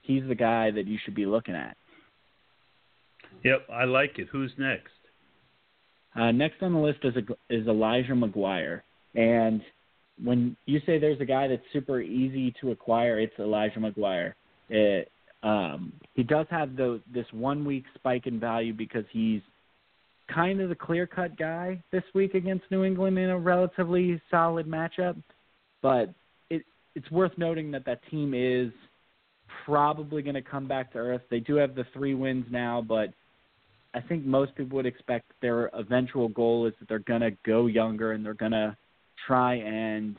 [0.03, 1.75] he's the guy that you should be looking at.
[3.43, 4.27] Yep, I like it.
[4.31, 4.91] Who's next?
[6.15, 7.15] Uh, next on the list is
[7.49, 8.81] is Elijah McGuire,
[9.15, 9.61] and
[10.23, 14.33] when you say there's a guy that's super easy to acquire, it's Elijah McGuire.
[14.69, 15.11] It,
[15.43, 19.41] um, he does have the this one week spike in value because he's
[20.33, 24.67] kind of the clear cut guy this week against New England in a relatively solid
[24.67, 25.21] matchup,
[25.81, 26.13] but
[26.49, 26.63] it
[26.95, 28.71] it's worth noting that that team is
[29.65, 31.21] probably going to come back to earth.
[31.29, 33.11] They do have the three wins now, but
[33.93, 37.65] I think most people would expect their eventual goal is that they're going to go
[37.65, 38.77] younger and they're going to
[39.27, 40.15] try and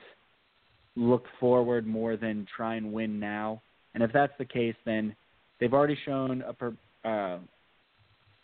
[0.97, 3.63] look forward more than try and win now.
[3.95, 5.15] And if that's the case, then
[5.59, 6.75] they've already shown a per,
[7.05, 7.39] uh,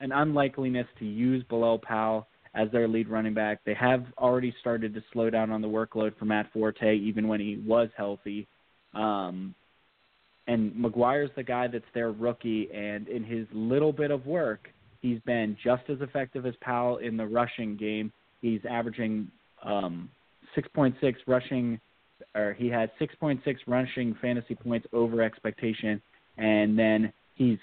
[0.01, 3.61] an unlikeliness to use Bilal Powell as their lead running back.
[3.65, 7.41] They have already started to slow down on the workload for Matt Forte, even when
[7.41, 8.47] he was healthy.
[8.95, 9.55] Um,
[10.47, 14.69] and McGuire's the guy that's their rookie, and in his little bit of work,
[15.03, 18.11] he's been just as effective as Powell in the rushing game.
[18.41, 19.31] He's averaging
[19.63, 20.09] um,
[20.57, 21.81] 6.6 rushing,
[22.35, 26.01] or he had 6.6 rushing fantasy points over expectation,
[26.37, 27.59] and then he's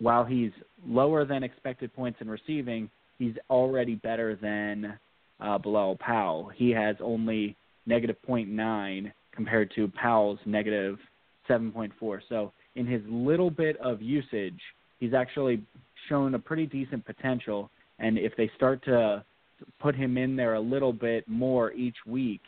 [0.00, 0.52] while he's
[0.86, 4.98] lower than expected points in receiving, he's already better than
[5.40, 6.50] uh, Bilal Powell.
[6.54, 7.54] He has only
[7.86, 10.98] negative 0.9 compared to Powell's negative
[11.48, 12.20] 7.4.
[12.28, 14.60] So in his little bit of usage,
[14.98, 15.62] he's actually
[16.08, 17.70] shown a pretty decent potential.
[17.98, 19.24] And if they start to
[19.80, 22.40] put him in there a little bit more each week,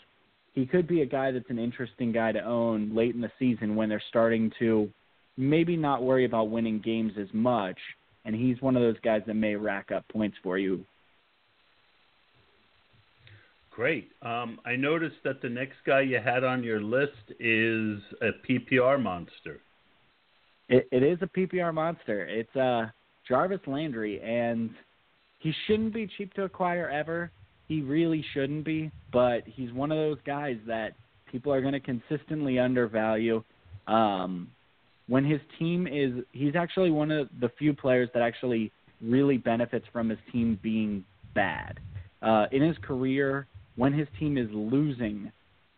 [0.54, 3.74] he could be a guy that's an interesting guy to own late in the season
[3.74, 4.90] when they're starting to
[5.36, 7.78] maybe not worry about winning games as much.
[8.24, 10.84] And he's one of those guys that may rack up points for you.
[13.70, 14.10] Great.
[14.20, 19.02] Um, I noticed that the next guy you had on your list is a PPR
[19.02, 19.60] monster.
[20.68, 22.26] It, it is a PPR monster.
[22.26, 22.88] It's uh,
[23.26, 24.70] Jarvis Landry, and
[25.42, 27.30] he shouldn't be cheap to acquire ever.
[27.66, 30.92] He really shouldn't be, but he's one of those guys that
[31.30, 33.42] people are going to consistently undervalue.
[33.88, 34.48] Um,
[35.08, 38.70] when his team is, he's actually one of the few players that actually
[39.00, 41.04] really benefits from his team being
[41.34, 41.80] bad.
[42.22, 45.32] Uh, in his career, when his team is losing,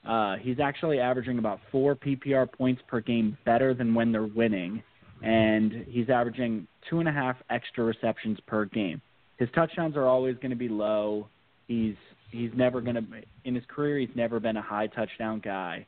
[0.07, 4.83] uh, he's actually averaging about four PPR points per game better than when they're winning,
[5.23, 9.01] and he's averaging two and a half extra receptions per game.
[9.39, 11.29] His touchdowns are always going to be low.
[11.67, 11.97] He's
[12.31, 13.03] he's never going to
[13.45, 15.87] in his career he's never been a high touchdown guy,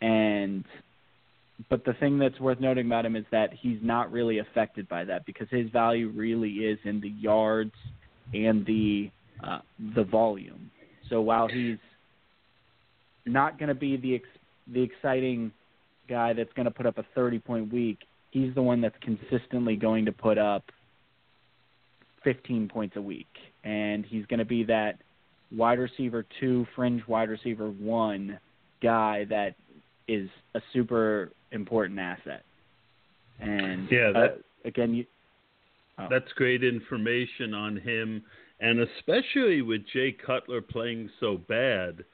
[0.00, 0.64] and
[1.68, 5.04] but the thing that's worth noting about him is that he's not really affected by
[5.04, 7.72] that because his value really is in the yards
[8.32, 9.10] and the
[9.42, 9.58] uh,
[9.94, 10.70] the volume.
[11.10, 11.78] So while he's
[13.26, 14.28] not going to be the ex-
[14.72, 15.52] the exciting
[16.08, 17.98] guy that's going to put up a 30 point week,
[18.30, 20.64] he's the one that's consistently going to put up
[22.24, 23.28] 15 points a week,
[23.64, 24.98] and he's going to be that
[25.50, 28.38] wide receiver two, fringe wide receiver one
[28.82, 29.54] guy that
[30.06, 32.42] is a super important asset.
[33.40, 34.28] And Yeah, uh,
[34.64, 35.06] again, you,
[35.98, 36.06] oh.
[36.10, 38.22] That's great information on him,
[38.60, 42.04] and especially with Jay Cutler playing so bad,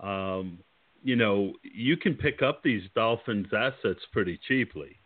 [0.00, 0.58] um,
[1.04, 4.96] you know, you can pick up these Dolphins assets pretty cheaply.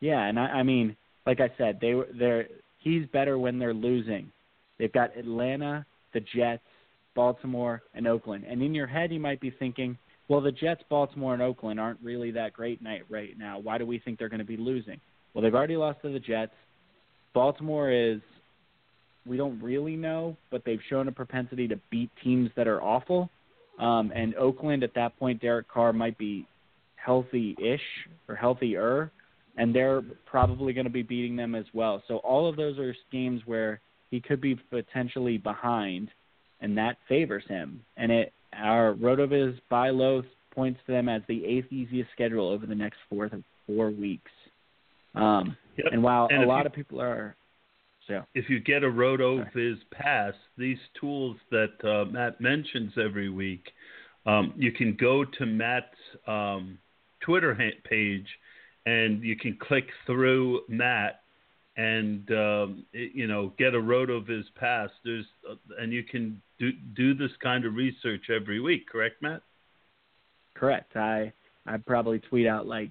[0.00, 0.96] Yeah, and I, I mean,
[1.26, 2.48] like I said, they were they're
[2.80, 4.30] he's better when they're losing.
[4.78, 6.62] They've got Atlanta, the Jets,
[7.14, 8.44] Baltimore, and Oakland.
[8.48, 9.96] And in your head, you might be thinking,
[10.28, 13.58] well, the Jets, Baltimore, and Oakland aren't really that great night right now.
[13.58, 15.00] Why do we think they're going to be losing?
[15.34, 16.52] Well, they've already lost to the Jets.
[17.34, 18.20] Baltimore is
[19.26, 23.28] we don't really know, but they've shown a propensity to beat teams that are awful.
[23.78, 26.46] Um, and Oakland at that point, Derek Carr might be
[26.96, 27.80] healthy-ish
[28.28, 29.10] or healthier,
[29.56, 32.02] and they're probably going to be beating them as well.
[32.08, 36.08] So all of those are games where he could be potentially behind,
[36.60, 37.80] and that favors him.
[37.96, 40.22] And it our Rotoviz buy low
[40.52, 43.30] points to them as the eighth easiest schedule over the next four
[43.66, 44.30] four weeks.
[45.14, 45.92] Um, Yep.
[45.92, 47.34] And while And a lot you- of people are,
[48.06, 53.72] so If you get a RotoViz pass, these tools that uh, Matt mentions every week,
[54.26, 55.96] um, you can go to Matt's
[56.26, 56.78] um,
[57.20, 58.26] Twitter ha- page
[58.90, 61.20] and you can click through Matt
[61.76, 64.90] and um, it- you know get a RotoViz pass.
[65.04, 66.24] There's uh, and you can
[66.58, 68.82] do do this kind of research every week.
[68.92, 69.42] Correct, Matt?
[70.54, 70.94] correct.
[70.96, 71.32] I
[71.66, 72.90] I probably tweet out like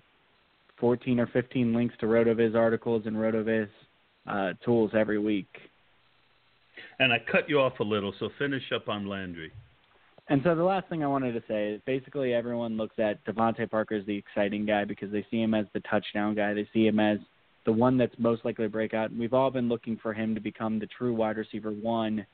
[0.80, 3.70] 14 or 15 links to Rotoviz articles and Rotoviz
[4.28, 5.50] uh, tools every week.
[7.00, 9.52] And I cut you off a little, so finish up on Landry.
[10.30, 13.70] And so the last thing I wanted to say is basically everyone looks at DeVante
[13.70, 16.54] Parker as the exciting guy because they see him as the touchdown guy.
[16.54, 17.18] They see him as
[17.66, 19.10] the one that's most likely to break out.
[19.10, 22.28] And we've all been looking for him to become the true wide receiver one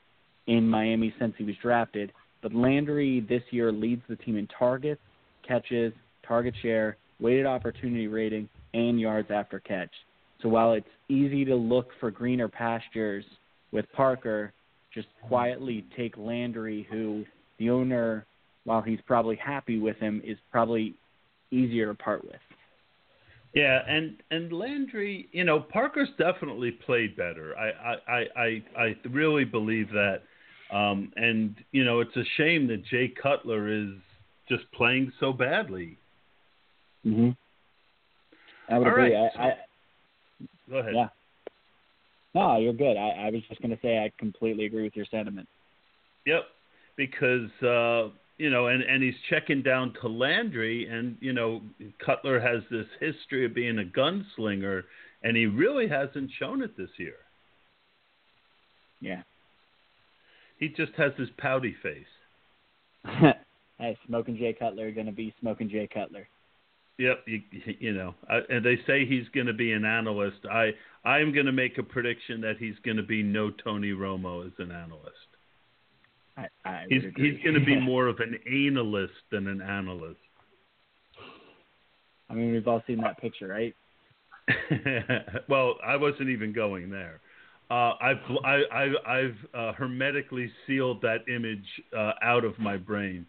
[0.46, 2.12] in Miami since he was drafted.
[2.42, 5.00] But Landry this year leads the team in targets,
[5.46, 5.94] catches,
[6.26, 9.90] target share, weighted opportunity rating, and yards after catch.
[10.42, 13.24] So while it's easy to look for greener pastures
[13.72, 14.52] with Parker,
[14.92, 17.24] just quietly take Landry, who
[17.58, 18.26] the owner,
[18.64, 20.94] while he's probably happy with him, is probably
[21.50, 22.40] easier to part with.
[23.54, 27.56] Yeah, and and Landry, you know, Parker's definitely played better.
[27.56, 30.22] I I I I, really believe that.
[30.70, 33.94] Um, and you know, it's a shame that Jay Cutler is
[34.48, 35.96] just playing so badly.
[37.06, 37.30] Mm-hmm.
[38.68, 39.14] I would All agree.
[39.14, 39.52] right, I, I,
[40.68, 40.94] Go ahead.
[40.94, 41.08] yeah.
[42.34, 42.96] No, you're good.
[42.98, 45.48] I, I was just going to say I completely agree with your sentiment.
[46.26, 46.42] Yep,
[46.96, 51.62] because uh, you know, and and he's checking down to Landry, and you know,
[52.04, 54.82] Cutler has this history of being a gunslinger,
[55.22, 57.16] and he really hasn't shown it this year.
[59.00, 59.22] Yeah.
[60.58, 63.04] He just has this pouty face.
[63.78, 66.26] hey, smoking Jay Cutler going to be smoking Jay Cutler.
[66.98, 67.42] Yep, you,
[67.78, 70.38] you know, I, and they say he's going to be an analyst.
[70.50, 70.70] I
[71.04, 74.52] I'm going to make a prediction that he's going to be no Tony Romo as
[74.58, 75.35] an analyst.
[76.36, 80.20] I, I He's he's going to be more of an analyst than an analyst.
[82.28, 83.74] I mean, we've all seen that picture, right?
[85.48, 87.20] well, I wasn't even going there.
[87.68, 93.26] Uh, I've I, I, I've uh, hermetically sealed that image uh, out of my brain.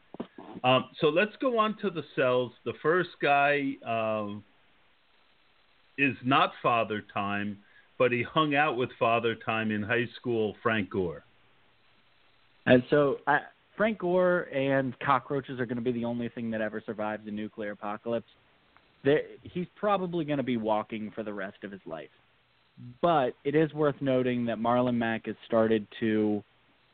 [0.64, 2.52] Um, so let's go on to the sells.
[2.66, 4.44] The first guy um,
[5.98, 7.58] is not Father Time,
[7.98, 10.56] but he hung out with Father Time in high school.
[10.62, 11.24] Frank Gore.
[12.68, 13.40] And so I
[13.78, 17.32] Frank Gore and cockroaches are going to be the only thing that ever survives a
[17.32, 18.28] nuclear apocalypse.
[19.04, 22.10] There, he's probably going to be walking for the rest of his life.
[23.02, 26.44] But it is worth noting that Marlon Mack has started to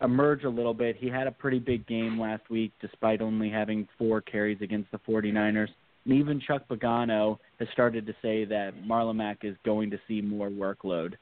[0.02, 0.98] emerge a little bit.
[0.98, 5.00] He had a pretty big game last week despite only having four carries against the
[5.00, 5.70] 49ers.
[6.06, 10.22] And even Chuck Pagano has started to say that Marlon Mack is going to see
[10.22, 11.14] more workload.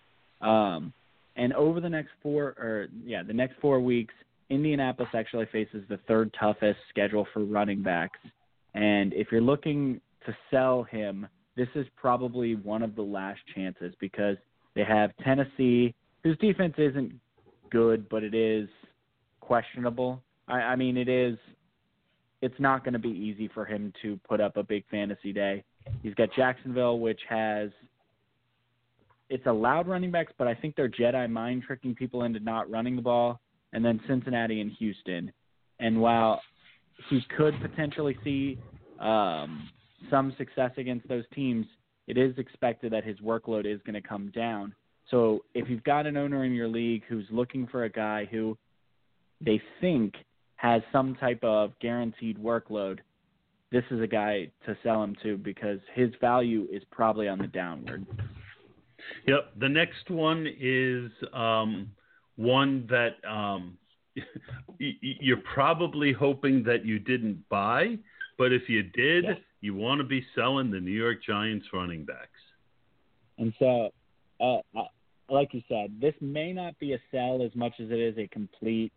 [0.41, 0.91] Um,
[1.35, 4.13] and over the next four, or yeah, the next four weeks,
[4.51, 8.19] Indianapolis actually faces the third toughest schedule for running backs.
[8.73, 13.93] And if you're looking to sell him, this is probably one of the last chances
[13.99, 14.35] because
[14.75, 17.13] they have Tennessee, whose defense isn't
[17.71, 18.67] good, but it is
[19.39, 20.21] questionable.
[20.47, 21.37] I, I mean, it is.
[22.41, 25.63] It's not going to be easy for him to put up a big fantasy day.
[26.03, 27.69] He's got Jacksonville, which has
[29.29, 32.97] it's allowed running backs, but I think they're Jedi mind tricking people into not running
[32.97, 33.39] the ball.
[33.73, 35.31] And then Cincinnati and Houston.
[35.79, 36.41] And while
[37.09, 38.59] he could potentially see
[38.99, 39.69] um,
[40.09, 41.65] some success against those teams,
[42.07, 44.73] it is expected that his workload is going to come down.
[45.09, 48.57] So if you've got an owner in your league who's looking for a guy who
[49.39, 50.13] they think
[50.55, 52.99] has some type of guaranteed workload,
[53.71, 57.47] this is a guy to sell him to because his value is probably on the
[57.47, 58.05] downward.
[59.27, 59.53] Yep.
[59.59, 61.89] The next one is um,
[62.41, 63.77] one that um,
[64.79, 67.97] you're probably hoping that you didn't buy,
[68.37, 69.37] but if you did, Yes.
[69.61, 72.29] you want to be selling the New York Giants running backs.
[73.37, 73.89] And so,
[74.39, 74.57] uh,
[75.29, 78.27] like you said, this may not be a sell as much as it is a
[78.27, 78.91] complete,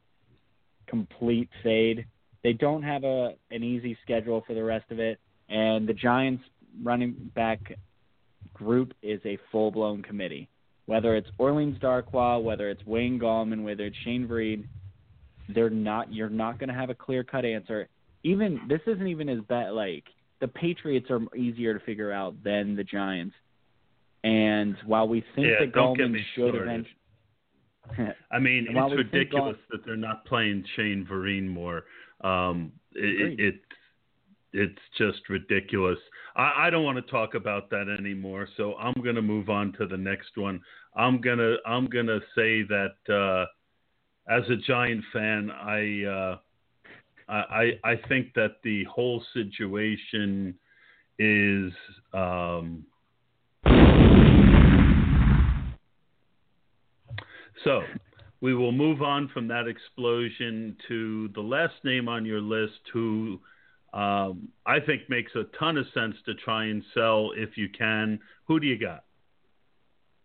[0.87, 2.07] complete fade.
[2.43, 5.19] They don't have a an easy schedule for the rest of it,
[5.49, 6.43] and the Giants
[6.83, 7.61] running back
[8.53, 10.49] group is a full blown committee.
[10.87, 14.65] Whether it's Orleans Darkwa, whether it's Wayne Gallman, whether it's Shane Vereen,
[15.49, 16.13] they're not.
[16.13, 17.89] You're not going to have a clear cut answer.
[18.23, 19.71] Even this isn't even as bad.
[19.71, 20.05] Like
[20.41, 23.35] the Patriots are easier to figure out than the Giants.
[24.25, 26.63] And while we think Yeah, that Gallman should started.
[26.63, 31.85] eventually, I mean, it's ridiculous that they're not playing Shane Vereen more.
[32.23, 33.65] Um, it, it, it's
[34.97, 35.99] just ridiculous.
[36.37, 39.73] I, I don't want to talk about that anymore, so I'm going to move on
[39.79, 40.61] to the next one.
[40.97, 43.47] I'm gonna I'm gonna say that uh,
[44.33, 46.37] as a Giant fan, I, uh,
[47.29, 50.55] I I think that the whole situation
[51.19, 51.73] is.
[52.13, 52.87] Um,
[57.65, 57.83] So
[58.43, 63.41] we will move on from that explosion to the last name on your list, who
[63.95, 68.19] um, I think makes a ton of sense to try and sell if you can.
[68.47, 69.05] Who do you got?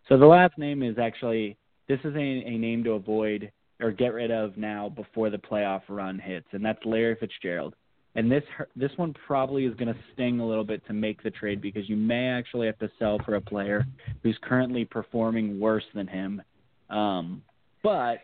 [0.07, 1.55] So the last name is actually
[1.87, 5.81] this is a, a name to avoid or get rid of now before the playoff
[5.87, 7.75] run hits, and that's Larry Fitzgerald.
[8.15, 8.43] And this
[8.75, 11.87] this one probably is going to sting a little bit to make the trade because
[11.87, 13.85] you may actually have to sell for a player
[14.23, 16.41] who's currently performing worse than him.
[16.89, 17.43] Um,
[17.83, 18.17] but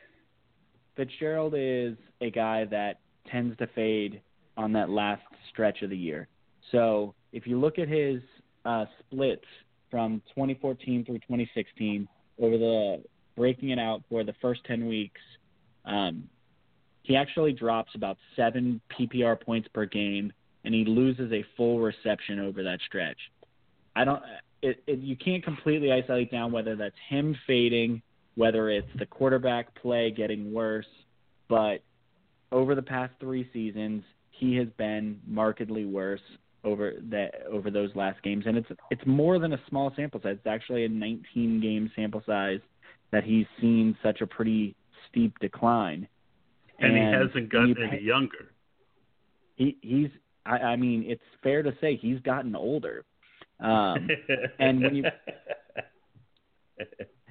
[0.98, 3.00] Fitzgerald is a guy that
[3.32, 4.22] tends to fade
[4.58, 6.28] on that last stretch of the year.
[6.72, 8.22] So if you look at his
[8.66, 9.46] uh, splits
[9.92, 12.08] from 2014 through 2016
[12.40, 13.04] over the
[13.36, 15.22] breaking it out for the first 10 weeks,
[15.86, 16.24] um,
[17.04, 20.34] he actually drops about seven PPR points per game,
[20.64, 23.18] and he loses a full reception over that stretch.
[23.96, 24.24] I don't.
[24.64, 28.02] It, it, you can't completely isolate down whether that's him fading,
[28.34, 30.88] whether it's the quarterback play getting worse,
[31.48, 31.84] but
[32.52, 34.04] over the past three seasons,
[34.38, 36.22] he has been markedly worse
[36.64, 40.38] over that over those last games, and it's it's more than a small sample size.
[40.38, 42.60] It's actually a 19 game sample size
[43.12, 44.76] that he's seen such a pretty
[45.10, 46.08] steep decline.
[46.80, 48.52] And, he hasn't gotten pay- any younger.
[49.56, 50.10] He he's
[50.46, 53.06] I, I mean it's fair to say he's gotten older.
[53.60, 54.10] Um,
[54.60, 55.04] and when you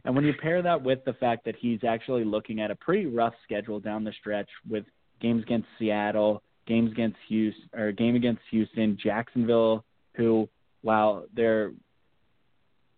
[0.05, 3.07] and when you pair that with the fact that he's actually looking at a pretty
[3.07, 4.85] rough schedule down the stretch with
[5.21, 9.85] games against Seattle, games against Houston, or game against Houston, Jacksonville,
[10.17, 10.49] who
[10.83, 11.73] while their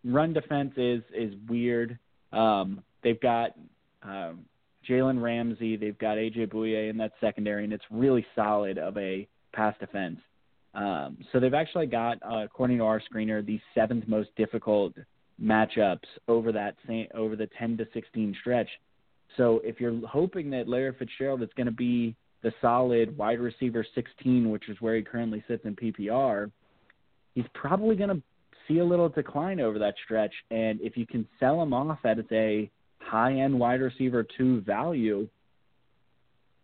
[0.05, 1.99] run defense is is weird,
[2.33, 3.53] um, they've got
[4.03, 4.45] um,
[4.89, 9.27] Jalen Ramsey, they've got AJ Bouye in that secondary, and it's really solid of a
[9.53, 10.19] pass defense.
[10.75, 14.93] Um, so they've actually got, uh, according to our screener, the seventh most difficult
[15.43, 16.77] matchups over that
[17.15, 18.69] over the 10 to 16 stretch.
[19.37, 22.15] So if you're hoping that Larry Fitzgerald is going to be
[22.47, 26.49] the solid wide receiver 16, which is where he currently sits in PPR,
[27.35, 28.23] he's probably going to
[28.69, 30.33] see a little decline over that stretch.
[30.53, 32.71] And if you can sell him off at a
[33.01, 35.29] high end wide receiver two value,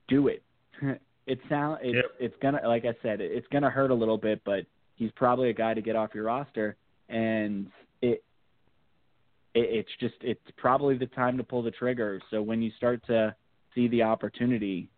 [0.06, 0.44] do it.
[1.26, 2.04] it sound it's Yep.
[2.20, 4.64] it's gonna like I said, it's gonna hurt a little bit, but
[4.94, 6.76] he's probably a guy to get off your roster,
[7.08, 7.66] and
[8.02, 8.22] it,
[9.54, 12.20] it it's just it's probably the time to pull the trigger.
[12.30, 13.34] So when you start to
[13.74, 14.88] see the opportunity,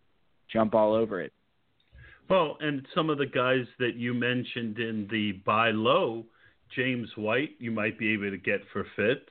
[0.51, 1.33] jump all over it.
[2.29, 6.25] Well, and some of the guys that you mentioned in the buy low,
[6.75, 9.29] James White, you might be able to get for Fitz.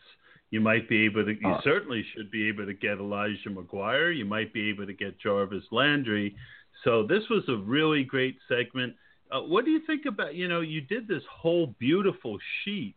[0.51, 1.33] You might be able to.
[1.33, 1.61] You Oh.
[1.65, 4.17] certainly should be able to get Elijah McGuire.
[4.17, 6.37] You might be able to get Jarvis Landry.
[6.85, 8.95] So this was a really great segment.
[9.33, 10.35] Uh, what do you think about?
[10.37, 12.95] You know, you did this whole beautiful sheet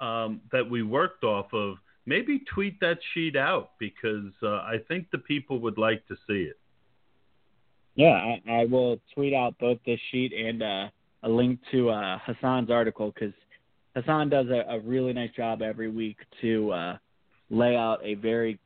[0.00, 1.76] um, that we worked off of.
[2.06, 6.42] Maybe tweet that sheet out because uh, I think the people would like to see
[6.44, 6.58] it.
[7.96, 10.88] Yeah, I, I will tweet out both this sheet and uh,
[11.22, 13.34] a link to uh, Hassan's article because
[13.94, 16.96] Hassan does a, a really nice job every week to uh,
[17.50, 18.58] lay out a very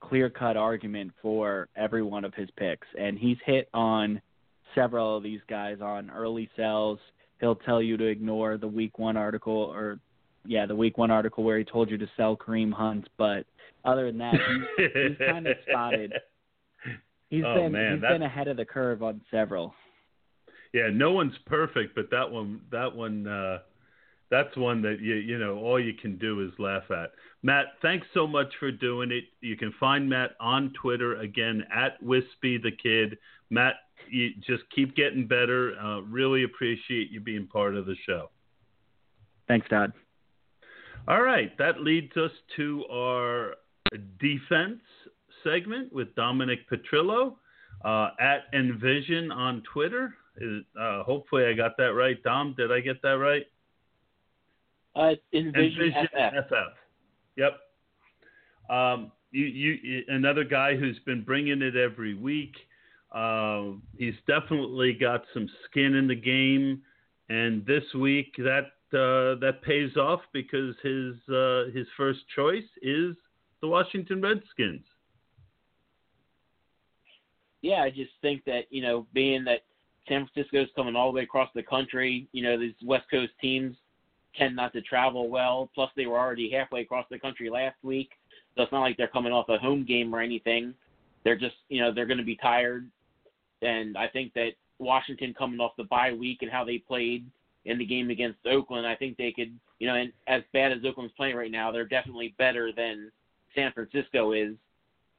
[0.00, 2.86] clear cut argument for every one of his picks.
[2.98, 4.20] And he's hit on
[4.74, 6.98] several of these guys on early sells.
[7.40, 9.98] He'll tell you to ignore the week one article or
[10.46, 13.08] yeah, the week one article where he told you to sell Kareem Hunt.
[13.16, 13.46] But
[13.84, 14.34] other than that,
[14.76, 16.12] he's, he's kind of spotted.
[17.34, 19.74] He's Oh, been man, he's been ahead of the curve on several.
[20.72, 23.58] Yeah, no one's perfect, but that one, that one, uh,
[24.30, 27.10] that's one that you you know all you can do is laugh at.
[27.42, 29.24] Matt, thanks so much for doing it.
[29.40, 33.18] You can find Matt on Twitter again at Wispy the Kid.
[33.50, 33.74] Matt,
[34.08, 35.74] you just keep getting better.
[35.78, 38.30] Uh, really appreciate you being part of the show.
[39.48, 39.92] Thanks, Todd.
[41.06, 43.56] All right, that leads us to our
[44.18, 44.80] defense
[45.44, 47.34] segment with Dominick Petrillo
[47.84, 50.14] uh, at Envision on Twitter.
[50.40, 52.20] Is- Uh, hopefully, I got that right.
[52.22, 53.46] Dom, did I get that right?
[54.96, 56.54] Uh, Envision, FF.
[57.36, 57.60] Yep.
[58.70, 62.54] Um, you, you, another guy who's been bringing it every week.
[63.12, 66.82] Um, he's definitely got some skin in the game,
[67.28, 73.16] and this week that uh, that pays off because his uh, his first choice is
[73.60, 74.84] the Washington Redskins.
[77.64, 79.60] Yeah, I just think that you know, being that
[80.06, 83.74] San Francisco's coming all the way across the country, you know, these West Coast teams
[84.36, 85.70] tend not to travel well.
[85.74, 88.10] Plus, they were already halfway across the country last week,
[88.54, 90.74] so it's not like they're coming off a home game or anything.
[91.24, 92.86] They're just, you know, they're going to be tired,
[93.62, 97.24] and I think that Washington coming off the bye week and how they played
[97.64, 100.84] in the game against Oakland, I think they could, you know, and as bad as
[100.84, 103.10] Oakland's playing right now, they're definitely better than
[103.54, 104.54] San Francisco is,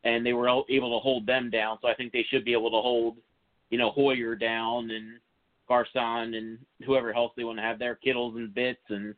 [0.06, 1.80] and they were able to hold them down.
[1.82, 3.18] So I think they should be able to hold,
[3.72, 5.19] you know, Hoyer down and
[5.68, 9.15] Garcon and whoever else they want to have there, Kittles and Bits, and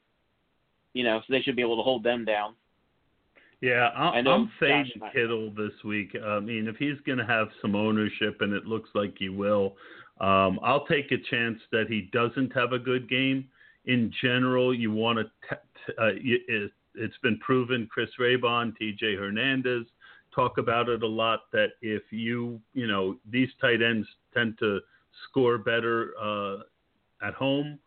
[0.94, 2.56] you know, so they should be able to hold them down.
[3.62, 6.16] Yeah, I'm, I'm fading Kittle this week.
[6.24, 9.76] I mean, if he's going to have some ownership, and it looks like he will,
[10.22, 13.48] um, I'll take a chance that he doesn't have a good game.
[13.86, 15.24] In general, you want to.
[15.24, 17.88] T- t- uh, it, it's been proven.
[17.92, 19.16] Chris Raybon, T.J.
[19.16, 19.86] Hernandez
[20.38, 21.42] talk about it a lot.
[21.52, 24.80] That if you, you know, these tight ends tend to
[25.30, 26.58] score better uh,
[27.22, 27.80] at home.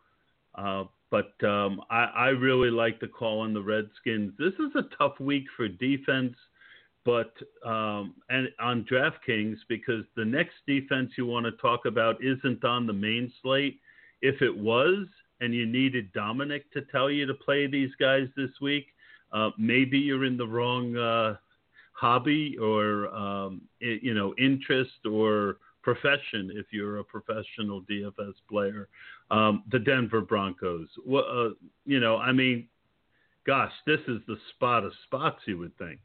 [0.55, 4.33] Uh, but um, I, I really like the call on the Redskins.
[4.37, 6.35] This is a tough week for defense,
[7.05, 7.33] but
[7.65, 12.87] um, and on DraftKings because the next defense you want to talk about isn't on
[12.87, 13.79] the main slate.
[14.21, 15.05] If it was,
[15.41, 18.85] and you needed Dominick to tell you to play these guys this week,
[19.33, 21.35] uh, maybe you're in the wrong uh,
[22.01, 28.87] hobby or um, i you know interest or profession if you're a professional DFS player.
[29.29, 30.87] Um, the Denver Broncos.
[31.05, 31.49] Well, uh,
[31.85, 32.67] you know, I mean,
[33.45, 35.39] gosh, this is the spot of spots.
[35.45, 35.99] You would think.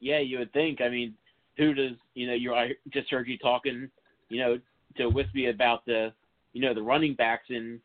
[0.00, 0.80] Yeah, you would think.
[0.80, 1.14] I mean,
[1.56, 2.34] who does you know?
[2.34, 3.88] You I just heard you talking,
[4.28, 4.58] you know,
[4.96, 6.12] to Wispy about the,
[6.52, 7.80] you know, the running backs in,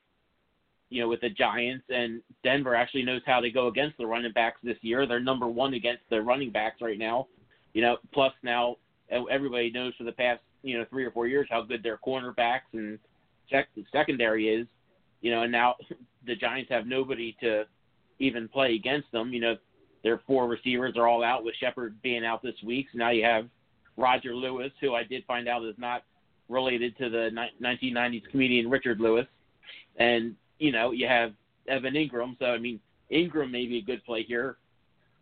[0.90, 4.32] you know, with the Giants and Denver actually knows how to go against the running
[4.32, 5.06] backs this year.
[5.06, 7.28] They're number one against the running backs right now.
[7.74, 8.78] You know, plus now
[9.32, 12.74] everybody knows for the past you know three or four years how good their cornerbacks
[12.74, 13.00] and
[13.50, 14.68] sec- secondary is.
[15.22, 15.76] You know, and now
[16.26, 17.66] the Giants have nobody to
[18.20, 19.32] even play against them.
[19.32, 19.56] You know,
[20.04, 22.88] their four receivers are all out with Shepard being out this week.
[22.92, 23.48] So now you have
[23.98, 26.04] Roger Lewis, who I did find out is not
[26.48, 29.28] related to the ni- 1990s comedian Richard Lewis,
[29.98, 31.34] and you know you have
[31.68, 32.38] Evan Engram.
[32.40, 32.80] So I mean,
[33.12, 34.58] Engram may be a good play here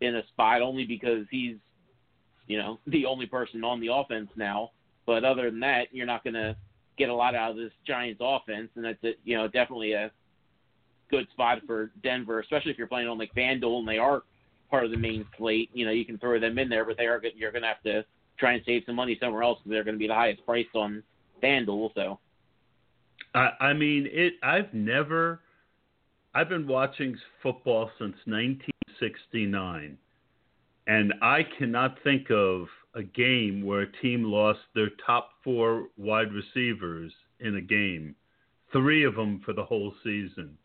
[0.01, 1.55] in a spot only because he's
[2.47, 4.71] you know the only person on the offense now.
[5.05, 6.55] But other than that, you're not going to
[6.97, 10.11] get a lot out of this Giants offense, and that's a, you know definitely a
[11.09, 14.23] good spot for Denver, especially if you're playing on like FanDuel and they are
[14.69, 15.69] part of the main slate.
[15.73, 17.83] You know, you can throw them in there, but they are you're going to have
[17.83, 18.03] to
[18.37, 20.75] try and save some money somewhere else because they're going to be the highest priced
[20.75, 21.03] on
[21.41, 21.93] FanDuel.
[21.95, 22.19] So
[23.37, 24.33] I, I mean, it.
[24.41, 25.41] I've never.
[26.33, 29.97] I've been watching football since 1969,
[30.87, 36.31] and I cannot think of a game where a team lost their top four wide
[36.31, 38.15] receivers in a game,
[38.71, 40.57] three of them for the whole season.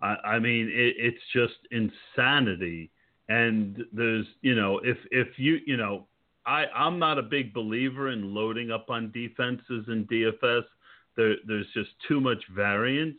[0.00, 2.90] I, I mean, it, it's just insanity.
[3.28, 6.06] And there's, you know, if if you, you know,
[6.46, 10.64] I I'm not a big believer in loading up on defenses in DFS.
[11.16, 13.18] There there's just too much variance.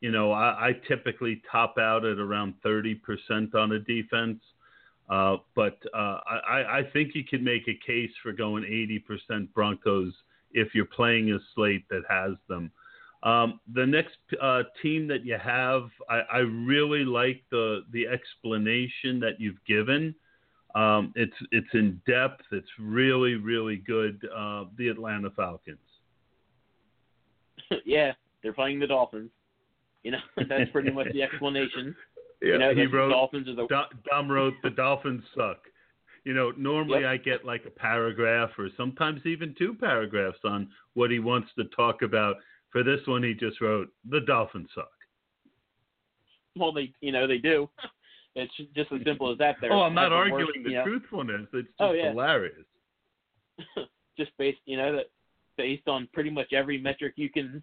[0.00, 4.40] You know, I, I typically top out at around 30% on a defense.
[5.10, 10.14] Uh, but uh, I, I think you could make a case for going 80% Broncos
[10.52, 12.70] if you're playing a slate that has them.
[13.22, 19.20] Um, the next uh, team that you have, I, I, really like the the explanation
[19.20, 20.14] that you've given.
[20.74, 22.44] Um, it's it's in depth.
[22.50, 24.26] It's really really good.
[24.34, 25.78] Uh, the Atlanta Falcons.
[27.84, 29.30] yeah, they're playing the Dolphins.
[30.02, 30.18] You know,
[30.48, 31.94] that's pretty much the explanation.
[32.42, 33.10] Yeah, you know, he wrote.
[33.10, 33.66] Dolphins are the
[34.10, 35.58] Dom wrote the Dolphins suck.
[36.24, 37.08] You know, normally Yep.
[37.10, 41.64] I get like a paragraph or sometimes even two paragraphs on what he wants to
[41.76, 42.36] talk about.
[42.70, 44.90] For this one, he just wrote the Dolphins suck.
[46.56, 47.68] well, they you know they do.
[48.36, 49.56] It's just as simple as that.
[49.60, 51.46] They're oh, I'm not have the worst, arguing the you know, truthfulness.
[51.52, 52.10] It's oh, just Oh, yeah.
[52.10, 52.64] hilarious.
[54.16, 55.06] just based you know that
[55.60, 57.62] based on pretty much every metric you can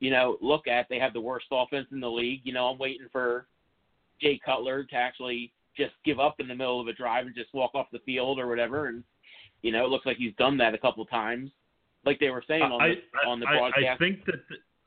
[0.00, 0.88] you know look at.
[0.88, 2.40] They have the worst offense in the league.
[2.44, 3.46] You know i'm waiting for
[4.20, 7.52] jay cutler to actually just give up in the middle of a drive and just
[7.52, 8.86] walk off the field or whatever.
[8.86, 9.04] And
[9.62, 11.50] you know it looks like he's done that a couple times.
[12.04, 13.86] Like they were saying on I, the on the I- broadcast.
[13.86, 14.40] I think that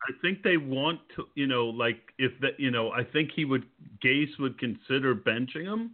[0.07, 3.44] I think they want to, you know, like if that, you know, I think he
[3.44, 3.65] would
[4.03, 5.91] Gase would consider benching him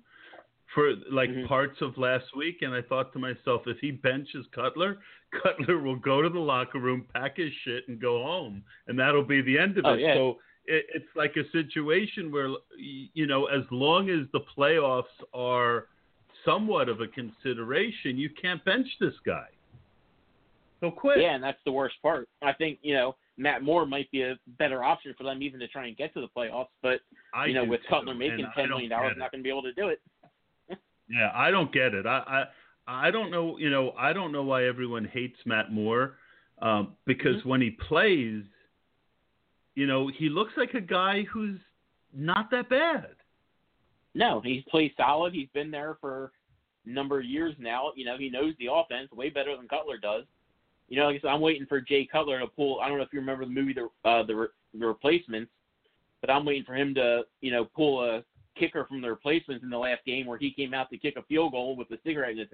[0.75, 1.47] for like Mhm.
[1.47, 4.99] parts of last week, and I thought to myself, if he benches Cutler,
[5.31, 9.23] Cutler will go to the locker room, pack his shit, and go home, and that'll
[9.23, 10.01] be the end of Oh, it.
[10.01, 10.13] yeah.
[10.13, 15.03] So it, it's like a situation where, you know, as long as the playoffs
[15.33, 15.87] are
[16.43, 19.47] somewhat of a consideration, you can't bench this guy.
[20.81, 21.19] He'll quit.
[21.21, 24.37] yeah and that's the worst part i think you know matt moore might be a
[24.59, 26.99] better option for them even to try and get to the playoffs but
[27.33, 29.63] I you know with cutler making I ten million dollars not going to be able
[29.63, 30.01] to do it
[31.09, 32.05] Yeah, I don't get it.
[32.05, 32.45] I
[32.87, 33.57] I I don't know.
[33.57, 36.17] You know, I don't know why everyone hates Matt Moore,
[36.61, 37.49] um, because Mm-hmm.
[37.49, 38.43] when he plays,
[39.75, 41.59] you know, he looks like a guy who's
[42.13, 43.07] not that bad.
[44.13, 45.33] No, he's played solid.
[45.33, 46.31] He's been there for
[46.85, 47.91] a number of years now.
[47.95, 50.23] You know, he knows the offense way better than Cutler does.
[50.87, 52.79] You know, like I said, I'm waiting for Jay Cutler to pull.
[52.79, 54.47] I don't know if you remember the movie The uh, the, Re-
[54.79, 55.51] the Replacements,
[56.21, 58.23] but I'm waiting for him to you know pull a
[58.55, 61.23] kicker from the Replacements in the last game where he came out to kick a
[61.23, 62.47] field goal with a cigarette in his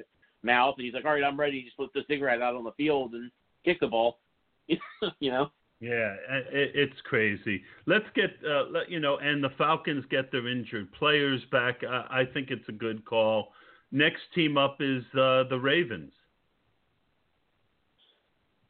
[0.43, 2.71] mouth, and he's like, "All right, I'm ready." Just put the cigarette out on the
[2.73, 3.31] field and
[3.63, 4.19] kick the ball.
[4.67, 5.51] you know.
[5.79, 6.15] Yeah,
[6.51, 7.63] it's crazy.
[7.87, 11.83] Let's get, uh, let, you know, and the Falcons get their injured players back.
[11.83, 13.51] I, I think it's a good call.
[13.91, 16.11] Next team up is uh, the Ravens.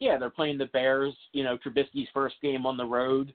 [0.01, 1.13] yeah, they're playing the Bears.
[1.31, 3.33] You know, Trubisky's first game on the road,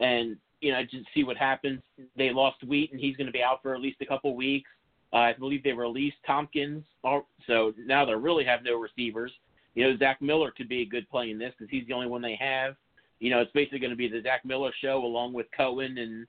[0.00, 1.82] and you know, just see what happens.
[2.16, 4.70] They lost Wheat, and he's going to be out for at least a couple weeks.
[5.12, 6.82] Uh, I believe they released Tompkins,
[7.46, 9.30] so now they really have no receivers.
[9.74, 12.06] You know, Zach Miller could be a good play in this because he's the only
[12.06, 12.76] one they have.
[13.20, 16.26] You know, it's basically going to be the Zach Miller show along with Cohen and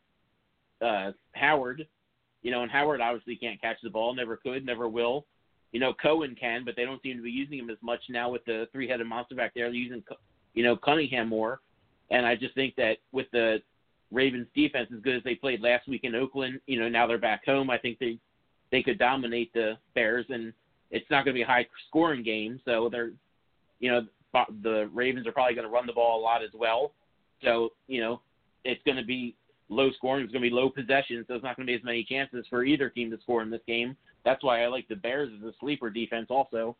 [0.81, 1.87] uh, Howard.
[2.41, 5.25] You know, and Howard obviously can't catch the ball, never could, never will.
[5.71, 8.29] You know, Cohen can, but they don't seem to be using him as much now
[8.29, 9.67] with the three-headed monster back there.
[9.67, 10.03] They're using,
[10.53, 11.61] you know, Cunningham more.
[12.11, 13.61] And I just think that with the
[14.11, 17.17] Ravens defense as good as they played last week in Oakland, you know, now they're
[17.17, 17.69] back home.
[17.69, 18.19] I think they
[18.71, 20.53] they could dominate the Bears, and
[20.91, 22.59] it's not going to be a high-scoring game.
[22.65, 23.11] So they're,
[23.79, 24.05] you know,
[24.63, 26.91] the Ravens are probably going to run the ball a lot as well.
[27.43, 28.21] So you know,
[28.63, 29.35] it's going to be
[29.69, 30.23] low scoring.
[30.23, 32.45] It's going to be low possession, so it's not going to be as many chances
[32.49, 33.95] for either team to score in this game.
[34.23, 36.75] That's why I like the Bears as a sleeper defense also.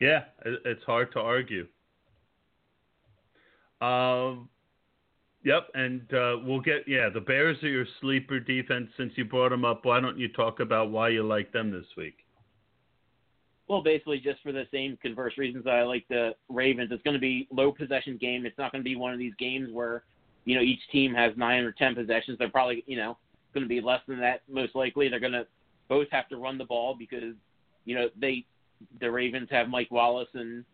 [0.00, 1.66] Yeah, it's hard to argue.
[3.80, 4.48] Um,
[5.46, 7.08] yep, and uh, we'll get yeah.
[7.08, 8.88] The Bears are your sleeper defense.
[8.98, 11.86] Since you brought them up, why don't you talk about why you like them this
[11.96, 12.16] week?
[13.68, 16.90] Well, basically just for the same converse reasons that I like the Ravens.
[16.92, 18.44] It's going to be low possession game.
[18.44, 20.02] It's not going to be one of these games where
[20.44, 22.38] you know each team has nine or ten possessions.
[22.38, 23.16] They're probably you know
[23.54, 25.08] going to be less than that most likely.
[25.08, 25.46] They're going to
[25.88, 27.34] both have to run the ball because
[27.84, 28.44] you know they
[29.00, 30.64] the Ravens have Mike Wallace and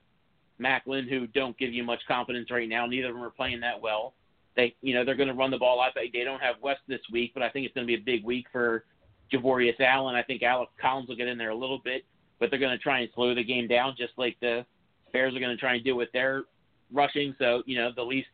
[0.59, 2.87] Maclin who don't give you much confidence right now.
[2.87, 4.15] Neither of them are playing that well.
[4.57, 5.81] They you know they're going to run the ball.
[5.81, 8.01] I think they don't have West this week, but I think it's going to be
[8.01, 8.85] a big week for
[9.33, 10.15] Javorius Allen.
[10.15, 12.05] I think Alex Collins will get in there a little bit,
[12.39, 14.65] but they're going to try and slow the game down, just like the
[15.13, 16.45] Bears are going to try and do with their
[16.93, 17.35] rushing.
[17.39, 18.29] So you know, the least,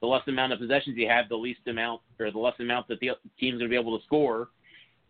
[0.00, 3.00] the less amount of possessions you have, the least amount or the less amount that
[3.00, 4.48] the team's going to be able to score.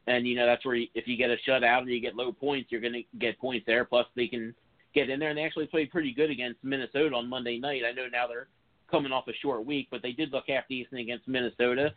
[0.06, 2.32] And you know, that's where you, if you get a shutout and you get low
[2.32, 3.84] points, you're going to get points there.
[3.84, 4.54] Plus, they can
[4.94, 7.82] get in there, and they actually played pretty good against Minnesota on Monday night.
[7.88, 8.48] I know now they're
[8.90, 11.92] coming off a short week, but they did look half decent against Minnesota.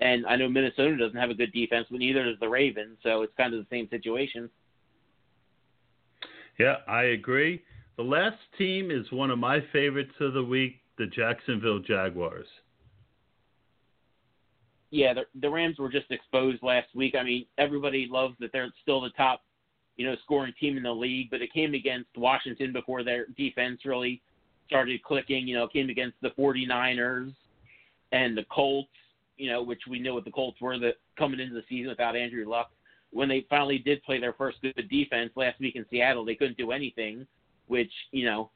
[0.00, 2.98] And I know Minnesota doesn't have a good defense, but neither does the Ravens.
[3.02, 4.50] So it's kind of the same situation.
[6.58, 7.62] Yeah, I agree.
[7.96, 12.46] The last team is one of my favorites of the week, the Jacksonville Jaguars.
[14.90, 17.14] Yeah, the, the Rams were just exposed last week.
[17.18, 19.42] I mean, everybody loves that they're still the top,
[19.96, 23.80] you know, scoring team in the league, but it came against Washington before their defense
[23.84, 24.22] really
[24.66, 25.46] started clicking.
[25.46, 27.32] You know, came against the 49ers
[28.12, 28.88] and the Colts,
[29.36, 32.16] you know, which we know what the Colts were that coming into the season without
[32.16, 32.70] Andrew Luck.
[33.12, 36.58] When they finally did play their first good defense last week in Seattle, they couldn't
[36.58, 37.26] do anything,
[37.66, 38.50] which, you know,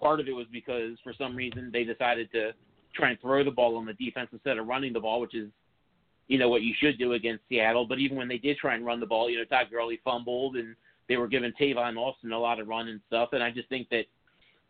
[0.00, 2.52] part of it was because for some reason they decided to
[2.94, 5.48] try and throw the ball on the defense instead of running the ball, which is,
[6.28, 7.86] you know, what you should do against Seattle.
[7.86, 10.56] But even when they did try and run the ball, you know, Todd Gurley fumbled
[10.56, 10.74] and
[11.08, 13.30] they were giving Tavon Austin a lot of run and stuff.
[13.32, 14.06] And I just think that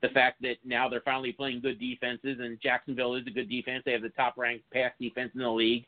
[0.02, 3.82] the fact that now they're finally playing good defenses, and Jacksonville is a good defense.
[3.84, 5.86] They have the top ranked pass defense in the league.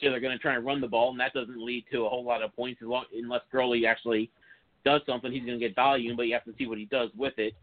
[0.00, 2.08] So they're going to try and run the ball, and that doesn't lead to a
[2.08, 4.30] whole lot of points unless Gurley actually
[4.84, 5.32] does something.
[5.32, 7.54] He's going to get volume, but you have to see what he does with it.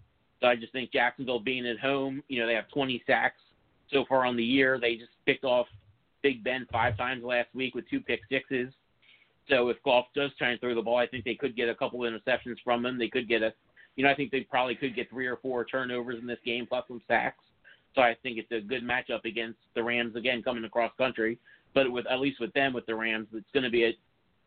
[0.42, 3.40] So I just think Jacksonville being at home, you know, they have 20 sacks
[3.92, 4.80] so far on the year.
[4.80, 5.68] They just picked off
[6.24, 8.74] Big Ben five times last week with two pick sixes.
[9.50, 11.76] So if Goff does try and throw the ball, I think they could get a
[11.76, 12.98] couple of interceptions from him.
[12.98, 13.54] They could get a
[13.96, 16.66] you know, I think they probably could get three or four turnovers in this game
[16.68, 17.44] plus some sacks.
[17.96, 21.38] So I think it's a good matchup against the Rams again coming across country.
[21.74, 23.94] But with at least with them with the Rams, it's going to be a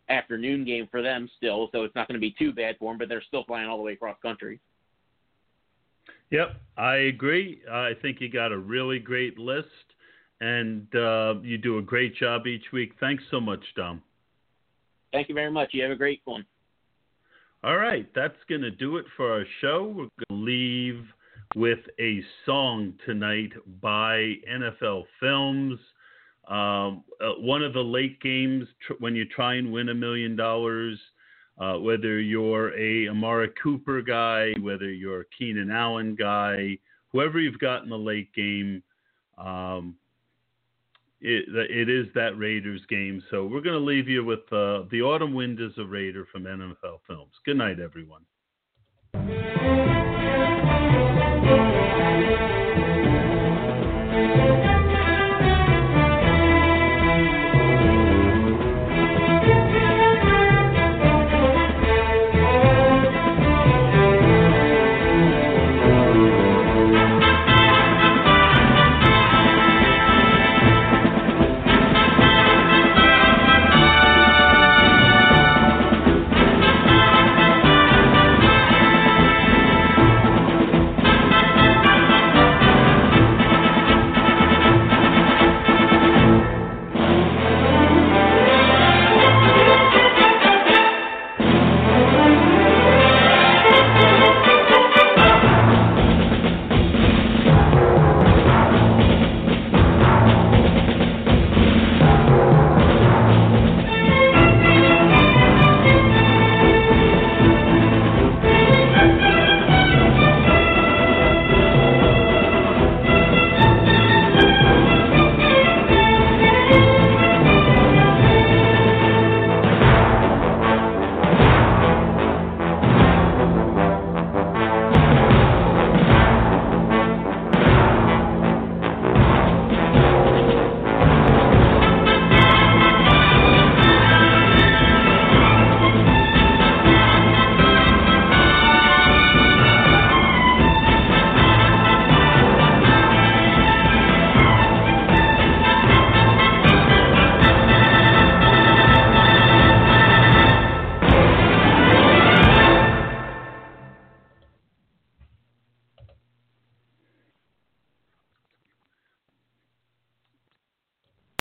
[0.08, 2.98] afternoon game for them still, so it's not going to be too bad for them.
[2.98, 4.60] But they're still flying all the way across country.
[6.30, 7.62] Yep, I agree.
[7.70, 9.68] I think you got a really great list,
[10.40, 12.92] and uh, you do a great job each week.
[12.98, 14.02] Thanks so much, Dom.
[15.12, 15.70] Thank you very much.
[15.72, 16.44] You have a great one.
[17.66, 19.88] All right, that's going to do it for our show.
[19.88, 21.04] We're going to leave
[21.56, 23.50] with a song tonight
[23.82, 25.76] by NFL Films.
[26.46, 30.36] Um, uh, one of the late games tr- when you try and win a million
[30.36, 30.96] dollars,
[31.58, 36.78] uh, whether you're a Amari Cooper guy, whether you're a Keenan Allen guy,
[37.10, 38.80] whoever you've got in the late game,
[39.38, 39.96] um,
[41.20, 43.22] it, it is that Raiders game.
[43.30, 46.44] So we're going to leave you with uh, The Autumn Wind is a Raider from
[46.44, 47.32] NFL Films.
[47.44, 48.22] Good night, everyone.